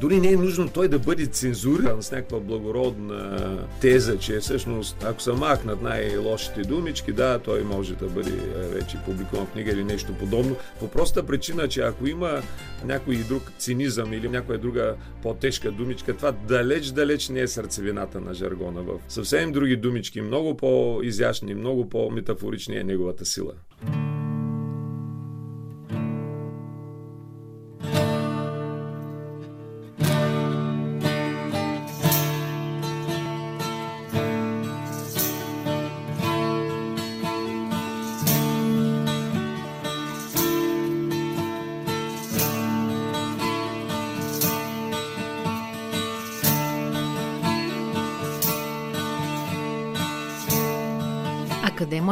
дори 0.00 0.20
не 0.20 0.32
е 0.32 0.36
нужно 0.36 0.68
той 0.68 0.88
да 0.88 0.98
бъде 0.98 1.26
цензуриран 1.26 2.02
с 2.02 2.10
някаква 2.10 2.40
благородна 2.40 3.58
теза, 3.80 4.18
че 4.18 4.38
всъщност 4.38 5.04
ако 5.04 5.20
са 5.20 5.34
махнат 5.34 5.82
най-лошите 5.82 6.62
думички, 6.62 7.12
да, 7.12 7.38
той 7.38 7.62
може 7.62 7.94
да 7.94 8.06
бъде 8.06 8.30
вече 8.54 8.98
публикуван 9.04 9.46
книга 9.46 9.72
или 9.72 9.84
нещо 9.84 10.14
подобно. 10.14 10.56
По 10.80 10.88
проста 10.88 11.26
причина, 11.26 11.68
че 11.68 11.80
ако 11.80 12.06
има 12.06 12.42
някой 12.84 13.16
друг 13.16 13.42
цинизъм 13.58 14.12
или 14.12 14.28
някоя 14.28 14.58
друга 14.58 14.94
по-тежка 15.22 15.70
думичка, 15.70 16.16
това 16.16 16.32
далеч-далеч 16.32 17.28
не 17.28 17.40
е 17.40 17.48
сърцевината 17.48 18.20
на 18.20 18.34
жаргона. 18.34 18.82
В 18.82 18.98
съвсем 19.08 19.52
други 19.52 19.76
думички, 19.76 20.20
много 20.20 20.56
по-изящни, 20.56 21.54
много 21.54 21.88
по-метафорични 21.88 22.76
е 22.76 22.84
неговата 22.84 23.24
сила. 23.24 23.52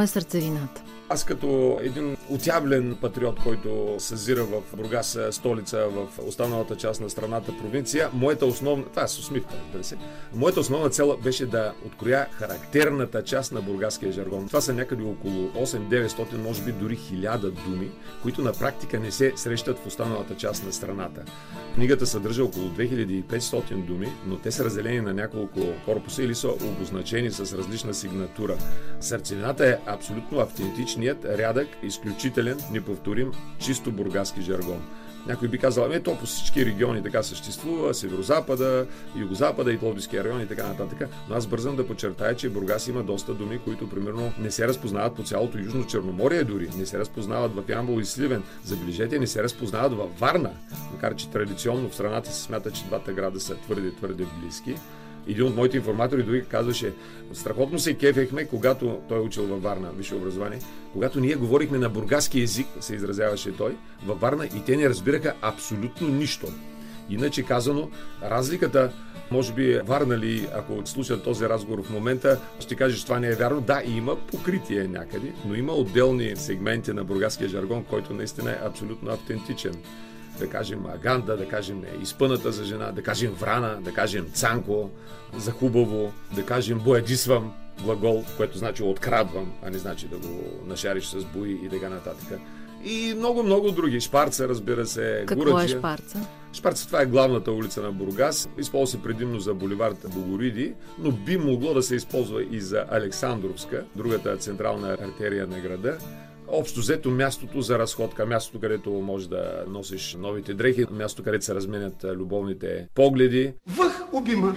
Е 0.02 0.06
сърцевината? 0.06 0.82
Аз 1.08 1.24
като 1.24 1.78
един 1.82 2.16
отявлен 2.34 2.96
патриот, 3.00 3.40
който 3.42 3.96
съзира 3.98 4.44
в 4.44 4.62
Бургас 4.76 5.18
столица, 5.30 5.86
в 5.88 6.08
останалата 6.26 6.76
част 6.76 7.00
на 7.00 7.10
страната 7.10 7.58
провинция. 7.58 8.10
Моята 8.12 8.46
основна, 8.46 8.84
това 8.84 9.02
е 9.02 9.08
с 9.08 9.18
усмивка, 9.18 9.54
разбира 9.64 9.84
се, 9.84 9.96
моята 10.34 10.60
основна 10.60 10.90
цел 10.90 11.18
беше 11.22 11.46
да 11.46 11.72
откроя 11.86 12.26
характерната 12.32 13.24
част 13.24 13.52
на 13.52 13.60
бургаския 13.60 14.12
жаргон. 14.12 14.46
Това 14.46 14.60
са 14.60 14.74
някъде 14.74 15.02
около 15.02 15.48
8-900, 15.48 16.36
може 16.36 16.62
би 16.62 16.72
дори 16.72 16.98
1000 16.98 17.50
думи, 17.50 17.90
които 18.22 18.42
на 18.42 18.52
практика 18.52 19.00
не 19.00 19.10
се 19.10 19.32
срещат 19.36 19.78
в 19.78 19.86
останалата 19.86 20.36
част 20.36 20.64
на 20.64 20.72
страната. 20.72 21.22
Книгата 21.74 22.06
съдържа 22.06 22.44
около 22.44 22.68
2500 22.68 23.74
думи, 23.74 24.08
но 24.26 24.36
те 24.36 24.50
са 24.50 24.64
разделени 24.64 25.00
на 25.00 25.14
няколко 25.14 25.60
корпуса 25.84 26.22
или 26.22 26.34
са 26.34 26.48
обозначени 26.48 27.30
с 27.30 27.58
различна 27.58 27.94
сигнатура. 27.94 28.56
Сърцевината 29.00 29.66
е 29.66 29.78
абсолютно 29.86 30.38
автентичният, 30.38 31.24
рядък, 31.24 31.68
изключителен, 31.82 32.21
неповторим, 32.72 33.32
чисто 33.58 33.92
бургаски 33.92 34.42
жаргон. 34.42 34.82
Някой 35.26 35.48
би 35.48 35.58
казал, 35.58 35.84
ами 35.84 36.02
то 36.02 36.18
по 36.18 36.26
всички 36.26 36.66
региони 36.66 37.02
така 37.02 37.22
съществува, 37.22 37.94
Северо-Запада, 37.94 38.86
Юго-Запада 39.16 39.72
и 39.72 39.78
Пловдивския 39.78 40.24
район 40.24 40.40
и 40.40 40.46
така 40.46 40.66
нататък. 40.66 41.08
Но 41.28 41.36
аз 41.36 41.46
бързам 41.46 41.76
да 41.76 41.86
подчертая, 41.86 42.36
че 42.36 42.50
Бургас 42.50 42.88
има 42.88 43.02
доста 43.02 43.34
думи, 43.34 43.58
които 43.58 43.90
примерно 43.90 44.32
не 44.38 44.50
се 44.50 44.68
разпознават 44.68 45.16
по 45.16 45.22
цялото 45.22 45.58
Южно 45.58 45.86
Черноморие 45.86 46.44
дори, 46.44 46.70
не 46.76 46.86
се 46.86 46.98
разпознават 46.98 47.54
в 47.54 47.64
Ямбол 47.68 48.00
и 48.00 48.04
Сливен. 48.04 48.42
Забележете, 48.64 49.18
не 49.18 49.26
се 49.26 49.42
разпознават 49.42 49.92
във 49.92 50.18
Варна, 50.18 50.50
макар 50.92 51.14
че 51.14 51.30
традиционно 51.30 51.88
в 51.88 51.94
страната 51.94 52.32
се 52.32 52.42
смята, 52.42 52.70
че 52.70 52.84
двата 52.84 53.12
града 53.12 53.40
са 53.40 53.56
твърде, 53.56 53.92
твърде 53.92 54.26
близки. 54.40 54.74
Един 55.28 55.46
от 55.46 55.56
моите 55.56 55.76
информатори 55.76 56.22
дори 56.22 56.44
казваше, 56.44 56.92
страхотно 57.32 57.78
се 57.78 57.94
кефехме, 57.94 58.44
когато 58.44 59.00
той 59.08 59.18
е 59.18 59.20
учил 59.20 59.46
във 59.46 59.62
Варна, 59.62 59.90
висше 59.96 60.14
образование, 60.14 60.58
когато 60.92 61.20
ние 61.20 61.34
говорихме 61.34 61.78
на 61.78 61.88
бургаски 61.88 62.40
язик, 62.40 62.66
се 62.80 62.94
изразяваше 62.94 63.56
той, 63.56 63.76
във 64.06 64.20
Варна 64.20 64.46
и 64.46 64.64
те 64.66 64.76
не 64.76 64.88
разбираха 64.88 65.34
абсолютно 65.42 66.08
нищо. 66.08 66.46
Иначе 67.10 67.42
казано, 67.42 67.90
разликата 68.22 68.92
може 69.30 69.52
би 69.52 69.80
Варна 69.84 70.18
ли, 70.18 70.48
ако 70.54 70.82
слушат 70.84 71.24
този 71.24 71.48
разговор 71.48 71.82
в 71.82 71.90
момента, 71.90 72.40
ще 72.60 72.74
каже, 72.74 72.96
че 72.96 73.04
това 73.04 73.20
не 73.20 73.28
е 73.28 73.34
вярно. 73.34 73.60
Да, 73.60 73.82
има 73.86 74.16
покритие 74.16 74.88
някъде, 74.88 75.32
но 75.46 75.54
има 75.54 75.72
отделни 75.72 76.36
сегменти 76.36 76.92
на 76.92 77.04
бургаския 77.04 77.48
жаргон, 77.48 77.84
който 77.84 78.14
наистина 78.14 78.50
е 78.50 78.66
абсолютно 78.66 79.10
автентичен 79.10 79.74
да 80.38 80.48
кажем 80.48 80.86
Аганда, 80.86 81.36
да 81.36 81.48
кажем 81.48 81.82
Изпъната 82.02 82.52
за 82.52 82.64
жена, 82.64 82.92
да 82.92 83.02
кажем 83.02 83.32
Врана, 83.32 83.78
да 83.80 83.92
кажем 83.92 84.26
Цанко 84.32 84.90
за 85.36 85.50
хубаво, 85.50 86.12
да 86.34 86.42
кажем 86.46 86.78
Боядисвам, 86.78 87.52
глагол, 87.82 88.24
което 88.36 88.58
значи 88.58 88.82
открадвам, 88.82 89.52
а 89.62 89.70
не 89.70 89.78
значи 89.78 90.08
да 90.08 90.16
го 90.16 90.44
нашариш 90.66 91.06
с 91.06 91.24
бои 91.24 91.60
и 91.64 91.68
така 91.68 91.88
нататък. 91.88 92.40
И 92.84 93.14
много-много 93.16 93.70
други. 93.70 94.00
Шпарца, 94.00 94.48
разбира 94.48 94.86
се. 94.86 95.24
Какво 95.26 95.44
Гураджия. 95.44 95.76
е 95.76 95.78
Шпарца? 95.78 96.18
Шпарца 96.52 96.86
това 96.86 97.02
е 97.02 97.06
главната 97.06 97.52
улица 97.52 97.82
на 97.82 97.92
Бургас. 97.92 98.48
Използва 98.58 98.86
се 98.86 99.02
предимно 99.02 99.40
за 99.40 99.54
буливард 99.54 100.06
Богориди, 100.14 100.74
но 100.98 101.10
би 101.10 101.36
могло 101.36 101.74
да 101.74 101.82
се 101.82 101.94
използва 101.94 102.44
и 102.50 102.60
за 102.60 102.84
Александровска, 102.90 103.84
другата 103.96 104.36
централна 104.36 104.96
артерия 105.00 105.46
на 105.46 105.60
града. 105.60 105.98
Общо 106.54 106.80
взето 106.80 107.10
мястото 107.10 107.60
за 107.60 107.78
разходка, 107.78 108.26
мястото, 108.26 108.60
където 108.60 108.90
можеш 108.90 109.28
да 109.28 109.64
носиш 109.68 110.16
новите 110.18 110.54
дрехи, 110.54 110.86
мястото, 110.90 111.24
където 111.24 111.44
се 111.44 111.54
разменят 111.54 112.04
любовните 112.04 112.88
погледи. 112.94 113.52
Въх, 113.66 114.12
обима! 114.12 114.56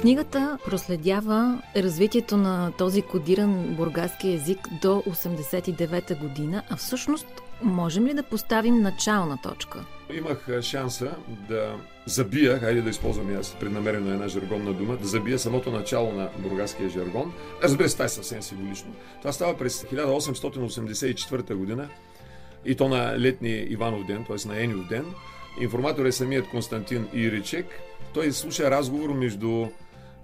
Книгата 0.00 0.58
проследява 0.64 1.62
развитието 1.76 2.36
на 2.36 2.72
този 2.78 3.02
кодиран 3.02 3.74
бургаски 3.76 4.32
език 4.32 4.68
до 4.82 5.02
89-та 5.06 6.14
година, 6.14 6.62
а 6.70 6.76
всъщност 6.76 7.26
можем 7.62 8.06
ли 8.06 8.14
да 8.14 8.22
поставим 8.22 8.82
начална 8.82 9.38
точка? 9.42 9.84
Имах 10.14 10.60
шанса 10.62 11.10
да 11.48 11.74
забия, 12.06 12.58
хайде 12.58 12.82
да 12.82 12.90
използвам 12.90 13.32
и 13.32 13.34
аз 13.34 13.56
преднамерено 13.60 14.10
една 14.10 14.28
жаргонна 14.28 14.72
дума, 14.72 14.96
да 14.96 15.06
забия 15.06 15.38
самото 15.38 15.70
начало 15.70 16.12
на 16.12 16.28
бургаския 16.38 16.90
жаргон. 16.90 17.32
Разбира 17.62 17.88
се, 17.88 17.94
това 17.94 18.04
е 18.04 18.08
съвсем 18.08 18.42
символично. 18.42 18.94
Това 19.20 19.32
става 19.32 19.58
през 19.58 19.82
1884 19.82 21.54
година 21.54 21.88
и 22.64 22.74
то 22.74 22.88
на 22.88 23.18
летни 23.18 23.66
Иванов 23.68 24.06
ден, 24.06 24.24
т.е. 24.24 24.48
на 24.48 24.62
Енив 24.62 24.88
ден. 24.88 25.04
Информатор 25.60 26.04
е 26.04 26.12
самият 26.12 26.48
Константин 26.48 27.08
Иричек. 27.12 27.66
Той 28.14 28.32
слуша 28.32 28.70
разговор 28.70 29.10
между 29.10 29.66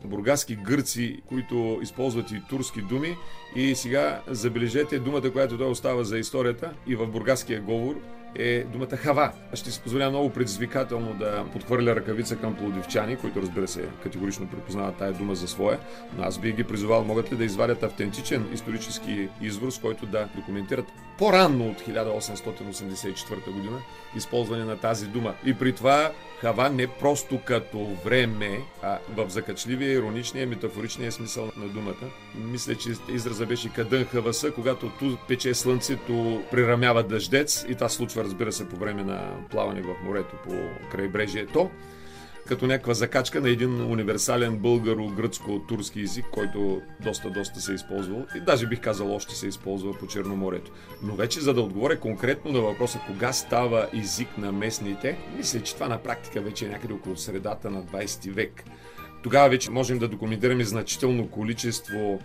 бургаски 0.05 0.57
гърци, 0.57 1.23
които 1.29 1.79
използват 1.83 2.31
и 2.31 2.43
турски 2.49 2.83
думи. 2.83 3.17
И 3.57 3.75
сега 3.75 4.21
забележете 4.27 4.99
думата, 4.99 5.31
която 5.33 5.59
той 5.59 5.71
остава 5.71 6.05
за 6.05 6.19
историята 6.19 6.73
и 6.87 6.97
в 6.97 7.07
бургаския 7.07 7.61
говор 7.61 7.97
е 8.37 8.65
думата 8.65 8.97
хава. 8.97 9.33
Ще 9.55 9.71
си 9.71 9.81
позволя 9.81 10.11
много 10.11 10.31
предизвикателно 10.31 11.15
да 11.15 11.45
подхвърля 11.53 11.97
ръкавица 11.97 12.37
към 12.37 12.55
плодивчани, 12.55 13.17
които 13.17 13.43
разбира 13.43 13.69
се 13.69 13.89
категорично 14.03 14.47
припознават 14.47 14.97
тая 14.97 15.13
дума 15.13 15.35
за 15.35 15.49
своя, 15.49 15.79
но 16.17 16.25
аз 16.25 16.39
би 16.39 16.53
ги 16.53 16.65
призовал, 16.65 17.05
могат 17.05 17.33
ли 17.33 17.37
да 17.37 17.45
извадят 17.45 17.83
автентичен 17.83 18.47
исторически 18.53 19.29
извор, 19.43 19.71
с 19.71 19.79
който 19.79 20.07
да 20.07 20.29
документират 20.37 20.87
по-ранно 21.19 21.69
от 21.69 21.81
1884 21.81 23.51
година 23.51 23.83
използване 24.17 24.65
на 24.65 24.77
тази 24.77 25.07
дума. 25.07 25.35
И 25.45 25.55
при 25.55 25.73
това 25.73 26.13
хава 26.41 26.71
не 26.71 26.87
просто 26.87 27.41
като 27.45 27.79
време, 28.05 28.61
а 28.83 28.99
в 29.17 29.31
закачливия, 29.31 29.93
ироничния, 29.93 30.47
метафоричния 30.47 31.13
смисъл 31.13 31.53
на 31.57 31.69
думата. 31.69 32.11
Мисля, 32.35 32.75
че 32.75 32.91
израза 33.09 33.47
беше 33.47 33.73
кадън 33.73 34.05
хаваса, 34.05 34.51
когато 34.51 34.89
ту 34.89 35.17
пече 35.29 35.55
слънцето, 35.55 36.43
прирамява 36.51 37.03
дъждец 37.03 37.65
и 37.69 37.75
това 37.75 37.89
случва, 37.89 38.25
разбира 38.25 38.53
се, 38.53 38.69
по 38.69 38.77
време 38.77 39.05
на 39.05 39.31
плаване 39.51 39.83
в 39.83 39.95
морето 40.05 40.37
по 40.45 40.53
крайбрежието 40.91 41.71
като 42.49 42.67
някаква 42.67 42.95
закачка 42.95 43.41
на 43.41 43.51
един 43.51 43.93
универсален 43.93 44.59
българо-гръцко-турски 44.59 46.03
език, 46.03 46.25
който 46.33 46.83
доста-доста 47.01 47.61
се 47.61 47.73
е 47.73 47.75
използвал 47.75 48.27
и 48.37 48.41
даже 48.41 48.67
бих 48.67 48.81
казал 48.81 49.15
още 49.15 49.35
се 49.35 49.47
използва 49.47 49.99
по 49.99 50.07
Черноморието. 50.07 50.73
Но 51.03 51.15
вече 51.15 51.41
за 51.41 51.55
да 51.55 51.61
отговоря 51.61 52.01
конкретно 52.01 52.53
на 52.53 52.61
въпроса 52.61 53.01
кога 53.07 53.33
става 53.33 53.89
език 53.95 54.39
на 54.39 54.53
местните, 54.53 55.19
мисля, 55.37 55.61
че 55.61 55.75
това 55.75 55.89
на 55.89 55.99
практика 55.99 56.41
вече 56.41 56.67
е 56.67 56.69
някъде 56.69 56.95
около 56.95 57.17
средата 57.17 57.71
на 57.71 57.83
20 57.83 58.31
век. 58.31 58.65
Тогава 59.23 59.49
вече 59.49 59.71
можем 59.71 59.99
да 59.99 60.09
документираме 60.09 60.65
значително 60.65 61.29
количество 61.29 62.21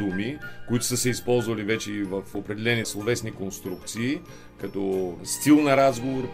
думи, 0.00 0.38
които 0.68 0.84
са 0.84 0.96
се 0.96 1.10
използвали 1.10 1.62
вече 1.62 1.92
и 1.92 2.02
в 2.02 2.22
определени 2.34 2.86
словесни 2.86 3.32
конструкции, 3.32 4.20
като 4.60 5.14
стил 5.24 5.60
на 5.60 5.76
разговор, 5.76 6.28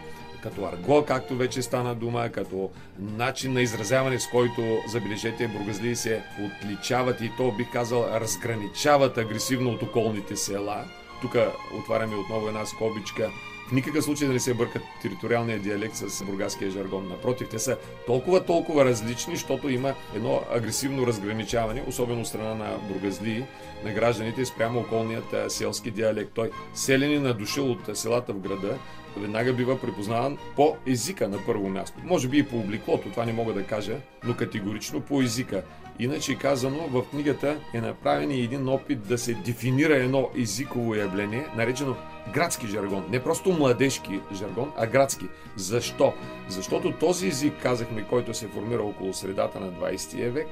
като 0.49 0.65
арго, 0.65 1.05
както 1.07 1.35
вече 1.35 1.61
стана 1.61 1.95
дума, 1.95 2.29
като 2.29 2.69
начин 2.99 3.53
на 3.53 3.61
изразяване, 3.61 4.19
с 4.19 4.27
който, 4.27 4.77
забележете, 4.87 5.47
бургазли 5.47 5.95
се 5.95 6.23
отличават 6.45 7.21
и 7.21 7.31
то, 7.37 7.51
бих 7.51 7.71
казал, 7.71 8.05
разграничават 8.13 9.17
агресивно 9.17 9.69
от 9.69 9.83
околните 9.83 10.35
села. 10.35 10.85
Тук 11.21 11.35
отваряме 11.79 12.15
отново 12.15 12.47
една 12.47 12.65
скобичка. 12.65 13.31
В 13.67 13.71
никакъв 13.71 14.03
случай 14.03 14.27
да 14.27 14.33
не 14.33 14.39
се 14.39 14.53
бъркат 14.53 14.81
териториалния 15.01 15.59
диалект 15.59 15.95
с 15.95 16.23
бургаския 16.23 16.71
жаргон. 16.71 17.07
Напротив, 17.07 17.47
те 17.49 17.59
са 17.59 17.77
толкова, 18.05 18.45
толкова 18.45 18.85
различни, 18.85 19.35
защото 19.35 19.69
има 19.69 19.93
едно 20.15 20.41
агресивно 20.51 21.07
разграничаване, 21.07 21.83
особено 21.87 22.21
от 22.21 22.27
страна 22.27 22.55
на 22.55 22.77
бургазли, 22.77 23.45
на 23.83 23.93
гражданите 23.93 24.45
спрямо 24.45 24.79
околният 24.79 25.51
селски 25.51 25.91
диалект. 25.91 26.31
Той 26.33 26.51
селени 26.73 27.19
надушил 27.19 27.71
от 27.71 27.97
селата 27.97 28.33
в 28.33 28.39
града, 28.39 28.77
веднага 29.17 29.53
бива 29.53 29.81
припознаван 29.81 30.37
по 30.55 30.75
езика 30.87 31.27
на 31.27 31.37
първо 31.45 31.69
място. 31.69 31.97
Може 32.03 32.27
би 32.27 32.37
и 32.37 32.43
по 32.43 32.57
обликлото, 32.57 33.09
това 33.09 33.25
не 33.25 33.33
мога 33.33 33.53
да 33.53 33.63
кажа, 33.63 33.97
но 34.23 34.35
категорично 34.35 35.01
по 35.01 35.21
езика. 35.21 35.63
Иначе 35.99 36.35
казано, 36.35 36.77
в 36.91 37.03
книгата 37.11 37.57
е 37.73 37.81
направен 37.81 38.31
и 38.31 38.41
един 38.41 38.69
опит 38.69 39.07
да 39.07 39.17
се 39.17 39.33
дефинира 39.33 39.95
едно 39.95 40.29
езиково 40.37 40.95
явление, 40.95 41.47
наречено 41.55 41.95
градски 42.33 42.67
жаргон. 42.67 43.05
Не 43.09 43.23
просто 43.23 43.51
младежки 43.51 44.19
жаргон, 44.35 44.71
а 44.77 44.87
градски. 44.87 45.25
Защо? 45.55 46.13
Защото 46.49 46.91
този 46.91 47.27
език, 47.27 47.53
казахме, 47.61 48.07
който 48.09 48.33
се 48.33 48.47
формира 48.47 48.83
около 48.83 49.13
средата 49.13 49.59
на 49.59 49.71
20 49.71 50.29
век, 50.29 50.47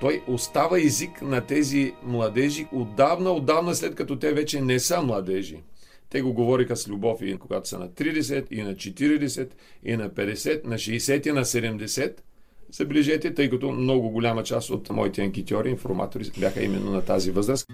той 0.00 0.22
остава 0.26 0.78
език 0.78 1.22
на 1.22 1.40
тези 1.40 1.94
младежи 2.02 2.66
отдавна, 2.72 3.32
отдавна 3.32 3.74
след 3.74 3.94
като 3.94 4.18
те 4.18 4.32
вече 4.32 4.60
не 4.60 4.78
са 4.80 5.02
младежи. 5.02 5.58
Те 6.14 6.22
го 6.22 6.32
говориха 6.32 6.76
с 6.76 6.88
любов 6.88 7.22
и 7.22 7.36
когато 7.36 7.68
са 7.68 7.78
на 7.78 7.88
30, 7.88 8.46
и 8.50 8.62
на 8.62 8.74
40, 8.74 9.48
и 9.84 9.96
на 9.96 10.10
50, 10.10 10.64
на 10.64 10.74
60, 10.74 11.28
и 11.28 11.32
на 11.32 11.44
70, 11.44 12.14
Забележете, 12.72 13.34
тъй 13.34 13.50
като 13.50 13.72
много 13.72 14.10
голяма 14.10 14.42
част 14.42 14.70
от 14.70 14.90
моите 14.90 15.22
анкетьори, 15.22 15.70
информатори 15.70 16.24
бяха 16.38 16.62
именно 16.62 16.90
на 16.90 17.02
тази 17.02 17.30
възраст. 17.30 17.66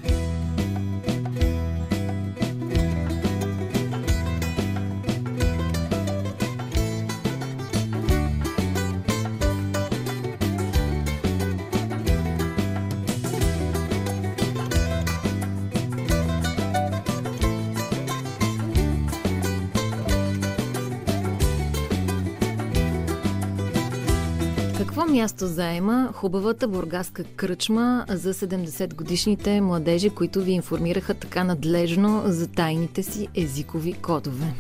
Място 25.21 25.47
заема 25.47 26.11
хубавата 26.15 26.69
бургаска 26.69 27.25
кръчма 27.25 28.05
за 28.09 28.35
70 28.35 28.95
годишните 28.95 29.61
младежи, 29.61 30.11
които 30.11 30.41
ви 30.41 30.53
информираха 30.53 31.15
така 31.15 31.45
надлежно 31.45 32.23
за 32.27 32.49
тайните 32.49 33.03
си 33.03 33.29
езикови 33.37 33.93
кодове? 33.93 34.55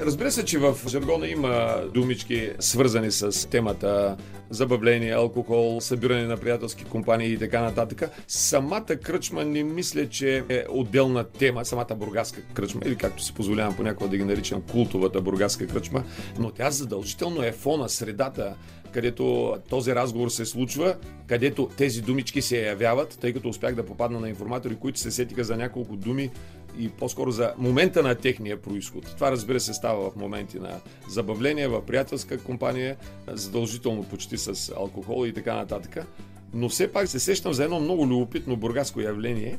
Разбира 0.00 0.30
се, 0.30 0.44
че 0.44 0.58
в 0.58 0.74
жаргона 0.88 1.28
има 1.28 1.74
думички, 1.94 2.50
свързани 2.60 3.10
с 3.10 3.50
темата 3.50 4.16
забавление, 4.50 5.12
алкохол, 5.12 5.80
събиране 5.80 6.26
на 6.26 6.36
приятелски 6.36 6.84
компании 6.84 7.32
и 7.32 7.38
така 7.38 7.62
нататък. 7.62 8.10
Самата 8.28 8.96
кръчма 9.02 9.44
не 9.44 9.64
мисля, 9.64 10.08
че 10.08 10.44
е 10.48 10.64
отделна 10.68 11.24
тема, 11.24 11.64
самата 11.64 11.94
бургаска 11.96 12.42
кръчма, 12.42 12.80
или 12.84 12.96
както 12.96 13.22
си 13.22 13.34
позволявам 13.34 13.76
понякога 13.76 14.10
да 14.10 14.16
ги 14.16 14.24
наричам 14.24 14.62
култовата 14.62 15.20
бургаска 15.20 15.66
кръчма, 15.66 16.02
но 16.38 16.50
тя 16.50 16.70
задължително 16.70 17.42
е 17.42 17.52
фона, 17.52 17.88
средата, 17.88 18.54
където 18.94 19.56
този 19.68 19.94
разговор 19.94 20.28
се 20.28 20.44
случва, 20.44 20.96
където 21.26 21.70
тези 21.76 22.02
думички 22.02 22.42
се 22.42 22.66
явяват, 22.66 23.18
тъй 23.20 23.32
като 23.32 23.48
успях 23.48 23.74
да 23.74 23.86
попадна 23.86 24.20
на 24.20 24.28
информатори, 24.28 24.76
които 24.76 24.98
се 24.98 25.10
сетиха 25.10 25.44
за 25.44 25.56
няколко 25.56 25.96
думи 25.96 26.30
и 26.78 26.88
по-скоро 26.88 27.30
за 27.30 27.54
момента 27.58 28.02
на 28.02 28.14
техния 28.14 28.62
происход. 28.62 29.04
Това 29.16 29.30
разбира 29.30 29.60
се 29.60 29.74
става 29.74 30.10
в 30.10 30.16
моменти 30.16 30.58
на 30.58 30.80
забавление, 31.08 31.68
в 31.68 31.86
приятелска 31.86 32.38
компания, 32.38 32.96
задължително 33.28 34.04
почти 34.04 34.38
с 34.38 34.72
алкохол 34.76 35.26
и 35.26 35.32
така 35.32 35.54
нататък. 35.54 36.06
Но 36.52 36.68
все 36.68 36.92
пак 36.92 37.08
се 37.08 37.20
сещам 37.20 37.52
за 37.52 37.64
едно 37.64 37.80
много 37.80 38.06
любопитно 38.06 38.56
бургаско 38.56 39.00
явление, 39.00 39.58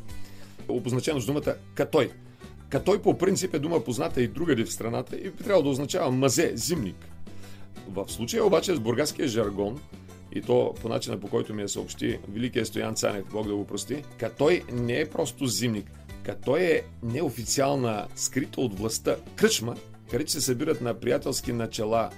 обозначено 0.68 1.20
с 1.20 1.26
думата 1.26 1.56
катой. 1.74 2.12
Катой 2.70 3.02
по 3.02 3.18
принцип 3.18 3.54
е 3.54 3.60
дума 3.60 3.84
позната 3.84 4.22
и 4.22 4.28
другаде 4.28 4.66
в 4.66 4.74
страната 4.74 5.18
и 5.18 5.30
би 5.30 5.44
трябвало 5.44 5.64
да 5.64 5.70
означава 5.70 6.12
мазе, 6.12 6.52
зимник. 6.56 7.15
В 7.88 8.06
случая 8.08 8.46
обаче 8.46 8.76
с 8.76 8.80
бургаския 8.80 9.28
жаргон, 9.28 9.80
и 10.32 10.42
то 10.42 10.74
по 10.82 10.90
начина 10.90 11.20
по 11.20 11.28
който 11.28 11.54
ми 11.54 11.64
е 11.64 11.68
съобщи 11.68 12.20
великият 12.30 12.68
Стоян 12.68 12.96
Цанев, 12.96 13.26
Бог 13.32 13.48
да 13.48 13.56
го 13.56 13.68
прости, 13.68 14.04
Катой 14.18 14.64
не 14.72 15.00
е 15.00 15.10
просто 15.10 15.48
зимник. 15.48 15.92
Катой 16.24 16.62
е 16.62 16.82
неофициална, 17.04 18.08
скрита 18.16 18.62
от 18.62 18.80
властта 18.80 19.16
кръчма, 19.36 19.76
където 20.12 20.32
се 20.32 20.42
събират 20.42 20.82
на 20.82 20.94
приятелски 20.94 21.54
начала 21.54 22.10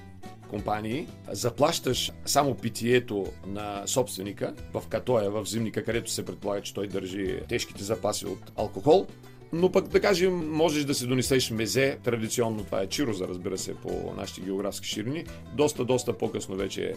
компании, 0.50 1.08
заплащаш 1.32 2.12
само 2.26 2.56
питието 2.56 3.26
на 3.48 3.84
собственика 3.86 4.54
в 4.74 4.84
Катоя, 4.90 5.32
в 5.32 5.46
зимника, 5.46 5.84
където 5.84 6.12
се 6.12 6.26
предполага, 6.26 6.62
че 6.62 6.74
той 6.74 6.88
държи 6.88 7.40
тежките 7.50 7.84
запаси 7.84 8.26
от 8.26 8.52
алкохол, 8.56 9.08
но 9.54 9.72
пък 9.72 9.88
да 9.88 10.00
кажем, 10.00 10.52
можеш 10.52 10.84
да 10.84 10.94
се 10.94 11.06
донесеш 11.06 11.52
мезе, 11.52 11.98
традиционно 12.04 12.64
това 12.64 12.82
е 12.82 12.88
чироза, 12.88 13.28
разбира 13.28 13.58
се, 13.58 13.76
по 13.76 14.14
нашите 14.18 14.42
географски 14.42 14.88
ширини. 14.88 15.26
Доста, 15.54 15.86
доста 15.86 16.14
по-късно 16.14 16.56
вече 16.56 16.94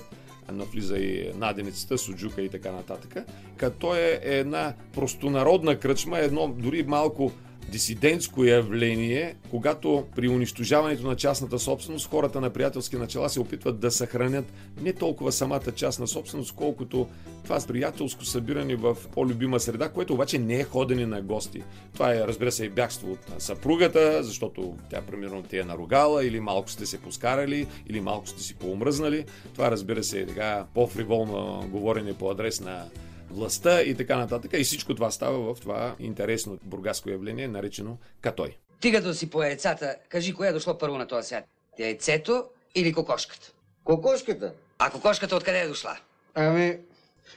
навлиза 0.52 0.98
и 0.98 1.32
наденицата, 1.36 1.98
суджука 1.98 2.42
и 2.42 2.48
така 2.48 2.72
нататък. 2.72 3.16
Като 3.56 3.94
е 3.94 4.20
една 4.22 4.74
простонародна 4.92 5.78
кръчма, 5.78 6.18
едно 6.18 6.48
дори 6.48 6.82
малко 6.82 7.32
дисидентско 7.68 8.44
явление, 8.44 9.36
когато 9.50 10.04
при 10.16 10.28
унищожаването 10.28 11.06
на 11.06 11.16
частната 11.16 11.58
собственост 11.58 12.10
хората 12.10 12.40
на 12.40 12.50
приятелски 12.50 12.96
начала 12.96 13.28
се 13.28 13.40
опитват 13.40 13.80
да 13.80 13.90
съхранят 13.90 14.52
не 14.82 14.92
толкова 14.92 15.32
самата 15.32 15.72
частна 15.76 16.06
собственост, 16.06 16.54
колкото 16.54 17.08
това 17.44 17.60
приятелско 17.68 18.24
събиране 18.24 18.76
в 18.76 18.96
по-любима 19.12 19.60
среда, 19.60 19.88
което 19.88 20.14
обаче 20.14 20.38
не 20.38 20.54
е 20.54 20.64
ходене 20.64 21.06
на 21.06 21.22
гости. 21.22 21.62
Това 21.92 22.14
е, 22.14 22.20
разбира 22.20 22.52
се, 22.52 22.64
и 22.64 22.68
бягство 22.68 23.12
от 23.12 23.42
съпругата, 23.42 24.22
защото 24.22 24.76
тя 24.90 25.00
примерно 25.00 25.42
те 25.42 25.58
е 25.58 25.64
наругала, 25.64 26.24
или 26.24 26.40
малко 26.40 26.70
сте 26.70 26.86
се 26.86 27.00
поскарали, 27.00 27.66
или 27.88 28.00
малко 28.00 28.28
сте 28.28 28.42
си 28.42 28.54
поумръзнали. 28.54 29.24
Това, 29.54 29.70
разбира 29.70 30.04
се, 30.04 30.20
е 30.20 30.26
така 30.26 30.66
по-фриволно 30.74 31.68
говорене 31.70 32.14
по 32.14 32.30
адрес 32.30 32.60
на 32.60 32.84
властта 33.30 33.82
и 33.82 33.96
така 33.96 34.16
нататък. 34.16 34.50
И 34.54 34.64
всичко 34.64 34.94
това 34.94 35.10
става 35.10 35.54
в 35.54 35.60
това 35.60 35.94
интересно 35.98 36.58
бургаско 36.62 37.10
явление, 37.10 37.48
наречено 37.48 37.98
Катой. 38.20 38.56
Ти 38.80 38.92
като 38.92 39.14
си 39.14 39.30
по 39.30 39.42
яйцата, 39.42 39.96
кажи, 40.08 40.34
кое 40.34 40.48
е 40.48 40.52
дошло 40.52 40.78
първо 40.78 40.98
на 40.98 41.06
този 41.06 41.28
свят? 41.28 41.44
Яйцето 41.78 42.44
или 42.74 42.92
кокошката? 42.92 43.52
Кокошката? 43.84 44.52
А 44.78 44.90
кокошката 44.90 45.36
откъде 45.36 45.60
е 45.60 45.68
дошла? 45.68 45.96
Ами, 46.34 46.78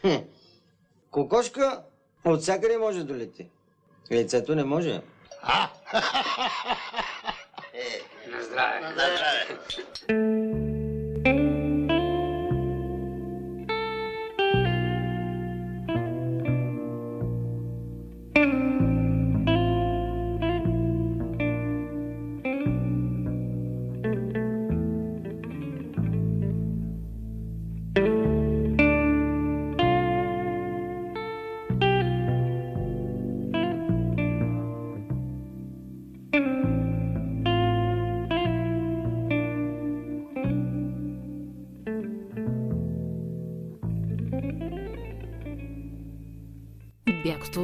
хм, 0.02 0.15
кокошка 1.11 1.82
от 2.26 2.41
всякъде 2.41 2.78
може 2.78 2.99
да 2.99 3.06
долети. 3.06 3.48
Яйцето 4.11 4.56
не 4.56 4.64
може. 4.64 5.02
На 8.32 8.44
здраве. 8.44 8.80
На 8.82 8.91
здраве. 8.91 10.72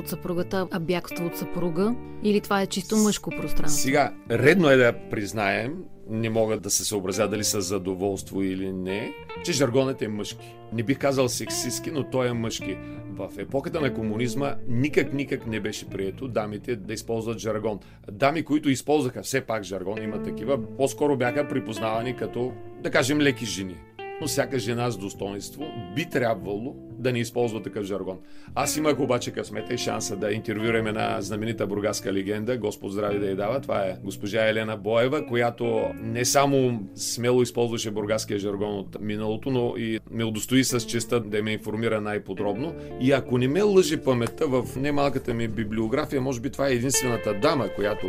От 0.10 0.18
съпругата, 0.20 0.68
а 0.72 0.80
бягство 0.80 1.26
от 1.26 1.38
съпруга? 1.38 1.96
Или 2.24 2.42
това 2.42 2.62
е 2.62 2.68
чисто 2.68 2.98
мъжко 2.98 3.30
пространство? 3.30 3.82
Сега, 3.82 4.14
редно 4.32 4.70
е 4.70 4.76
да 4.76 4.94
признаем, 5.10 5.74
не 6.10 6.30
мога 6.30 6.60
да 6.60 6.70
се 6.70 6.86
съобразя 6.86 7.28
дали 7.28 7.44
с 7.44 7.62
задоволство 7.62 8.44
или 8.44 8.74
не, 8.74 9.14
че 9.46 9.52
жаргонът 9.52 10.02
е 10.02 10.08
мъжки. 10.08 10.56
Не 10.74 10.84
бих 10.84 11.00
казал 11.00 11.30
сексистски, 11.30 11.92
но 11.92 12.04
той 12.04 12.28
е 12.28 12.34
мъжки. 12.34 12.78
В 13.10 13.30
епохата 13.38 13.82
на 13.82 13.94
комунизма 13.94 14.56
никак, 14.68 15.14
никак 15.14 15.48
не 15.48 15.60
беше 15.60 15.90
прието 15.90 16.28
дамите 16.28 16.76
да 16.76 16.94
използват 16.94 17.40
жаргон. 17.40 17.80
Дами, 18.12 18.44
които 18.44 18.70
използваха 18.70 19.24
все 19.24 19.42
пак 19.42 19.64
жаргон, 19.64 20.04
има 20.04 20.24
такива, 20.24 20.78
по-скоро 20.78 21.18
бяха 21.18 21.48
припознавани 21.48 22.16
като, 22.16 22.54
да 22.84 22.92
кажем, 22.92 23.22
леки 23.22 23.46
жени 23.46 23.76
но 24.22 24.28
всяка 24.28 24.60
жена 24.60 24.92
с 24.92 24.98
достоинство 24.98 25.66
би 25.96 26.10
трябвало 26.10 26.76
да 27.00 27.12
не 27.12 27.20
използва 27.20 27.62
такъв 27.62 27.84
жаргон. 27.84 28.18
Аз 28.56 28.78
имах 28.78 29.00
обаче 29.00 29.32
късмета 29.32 29.74
и 29.74 29.78
шанса 29.78 30.16
да 30.16 30.32
интервюрам 30.32 30.88
една 30.88 31.22
знаменита 31.22 31.68
бургаска 31.68 32.14
легенда, 32.14 32.58
Господ 32.58 32.92
здрави 32.92 33.20
да 33.20 33.30
я 33.30 33.36
дава. 33.36 33.62
Това 33.62 33.80
е 33.86 33.98
госпожа 34.04 34.50
Елена 34.50 34.78
Боева, 34.78 35.26
която 35.26 35.82
не 36.02 36.26
само 36.26 36.84
смело 36.96 37.42
използваше 37.42 37.92
бургаския 37.92 38.40
жаргон 38.40 38.80
от 38.80 38.98
миналото, 39.02 39.50
но 39.52 39.74
и 39.78 40.00
ме 40.12 40.24
удостои 40.24 40.64
с 40.64 40.82
честа 40.82 41.20
да 41.20 41.44
ме 41.44 41.52
информира 41.52 42.02
най-подробно. 42.02 42.76
И 43.02 43.12
ако 43.12 43.38
не 43.38 43.48
ме 43.48 43.62
лъжи 43.62 43.98
паметта, 43.98 44.48
в 44.48 44.64
немалката 44.76 45.34
ми 45.34 45.48
библиография, 45.48 46.22
може 46.22 46.42
би 46.42 46.50
това 46.50 46.70
е 46.70 46.74
единствената 46.74 47.34
дама, 47.34 47.70
която 47.76 48.08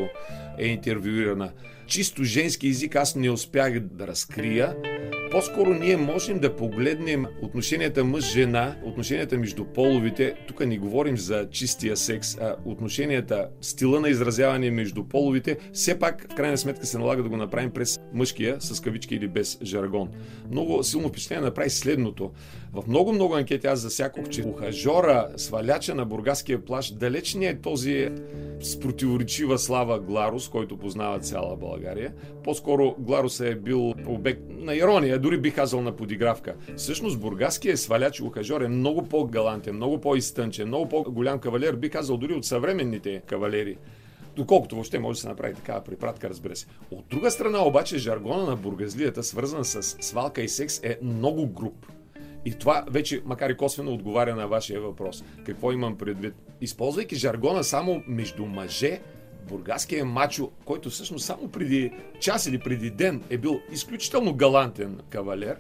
е 0.59 0.67
интервюирана. 0.67 1.51
Чисто 1.87 2.25
женски 2.25 2.69
език 2.69 2.97
аз 2.97 3.17
не 3.17 3.31
успях 3.31 3.81
да 3.81 4.07
разкрия, 4.07 4.77
по-скоро 5.31 5.75
ние 5.75 5.97
можем 5.97 6.39
да 6.39 6.57
погледнем 6.57 7.27
отношенията 7.43 8.05
мъж-жена, 8.05 8.77
отношенията 8.85 9.39
между 9.39 9.65
половите. 9.65 10.35
Тук 10.49 10.67
не 10.67 10.79
говорим 10.79 11.19
за 11.19 11.49
чистия 11.51 11.97
секс, 11.97 12.39
а 12.39 12.57
отношенията, 12.65 13.49
стила 13.61 14.01
на 14.01 14.09
изразяване 14.09 14.71
между 14.71 15.05
половите. 15.05 15.59
Все 15.73 15.99
пак, 15.99 16.27
в 16.33 16.35
крайна 16.35 16.59
сметка, 16.59 16.87
се 16.87 16.99
налага 16.99 17.23
да 17.23 17.29
го 17.29 17.37
направим 17.37 17.71
през 17.71 18.01
мъжкия, 18.13 18.57
с 18.61 18.81
кавички 18.81 19.15
или 19.15 19.29
без 19.29 19.59
жаргон. 19.63 20.09
Много 20.51 20.83
силно 20.83 21.09
впечатление 21.09 21.45
направи 21.45 21.71
следното. 21.71 22.31
В 22.73 22.89
много-много 22.89 23.35
анкети 23.35 23.67
аз 23.67 23.81
засякох, 23.81 24.29
че 24.29 24.43
ухажора, 24.43 25.29
сваляча 25.37 25.95
на 25.95 26.05
бургаския 26.05 26.65
плаш, 26.65 26.91
далеч 26.91 27.35
не 27.35 27.47
е 27.47 27.61
този 27.61 28.11
с 28.61 28.81
противоречива 28.81 29.59
слава 29.59 30.01
Гларус, 30.01 30.49
който 30.49 30.77
познава 30.77 31.19
цяла 31.19 31.57
България. 31.57 32.13
По-скоро 32.45 32.95
Гларус 32.99 33.41
е 33.41 33.55
бил 33.55 33.95
обект 34.07 34.41
на 34.49 34.75
ирония, 34.75 35.19
дори 35.19 35.41
бих 35.41 35.55
казал 35.55 35.81
на 35.81 35.97
подигравка. 35.97 36.55
Всъщност 36.77 37.21
бургаският 37.21 37.81
сваляч 37.81 38.21
Ухажор 38.21 38.61
е 38.61 38.69
много 38.69 39.03
по-галантен, 39.09 39.77
много 39.77 40.01
по-изтънчен, 40.01 40.69
много 40.69 40.89
по-голям 40.89 41.39
кавалер, 41.39 41.75
бих 41.75 41.93
казал 41.93 42.17
дори 42.17 42.35
от 42.35 42.45
съвременните 42.45 43.23
кавалери. 43.27 43.77
Доколкото 44.37 44.75
въобще 44.75 44.99
може 44.99 45.17
да 45.17 45.21
се 45.21 45.29
направи 45.29 45.55
такава 45.55 45.85
препратка, 45.85 46.31
разбира 46.31 46.57
се. 46.57 46.67
От 46.91 47.05
друга 47.11 47.31
страна 47.31 47.67
обаче 47.67 47.99
жаргона 47.99 48.47
на 48.47 48.57
бургазлията, 48.57 49.23
свързан 49.23 49.65
с 49.65 49.83
свалка 49.83 50.43
и 50.43 50.49
секс, 50.49 50.81
е 50.83 50.99
много 51.03 51.47
груб. 51.47 51.87
И 52.45 52.55
това 52.55 52.85
вече, 52.91 53.23
макар 53.25 53.51
и 53.51 53.57
косвено, 53.57 53.95
отговаря 53.95 54.37
на 54.37 54.49
вашия 54.49 54.81
въпрос. 54.81 55.25
Какво 55.47 55.73
имам 55.73 55.99
предвид? 55.99 56.35
Използвайки 56.61 57.17
жаргона 57.17 57.65
само 57.65 58.03
между 58.07 58.47
мъже, 58.47 59.01
бургаският 59.49 60.09
мачо, 60.09 60.51
който 60.65 60.91
всъщност 60.91 61.25
само 61.25 61.49
преди 61.49 61.93
час 62.21 62.47
или 62.47 62.59
преди 62.59 62.91
ден 62.91 63.23
е 63.31 63.39
бил 63.39 63.61
изключително 63.73 64.35
галантен 64.35 65.01
кавалер, 65.11 65.57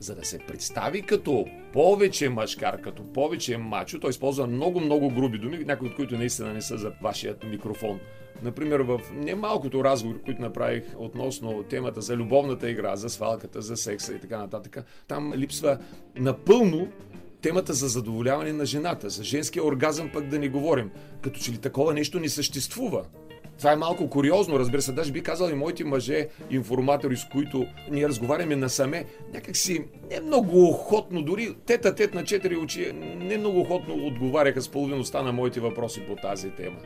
за 0.00 0.14
да 0.14 0.24
се 0.24 0.38
представи 0.38 1.02
като 1.02 1.46
повече 1.72 2.28
мъжкар, 2.28 2.80
като 2.80 3.12
повече 3.12 3.58
мачо, 3.58 4.00
той 4.00 4.10
използва 4.10 4.46
много-много 4.46 5.10
груби 5.10 5.38
думи, 5.38 5.58
някои 5.58 5.88
от 5.88 5.94
които 5.94 6.18
наистина 6.18 6.52
не 6.52 6.62
са 6.62 6.78
за 6.78 6.92
вашият 7.02 7.44
микрофон. 7.44 8.00
Например, 8.42 8.80
в 8.80 9.00
немалкото 9.14 9.84
разговори, 9.84 10.18
които 10.24 10.42
направих 10.42 10.84
относно 10.98 11.62
темата 11.62 12.00
за 12.00 12.16
любовната 12.16 12.70
игра, 12.70 12.96
за 12.96 13.08
свалката, 13.08 13.62
за 13.62 13.76
секса 13.76 14.14
и 14.14 14.20
така 14.20 14.38
нататък, 14.38 14.84
там 15.08 15.32
липсва 15.36 15.78
напълно 16.16 16.88
темата 17.42 17.72
за 17.72 17.88
задоволяване 17.88 18.52
на 18.52 18.66
жената, 18.66 19.10
за 19.10 19.24
женския 19.24 19.64
оргазъм 19.64 20.10
пък 20.12 20.28
да 20.28 20.38
не 20.38 20.48
говорим. 20.48 20.90
Като 21.22 21.40
че 21.40 21.52
ли 21.52 21.58
такова 21.58 21.94
нещо 21.94 22.20
не 22.20 22.28
съществува. 22.28 23.04
Това 23.58 23.72
е 23.72 23.76
малко 23.76 24.10
куриозно, 24.10 24.58
разбира 24.58 24.82
се. 24.82 24.92
Даже 24.92 25.12
би 25.12 25.22
казал 25.22 25.50
и 25.50 25.54
моите 25.54 25.84
мъже, 25.84 26.28
информатори, 26.50 27.16
с 27.16 27.28
които 27.32 27.66
ние 27.90 28.08
разговаряме 28.08 28.56
насаме, 28.56 29.04
някак 29.34 29.56
си 29.56 29.84
не 30.10 30.20
много 30.20 30.68
охотно, 30.68 31.22
дори 31.22 31.54
тета 31.66 31.94
тет 31.94 32.14
на 32.14 32.24
четири 32.24 32.56
очи, 32.56 32.92
не 33.16 33.38
много 33.38 33.60
охотно 33.60 34.06
отговаряха 34.06 34.62
с 34.62 34.68
половиността 34.68 35.22
на 35.22 35.32
моите 35.32 35.60
въпроси 35.60 36.00
по 36.00 36.16
тази 36.16 36.50
тема. 36.50 36.78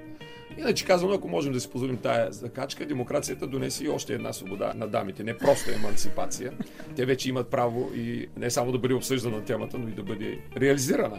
Иначе 0.58 0.84
казвам, 0.84 1.12
ако 1.12 1.28
можем 1.28 1.52
да 1.52 1.60
си 1.60 1.70
позволим 1.70 1.96
тая 1.96 2.32
закачка, 2.32 2.86
демокрацията 2.86 3.46
донесе 3.46 3.84
и 3.84 3.88
още 3.88 4.14
една 4.14 4.32
свобода 4.32 4.72
на 4.76 4.88
дамите. 4.88 5.24
Не 5.24 5.38
просто 5.38 5.70
емансипация. 5.70 6.52
Те 6.96 7.06
вече 7.06 7.28
имат 7.28 7.50
право 7.50 7.90
и 7.94 8.28
не 8.36 8.50
само 8.50 8.72
да 8.72 8.78
бъде 8.78 8.94
обсъждана 8.94 9.44
темата, 9.44 9.78
но 9.78 9.88
и 9.88 9.92
да 9.92 10.02
бъде 10.02 10.38
реализирана. 10.56 11.18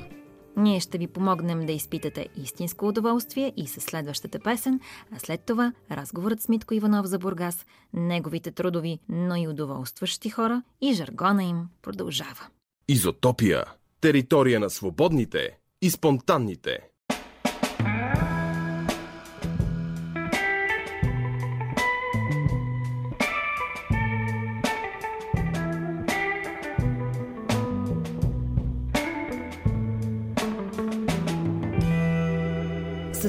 Ние 0.58 0.80
ще 0.80 0.98
ви 0.98 1.08
помогнем 1.08 1.66
да 1.66 1.72
изпитате 1.72 2.28
истинско 2.36 2.88
удоволствие 2.88 3.54
и 3.58 3.68
със 3.68 3.84
следващата 3.84 4.40
песен, 4.40 4.80
а 5.16 5.20
след 5.20 5.42
това 5.46 5.74
разговорът 5.92 6.42
с 6.42 6.50
Митко 6.50 6.74
Иванов 6.74 7.06
за 7.06 7.20
Бургас, 7.20 7.66
неговите 7.94 8.52
трудови, 8.52 9.00
но 9.10 9.36
и 9.36 9.48
удоволстващи 9.48 10.30
хора 10.30 10.64
и 10.82 10.94
жаргона 10.94 11.44
им 11.44 11.68
продължава. 11.82 12.48
Изотопия. 12.88 13.64
Територия 14.02 14.60
на 14.60 14.70
свободните 14.70 15.58
и 15.82 15.92
спонтанните. 15.92 16.80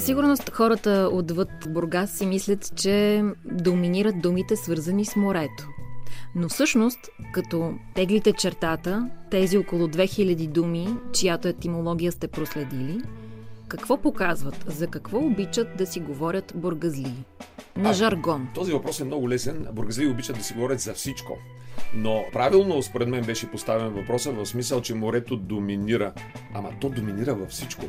Със 0.03 0.07
сигурност 0.07 0.51
хората 0.51 1.09
отвъд 1.13 1.49
Бургас 1.69 2.11
си 2.11 2.27
мислят, 2.27 2.73
че 2.77 3.25
доминират 3.45 4.21
думите 4.21 4.57
свързани 4.57 5.05
с 5.05 5.17
морето. 5.17 5.69
Но 6.35 6.49
всъщност, 6.49 6.99
като 7.33 7.75
теглите 7.95 8.33
чертата, 8.33 9.11
тези 9.31 9.59
около 9.59 9.87
2000 9.87 10.49
думи, 10.49 10.89
чиято 11.13 11.49
етимология 11.49 12.13
сте 12.13 12.29
проследили, 12.29 13.01
какво 13.69 13.97
показват, 13.97 14.65
за 14.67 14.87
какво 14.87 15.19
обичат 15.19 15.77
да 15.77 15.87
си 15.87 16.01
говорят 16.01 16.53
бургазлии? 16.57 17.25
На 17.77 17.91
А, 17.91 17.93
жаргон. 17.93 18.49
Този 18.55 18.73
въпрос 18.73 19.01
е 19.01 19.05
много 19.05 19.29
лесен. 19.29 19.67
Бургазли 19.73 20.07
обичат 20.07 20.37
да 20.37 20.45
си 20.45 20.55
говорят 20.55 20.81
за 20.81 20.95
всичко. 20.95 21.39
Но 21.95 22.25
правилно, 22.33 22.83
според 22.83 23.09
мен, 23.09 23.25
беше 23.25 23.51
поставен 23.51 23.89
въпроса 23.89 24.33
в 24.33 24.47
смисъл, 24.47 24.81
че 24.81 24.95
морето 24.95 25.37
доминира. 25.37 26.13
Ама 26.55 26.71
то 26.81 26.89
доминира 26.89 27.35
във 27.35 27.49
всичко. 27.49 27.85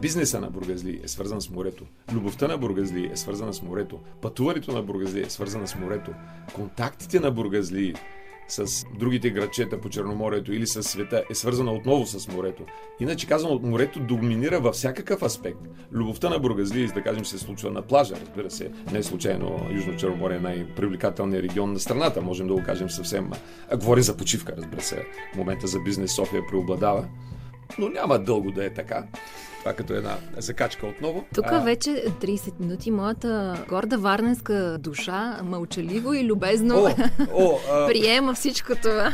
Бизнеса 0.00 0.40
на 0.40 0.50
бургазли 0.50 1.00
е 1.04 1.08
свързан 1.08 1.40
с 1.40 1.50
морето. 1.50 1.84
Любовта 2.12 2.48
на 2.48 2.58
бургазли 2.58 3.10
е 3.12 3.16
свързана 3.16 3.54
с 3.54 3.62
морето. 3.62 4.00
Пътуването 4.22 4.72
на 4.72 4.82
бургазли 4.82 5.20
е 5.20 5.30
свързана 5.30 5.66
с 5.66 5.76
морето. 5.76 6.10
Контактите 6.54 7.20
на 7.20 7.30
бургазли 7.30 7.94
с 8.48 8.84
другите 8.98 9.30
градчета 9.30 9.80
по 9.80 9.88
Черноморието 9.88 10.52
или 10.52 10.66
с 10.66 10.82
света 10.82 11.24
е 11.30 11.34
свързана 11.34 11.72
отново 11.72 12.06
с 12.06 12.28
морето. 12.28 12.62
Иначе 13.00 13.26
казано, 13.26 13.60
морето 13.62 14.00
доминира 14.00 14.60
във 14.60 14.74
всякакъв 14.74 15.22
аспект. 15.22 15.60
Любовта 15.92 16.28
на 16.28 16.38
бургазли, 16.38 16.86
да 16.86 17.02
кажем, 17.02 17.24
се 17.24 17.38
случва 17.38 17.70
на 17.70 17.82
плажа, 17.82 18.14
разбира 18.20 18.50
се. 18.50 18.70
Не 18.92 19.02
случайно 19.02 19.66
Южно 19.72 19.96
Черноморие 19.96 20.36
е 20.36 20.40
най-привлекателният 20.40 21.44
регион 21.44 21.72
на 21.72 21.80
страната, 21.80 22.22
можем 22.22 22.46
да 22.46 22.54
го 22.54 22.62
кажем 22.62 22.90
съвсем. 22.90 23.30
А, 23.70 23.76
говори 23.76 24.02
за 24.02 24.16
почивка, 24.16 24.54
разбира 24.56 24.80
се. 24.80 25.04
Момента 25.36 25.66
за 25.66 25.80
бизнес 25.80 26.14
София 26.14 26.42
преобладава. 26.50 27.08
Но 27.78 27.88
няма 27.88 28.18
дълго 28.18 28.50
да 28.50 28.64
е 28.64 28.74
така. 28.74 29.06
Това 29.66 29.76
като 29.76 29.92
една 29.94 30.16
закачка 30.36 30.86
отново. 30.86 31.24
Тук 31.34 31.44
А, 31.48 31.60
вече 31.60 31.90
30 31.90 32.60
минути 32.60 32.90
моята 32.90 33.64
горда 33.68 33.98
варненска 33.98 34.78
душа 34.78 35.40
мълчаливо 35.44 36.14
и 36.14 36.24
любезно 36.24 36.74
О, 36.74 36.90
о, 37.34 37.58
а- 37.72 37.86
приема 37.86 38.34
всичко 38.34 38.72
това. 38.82 39.12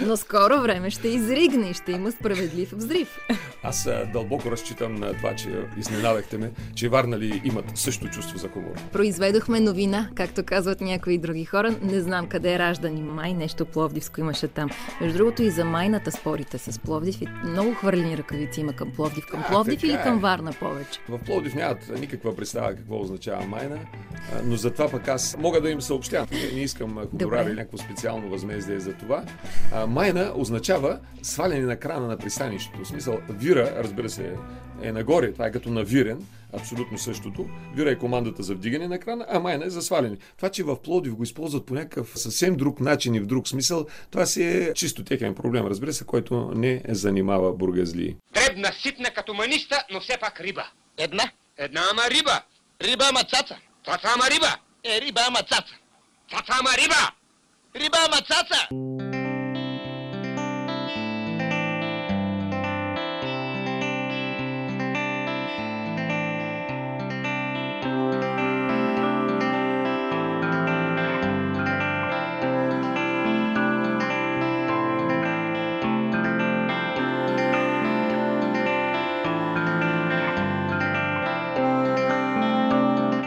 Но 0.00 0.16
скоро 0.16 0.60
време 0.62 0.90
ще 0.90 1.08
изригне 1.08 1.70
и 1.70 1.74
ще 1.74 1.92
има 1.92 2.12
справедлив 2.12 2.72
взрив. 2.72 3.18
Аз 3.62 3.86
а, 3.86 4.04
дълбоко 4.12 4.50
разчитам 4.50 4.94
на 4.94 5.14
това, 5.16 5.36
че 5.36 5.48
изненадахте 5.78 6.38
ме, 6.38 6.50
че 6.74 6.88
варнали 6.88 7.42
имат 7.44 7.64
също 7.74 8.08
чувство 8.08 8.38
за 8.38 8.48
хумор. 8.48 8.74
Произведохме 8.92 9.60
новина, 9.60 10.08
както 10.14 10.44
казват 10.44 10.80
някои 10.80 11.18
други 11.18 11.44
хора. 11.44 11.76
Не 11.82 12.00
знам 12.00 12.26
къде 12.26 12.54
е 12.54 12.58
раждан 12.58 12.96
и 12.98 13.02
май 13.02 13.34
нещо 13.34 13.66
Пловдивско 13.66 14.20
имаше 14.20 14.48
там. 14.48 14.70
Между 15.00 15.18
другото 15.18 15.42
и 15.42 15.50
за 15.50 15.64
майната 15.64 16.12
спорите 16.12 16.58
с 16.58 16.78
Пловдив 16.78 17.22
и 17.22 17.28
много 17.44 17.74
хвърлени 17.74 18.18
ръкавици 18.18 18.60
има 18.60 18.72
към 18.72 18.90
Пловдив. 18.90 19.26
Към 19.26 19.41
Пловдив 19.48 19.80
така 19.80 19.86
или 19.86 19.96
е. 19.96 20.02
към 20.02 20.18
Варна 20.18 20.52
повече? 20.52 21.00
В 21.08 21.18
Пловдив 21.18 21.54
нямат 21.54 21.92
никаква 22.00 22.36
представа 22.36 22.74
какво 22.74 23.00
означава 23.00 23.46
майна, 23.46 23.78
а, 24.32 24.42
но 24.44 24.56
затова 24.56 24.88
пък 24.88 25.08
аз 25.08 25.36
мога 25.38 25.60
да 25.60 25.70
им 25.70 25.82
съобщя. 25.82 26.26
Не, 26.32 26.60
искам 26.60 26.98
а, 26.98 27.06
хонорар 27.06 27.46
или 27.46 27.54
някакво 27.54 27.78
специално 27.78 28.28
възмездие 28.28 28.80
за 28.80 28.92
това. 28.92 29.24
А, 29.72 29.86
майна 29.86 30.32
означава 30.36 30.98
сваляне 31.22 31.66
на 31.66 31.76
крана 31.76 32.06
на 32.06 32.16
пристанището. 32.16 32.84
В 32.84 32.88
смисъл, 32.88 33.18
вира, 33.28 33.74
разбира 33.78 34.10
се, 34.10 34.32
е 34.82 34.92
нагоре. 34.92 35.32
Това 35.32 35.46
е 35.46 35.52
като 35.52 35.70
навирен, 35.70 36.26
абсолютно 36.52 36.98
същото. 36.98 37.48
Вира 37.74 37.90
е 37.90 37.98
командата 37.98 38.42
за 38.42 38.54
вдигане 38.54 38.88
на 38.88 38.98
крана, 38.98 39.26
а 39.28 39.40
майна 39.40 39.66
е 39.66 39.70
за 39.70 39.82
сваляне. 39.82 40.16
Това, 40.36 40.48
че 40.48 40.62
в 40.62 40.82
Пловдив 40.82 41.14
го 41.14 41.22
използват 41.22 41.66
по 41.66 41.74
някакъв 41.74 42.12
съвсем 42.14 42.56
друг 42.56 42.80
начин 42.80 43.14
и 43.14 43.20
в 43.20 43.26
друг 43.26 43.48
смисъл, 43.48 43.86
това 44.10 44.26
си 44.26 44.42
е 44.42 44.74
чисто 44.74 45.04
техен 45.04 45.34
проблем, 45.34 45.66
разбира 45.66 45.92
се, 45.92 46.06
който 46.06 46.52
не 46.54 46.82
занимава 46.88 47.52
бургазлии. 47.52 48.16
Дребна, 48.34 48.72
ситна 48.82 49.10
като 49.14 49.34
маниста, 49.34 49.84
но 49.92 50.00
все 50.00 50.16
пак 50.20 50.40
риба. 50.40 50.66
Една? 50.98 51.30
Една, 51.58 51.80
ама 51.90 52.02
риба. 52.10 52.42
Риба, 52.82 53.04
ама 53.08 53.20
цаца. 53.24 53.56
Цаца, 53.84 54.08
ама 54.14 54.24
риба. 54.30 54.56
Е, 54.84 55.00
риба, 55.00 55.20
ама 55.28 55.38
цаца. 55.38 55.74
Цаца, 56.30 56.52
ама 56.60 56.70
риба. 56.78 57.12
Риба, 57.76 57.98
ама 58.06 58.16
цаца. 58.16 59.21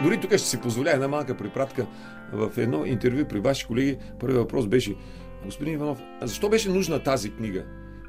Дори 0.06 0.20
тук 0.20 0.30
ще 0.30 0.48
си 0.48 0.60
позволя 0.60 0.90
една 0.90 1.08
малка 1.08 1.36
препратка. 1.36 1.86
В 2.32 2.50
едно 2.56 2.84
интервю 2.84 3.24
при 3.28 3.40
ваши 3.40 3.66
колеги, 3.66 3.96
първият 4.20 4.42
въпрос 4.42 4.66
беше 4.66 4.94
Господин 5.44 5.74
Иванов, 5.74 6.02
а 6.20 6.26
защо 6.26 6.48
беше 6.48 6.68
нужна 6.68 7.02
тази 7.02 7.30
книга? 7.30 7.64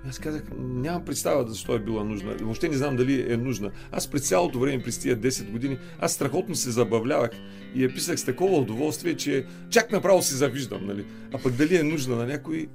Аз 0.10 0.20
казах, 0.20 0.44
нямам 0.58 1.06
представа 1.06 1.48
защо 1.48 1.76
е 1.76 1.80
била 1.80 2.04
нужна. 2.04 2.36
Въобще 2.42 2.70
не 2.70 2.78
знам 2.78 2.96
дали 2.96 3.34
е 3.34 3.38
нужна. 3.38 3.72
Аз 3.92 4.08
през 4.08 4.28
цялото 4.28 4.60
време, 4.60 4.84
през 4.84 5.00
тия 5.00 5.18
10 5.18 5.52
години, 5.52 5.78
аз 6.00 6.14
страхотно 6.14 6.56
се 6.56 6.72
забавлявах 6.72 7.32
и 7.76 7.84
я 7.84 7.94
писах 7.94 8.20
с 8.20 8.26
такова 8.26 8.58
удоволствие, 8.58 9.16
че 9.16 9.46
чак 9.70 9.92
направо 9.92 10.22
си 10.22 10.34
завиждам, 10.34 10.86
нали? 10.86 11.06
А 11.34 11.38
пък 11.38 11.54
дали 11.54 11.78
е 11.78 11.84
нужна 11.84 12.16
на 12.16 12.26
някой, 12.26 12.68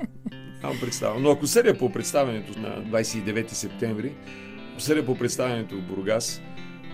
нямам 0.62 0.80
представа. 0.80 1.20
Но 1.20 1.30
ако 1.30 1.46
съдя 1.46 1.78
по 1.78 1.92
представянето 1.92 2.60
на 2.60 2.84
29 2.84 3.52
септември, 3.52 4.14
съдя 4.78 5.06
по 5.06 5.18
представянето 5.18 5.76
в 5.76 5.82
Бургас, 5.82 6.42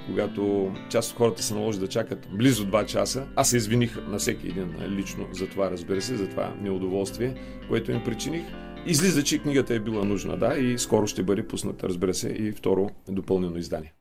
когато 0.09 0.73
част 0.91 1.11
от 1.11 1.17
хората 1.17 1.43
се 1.43 1.55
наложи 1.55 1.79
да 1.79 1.89
чакат 1.89 2.29
близо 2.33 2.67
2 2.67 2.87
часа, 2.87 3.27
аз 3.37 3.51
се 3.51 3.57
извиних 3.57 4.09
на 4.09 4.19
всеки 4.19 4.49
един 4.49 4.75
лично 4.89 5.27
за 5.33 5.47
това, 5.47 5.71
разбира 5.71 6.03
се, 6.03 6.17
за 6.17 6.29
това 6.29 6.55
неудоволствие, 6.61 7.35
което 7.69 7.93
им 7.93 8.05
причиних. 8.05 8.45
Излиза, 8.87 9.25
че 9.25 9.39
книгата 9.39 9.75
е 9.75 9.81
била 9.81 10.05
нужна, 10.05 10.37
да, 10.37 10.59
и 10.59 10.79
скоро 10.79 11.07
ще 11.07 11.23
бъде 11.23 11.47
пусната, 11.47 11.89
разбира 11.89 12.15
се, 12.15 12.29
и 12.29 12.53
второ 12.53 12.91
допълнено 13.09 13.57
издание. 13.57 13.93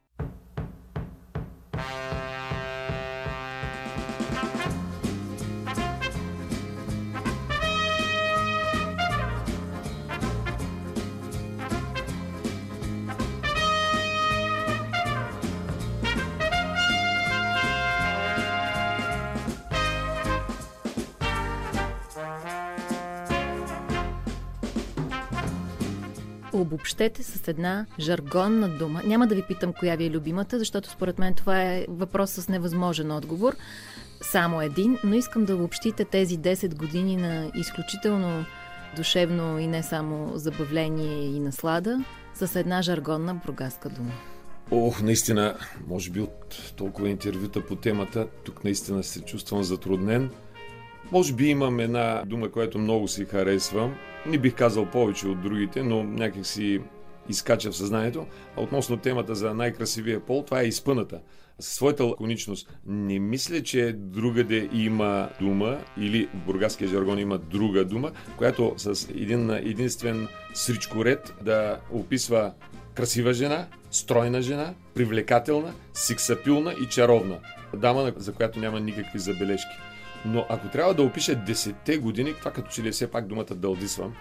Обобщете 26.88 27.24
с 27.24 27.48
една 27.48 27.86
жаргонна 28.00 28.70
дума. 28.70 29.02
Няма 29.06 29.28
да 29.28 29.36
ви 29.36 29.42
питам 29.42 29.74
коя 29.74 29.96
ви 29.96 30.06
е 30.06 30.10
любимата, 30.10 30.60
защото 30.60 30.90
според 30.90 31.20
мен 31.20 31.34
това 31.34 31.62
е 31.62 31.86
въпрос 31.90 32.32
с 32.32 32.48
невъзможен 32.48 33.12
отговор. 33.12 33.56
Само 34.22 34.62
един, 34.62 34.98
но 35.04 35.16
искам 35.16 35.46
да 35.46 35.56
обобщите 35.56 36.06
тези 36.06 36.40
10 36.40 36.76
години 36.76 37.18
на 37.18 37.52
изключително 37.56 38.46
душевно 38.96 39.60
и 39.60 39.68
не 39.68 39.84
само 39.84 40.38
забавление 40.38 41.26
и 41.36 41.40
наслада 41.40 42.04
с 42.34 42.60
една 42.60 42.82
жаргонна 42.82 43.36
бургаска 43.46 43.90
дума. 43.90 44.12
Ох, 44.72 45.02
наистина, 45.02 45.58
може 45.88 46.12
би 46.12 46.22
от 46.22 46.74
толкова 46.76 47.10
интервюта 47.10 47.66
по 47.66 47.76
темата, 47.76 48.28
тук 48.44 48.64
наистина 48.64 49.04
се 49.04 49.22
чувствам 49.22 49.64
затруднен. 49.64 50.30
Може 51.12 51.34
би 51.34 51.48
имам 51.48 51.80
една 51.80 52.24
дума, 52.26 52.52
която 52.52 52.80
много 52.80 53.08
си 53.08 53.26
харесвам. 53.26 53.96
Не 54.26 54.38
бих 54.38 54.56
казал 54.56 54.86
повече 54.86 55.28
от 55.28 55.42
другите, 55.42 55.84
но 55.84 56.04
някак 56.04 56.46
си 56.46 56.82
изкача 57.30 57.72
в 57.72 57.78
съзнанието. 57.78 58.26
А 58.58 58.62
относно 58.62 58.98
темата 58.98 59.36
за 59.36 59.54
най-красивия 59.54 60.20
пол, 60.20 60.44
това 60.46 60.62
е 60.62 60.68
изпъната. 60.68 61.20
Със 61.60 61.74
своята 61.74 62.04
лаконичност. 62.04 62.78
Не 62.86 63.20
мисля, 63.20 63.64
че 63.64 63.94
другаде 63.98 64.70
има 64.74 65.30
дума 65.40 65.78
или 65.98 66.30
в 66.34 66.46
бургаския 66.46 66.88
жаргон 66.88 67.20
има 67.20 67.38
друга 67.38 67.86
дума, 67.86 68.12
която 68.38 68.74
с 68.78 69.10
един 69.10 69.50
единствен 69.50 70.28
сричкоред 70.54 71.34
да 71.42 71.80
описва 71.92 72.54
красива 72.94 73.34
жена, 73.34 73.68
стройна 73.92 74.42
жена, 74.42 74.74
привлекателна, 74.94 75.74
сиксапилна 75.94 76.74
и 76.84 76.86
чаровна. 76.86 77.40
Дама, 77.76 78.14
за 78.16 78.34
която 78.34 78.60
няма 78.60 78.80
никакви 78.80 79.20
забележки. 79.20 79.76
Но 80.26 80.46
ако 80.50 80.68
трябва 80.68 80.94
да 80.94 81.04
опиша 81.04 81.36
10 81.36 82.00
години, 82.00 82.34
това 82.34 82.52
като 82.52 82.70
че 82.70 82.84
ли 82.84 82.88
е 82.88 82.92
все 82.92 83.12
пак 83.12 83.28
думата 83.28 83.56
дълдисвам. 83.56 84.14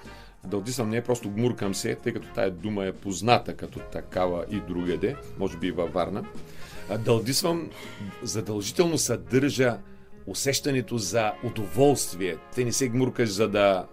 Дълдисвам 0.46 0.90
не 0.90 0.96
е 0.96 1.02
просто 1.02 1.30
гмуркам 1.30 1.74
се, 1.74 1.94
тъй 1.94 2.12
като 2.12 2.28
тая 2.34 2.50
дума 2.50 2.84
е 2.84 2.92
позната 2.92 3.56
като 3.56 3.78
такава 3.78 4.44
и 4.50 4.60
другаде, 4.60 5.16
може 5.38 5.58
би 5.58 5.66
и 5.66 5.70
във 5.70 5.92
Варна. 5.92 6.24
Дълдисвам 6.98 7.70
задължително 8.22 8.98
съдържа 8.98 9.78
усещането 10.26 10.98
за 10.98 11.32
удоволствие. 11.44 12.36
Те 12.54 12.64
не 12.64 12.72
се 12.72 12.88
гмуркаш 12.88 13.28
за 13.28 13.48
да 13.48 13.86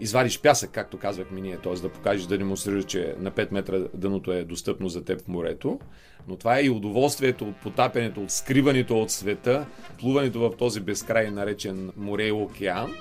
извадиш 0.00 0.40
пясък, 0.40 0.70
както 0.70 0.98
казвахме 0.98 1.40
ние, 1.40 1.58
т.е. 1.58 1.74
да 1.74 1.88
покажеш, 1.88 2.26
да 2.26 2.38
демонстрираш, 2.38 2.84
че 2.84 3.14
на 3.18 3.30
5 3.30 3.52
метра 3.52 3.78
дъното 3.94 4.32
е 4.32 4.44
достъпно 4.44 4.88
за 4.88 5.04
теб 5.04 5.20
в 5.20 5.28
морето, 5.28 5.80
но 6.28 6.36
това 6.36 6.58
е 6.58 6.64
и 6.64 6.70
удоволствието 6.70 7.44
от 7.44 7.56
потапянето, 7.56 8.22
от 8.22 8.30
скриването 8.30 9.00
от 9.00 9.10
света, 9.10 9.66
плуването 10.00 10.40
в 10.40 10.56
този 10.56 10.80
безкрай 10.80 11.30
наречен 11.30 11.92
море 11.96 12.26
и 12.26 12.32
океан 12.32 12.94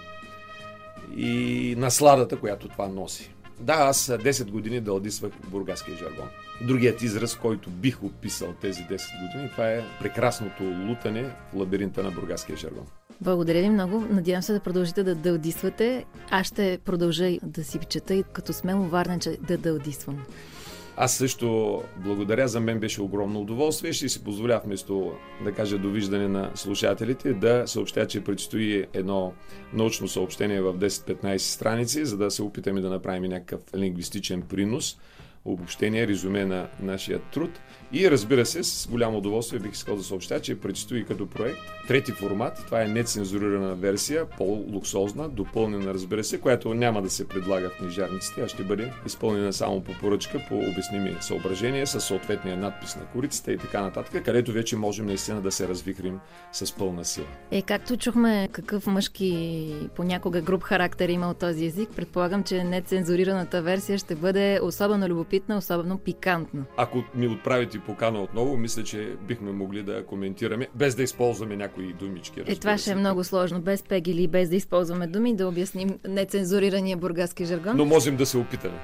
и 1.18 1.76
насладата, 1.78 2.40
която 2.40 2.68
това 2.68 2.88
носи. 2.88 3.34
Да, 3.60 3.74
аз 3.74 4.08
10 4.08 4.52
години 4.52 4.82
дълдисвах 4.82 5.32
бургаския 5.48 5.98
жаргон. 5.98 6.28
Другият 6.62 7.02
израз, 7.02 7.36
който 7.36 7.70
бих 7.70 8.04
описал 8.04 8.54
тези 8.62 8.82
10 8.82 8.88
години, 8.88 9.50
това 9.52 9.72
е 9.72 9.84
прекрасното 10.00 10.64
лутане 10.64 11.24
в 11.24 11.56
лабиринта 11.56 12.04
на 12.04 12.12
бургаския 12.12 12.58
жаргон. 12.58 12.88
Благодаря 13.22 13.62
ви 13.62 13.70
много. 13.70 14.00
Надявам 14.10 14.42
се 14.42 14.54
да 14.54 14.60
продължите 14.60 15.04
да 15.04 15.16
дълдисвате. 15.16 16.06
Аз 16.30 16.48
ще 16.48 16.80
продължа 16.86 17.38
да 17.44 17.64
си 17.64 17.80
чета 17.90 18.16
и 18.16 18.24
като 18.34 18.54
смело 18.54 18.84
варнече 18.84 19.38
да 19.48 19.58
дълдисвам. 19.58 20.26
Аз 21.00 21.14
също 21.14 21.82
благодаря, 21.98 22.48
за 22.48 22.60
мен 22.60 22.80
беше 22.80 23.02
огромно 23.02 23.42
удоволствие. 23.42 23.94
Ще 23.94 24.10
си 24.10 24.24
позволя 24.24 24.62
вместо 24.66 25.12
да 25.44 25.52
кажа 25.52 25.78
довиждане 25.78 26.28
на 26.28 26.52
слушателите 26.56 27.34
да 27.34 27.64
съобщя, 27.66 28.08
че 28.08 28.24
предстои 28.24 28.86
едно 28.94 29.34
научно 29.74 30.08
съобщение 30.08 30.62
в 30.62 30.74
10-15 30.74 31.38
страници, 31.38 32.06
за 32.06 32.18
да 32.18 32.32
се 32.32 32.44
опитаме 32.44 32.82
да 32.82 32.90
направим 32.90 33.24
някакъв 33.24 33.62
лингвистичен 33.76 34.42
принос– 34.42 34.98
обобщение, 35.48 36.08
резюме 36.08 36.46
на 36.46 36.68
нашия 36.80 37.20
труд. 37.20 37.50
И 37.94 38.12
разбира 38.12 38.46
се, 38.46 38.64
с 38.64 38.88
голямо 38.88 39.18
удоволствие 39.18 39.60
бих 39.60 39.72
искал 39.72 39.96
да 39.96 40.04
съобщя, 40.04 40.40
че 40.40 40.60
предстои 40.60 41.06
като 41.06 41.28
проект 41.28 41.60
трети 41.88 42.12
формат. 42.12 42.64
Това 42.66 42.82
е 42.82 42.88
нецензурирана 42.88 43.76
версия, 43.76 44.26
по-луксозна, 44.26 45.30
допълнена, 45.30 45.94
разбира 45.94 46.24
се, 46.24 46.42
която 46.42 46.74
няма 46.74 47.02
да 47.02 47.10
се 47.10 47.28
предлага 47.28 47.70
в 47.70 47.78
книжарниците, 47.78 48.42
а 48.42 48.48
ще 48.48 48.64
бъде 48.64 48.92
изпълнена 49.06 49.54
само 49.54 49.82
по 49.82 49.92
поръчка, 49.94 50.46
по 50.50 50.56
обясними 50.58 51.16
съображения, 51.22 51.88
с 51.88 52.02
съответния 52.02 52.58
надпис 52.58 52.96
на 52.96 53.06
корицата 53.06 53.52
и 53.52 53.58
така 53.58 53.82
нататък, 53.82 54.24
където 54.26 54.52
вече 54.52 54.76
можем 54.76 55.06
наистина 55.06 55.42
да 55.42 55.52
се 55.52 55.68
развихрим 55.68 56.20
с 56.52 56.76
пълна 56.76 57.06
сила. 57.06 57.28
Е, 57.52 57.62
както 57.62 57.98
чухме 57.98 58.50
какъв 58.52 58.88
мъжки 58.88 59.74
понякога 59.96 60.42
груп 60.42 60.64
характер 60.64 61.10
има 61.10 61.30
от 61.30 61.38
този 61.38 61.66
език, 61.66 61.90
предполагам, 61.96 62.44
че 62.44 62.64
нецензурираната 62.64 63.62
версия 63.62 63.98
ще 63.98 64.16
бъде 64.16 64.60
особено 64.64 65.08
любопитна, 65.08 65.58
особено 65.58 65.98
пикантна. 65.98 66.64
Ако 66.78 67.04
ми 67.16 67.28
отправите 67.28 67.77
покана 67.80 68.22
отново, 68.22 68.58
мисля, 68.58 68.84
че 68.84 69.16
бихме 69.28 69.52
могли 69.52 69.84
да 69.84 70.06
коментираме, 70.06 70.68
без 70.76 70.96
да 70.96 71.04
използваме 71.04 71.56
някои 71.56 71.94
думички. 71.94 72.42
Е, 72.46 72.56
това 72.56 72.78
ще 72.78 72.92
е 72.92 72.96
много 72.96 73.24
сложно, 73.24 73.62
без 73.62 73.84
пеги 73.84 74.12
или 74.12 74.28
без 74.28 74.50
да 74.50 74.56
използваме 74.56 75.08
думи, 75.08 75.36
да 75.36 75.48
обясним 75.48 76.00
нецензурирания 76.08 76.98
бургаски 76.98 77.46
жаргон. 77.46 77.78
Но 77.78 77.86
можем 77.86 78.16
да 78.16 78.26
се 78.26 78.38
опитаме. 78.38 78.80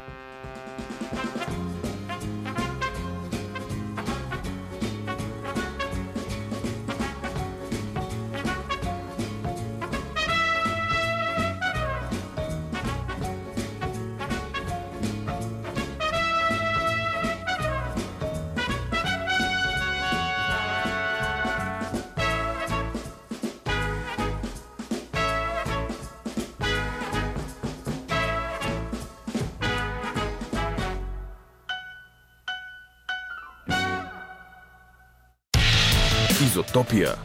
Изотопия. 36.93 37.15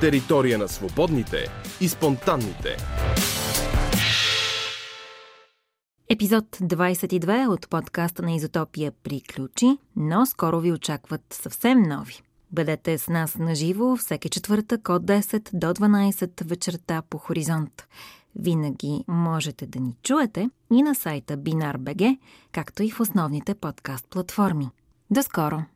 Територия 0.00 0.58
на 0.58 0.68
свободните 0.68 1.46
и 1.80 1.88
спонтанните. 1.88 2.76
Епизод 6.08 6.44
22 6.56 7.48
от 7.48 7.68
подкаста 7.68 8.22
на 8.22 8.32
Изотопия 8.32 8.92
приключи, 9.02 9.78
но 9.96 10.26
скоро 10.26 10.60
ви 10.60 10.72
очакват 10.72 11.22
съвсем 11.30 11.82
нови. 11.82 12.22
Бъдете 12.52 12.98
с 12.98 13.08
нас 13.08 13.34
на 13.38 13.54
живо 13.54 13.96
всеки 13.96 14.28
четвъртък 14.28 14.88
от 14.88 15.02
10 15.02 15.50
до 15.52 15.66
12 15.66 16.44
вечерта 16.44 17.02
по 17.10 17.18
Хоризонт. 17.18 17.88
Винаги 18.36 19.04
можете 19.08 19.66
да 19.66 19.80
ни 19.80 19.96
чуете 20.02 20.50
и 20.72 20.82
на 20.82 20.94
сайта 20.94 21.36
Binar.bg, 21.36 22.18
както 22.52 22.82
и 22.82 22.90
в 22.90 23.00
основните 23.00 23.54
подкаст 23.54 24.06
платформи. 24.10 24.70
До 25.10 25.22
скоро! 25.22 25.73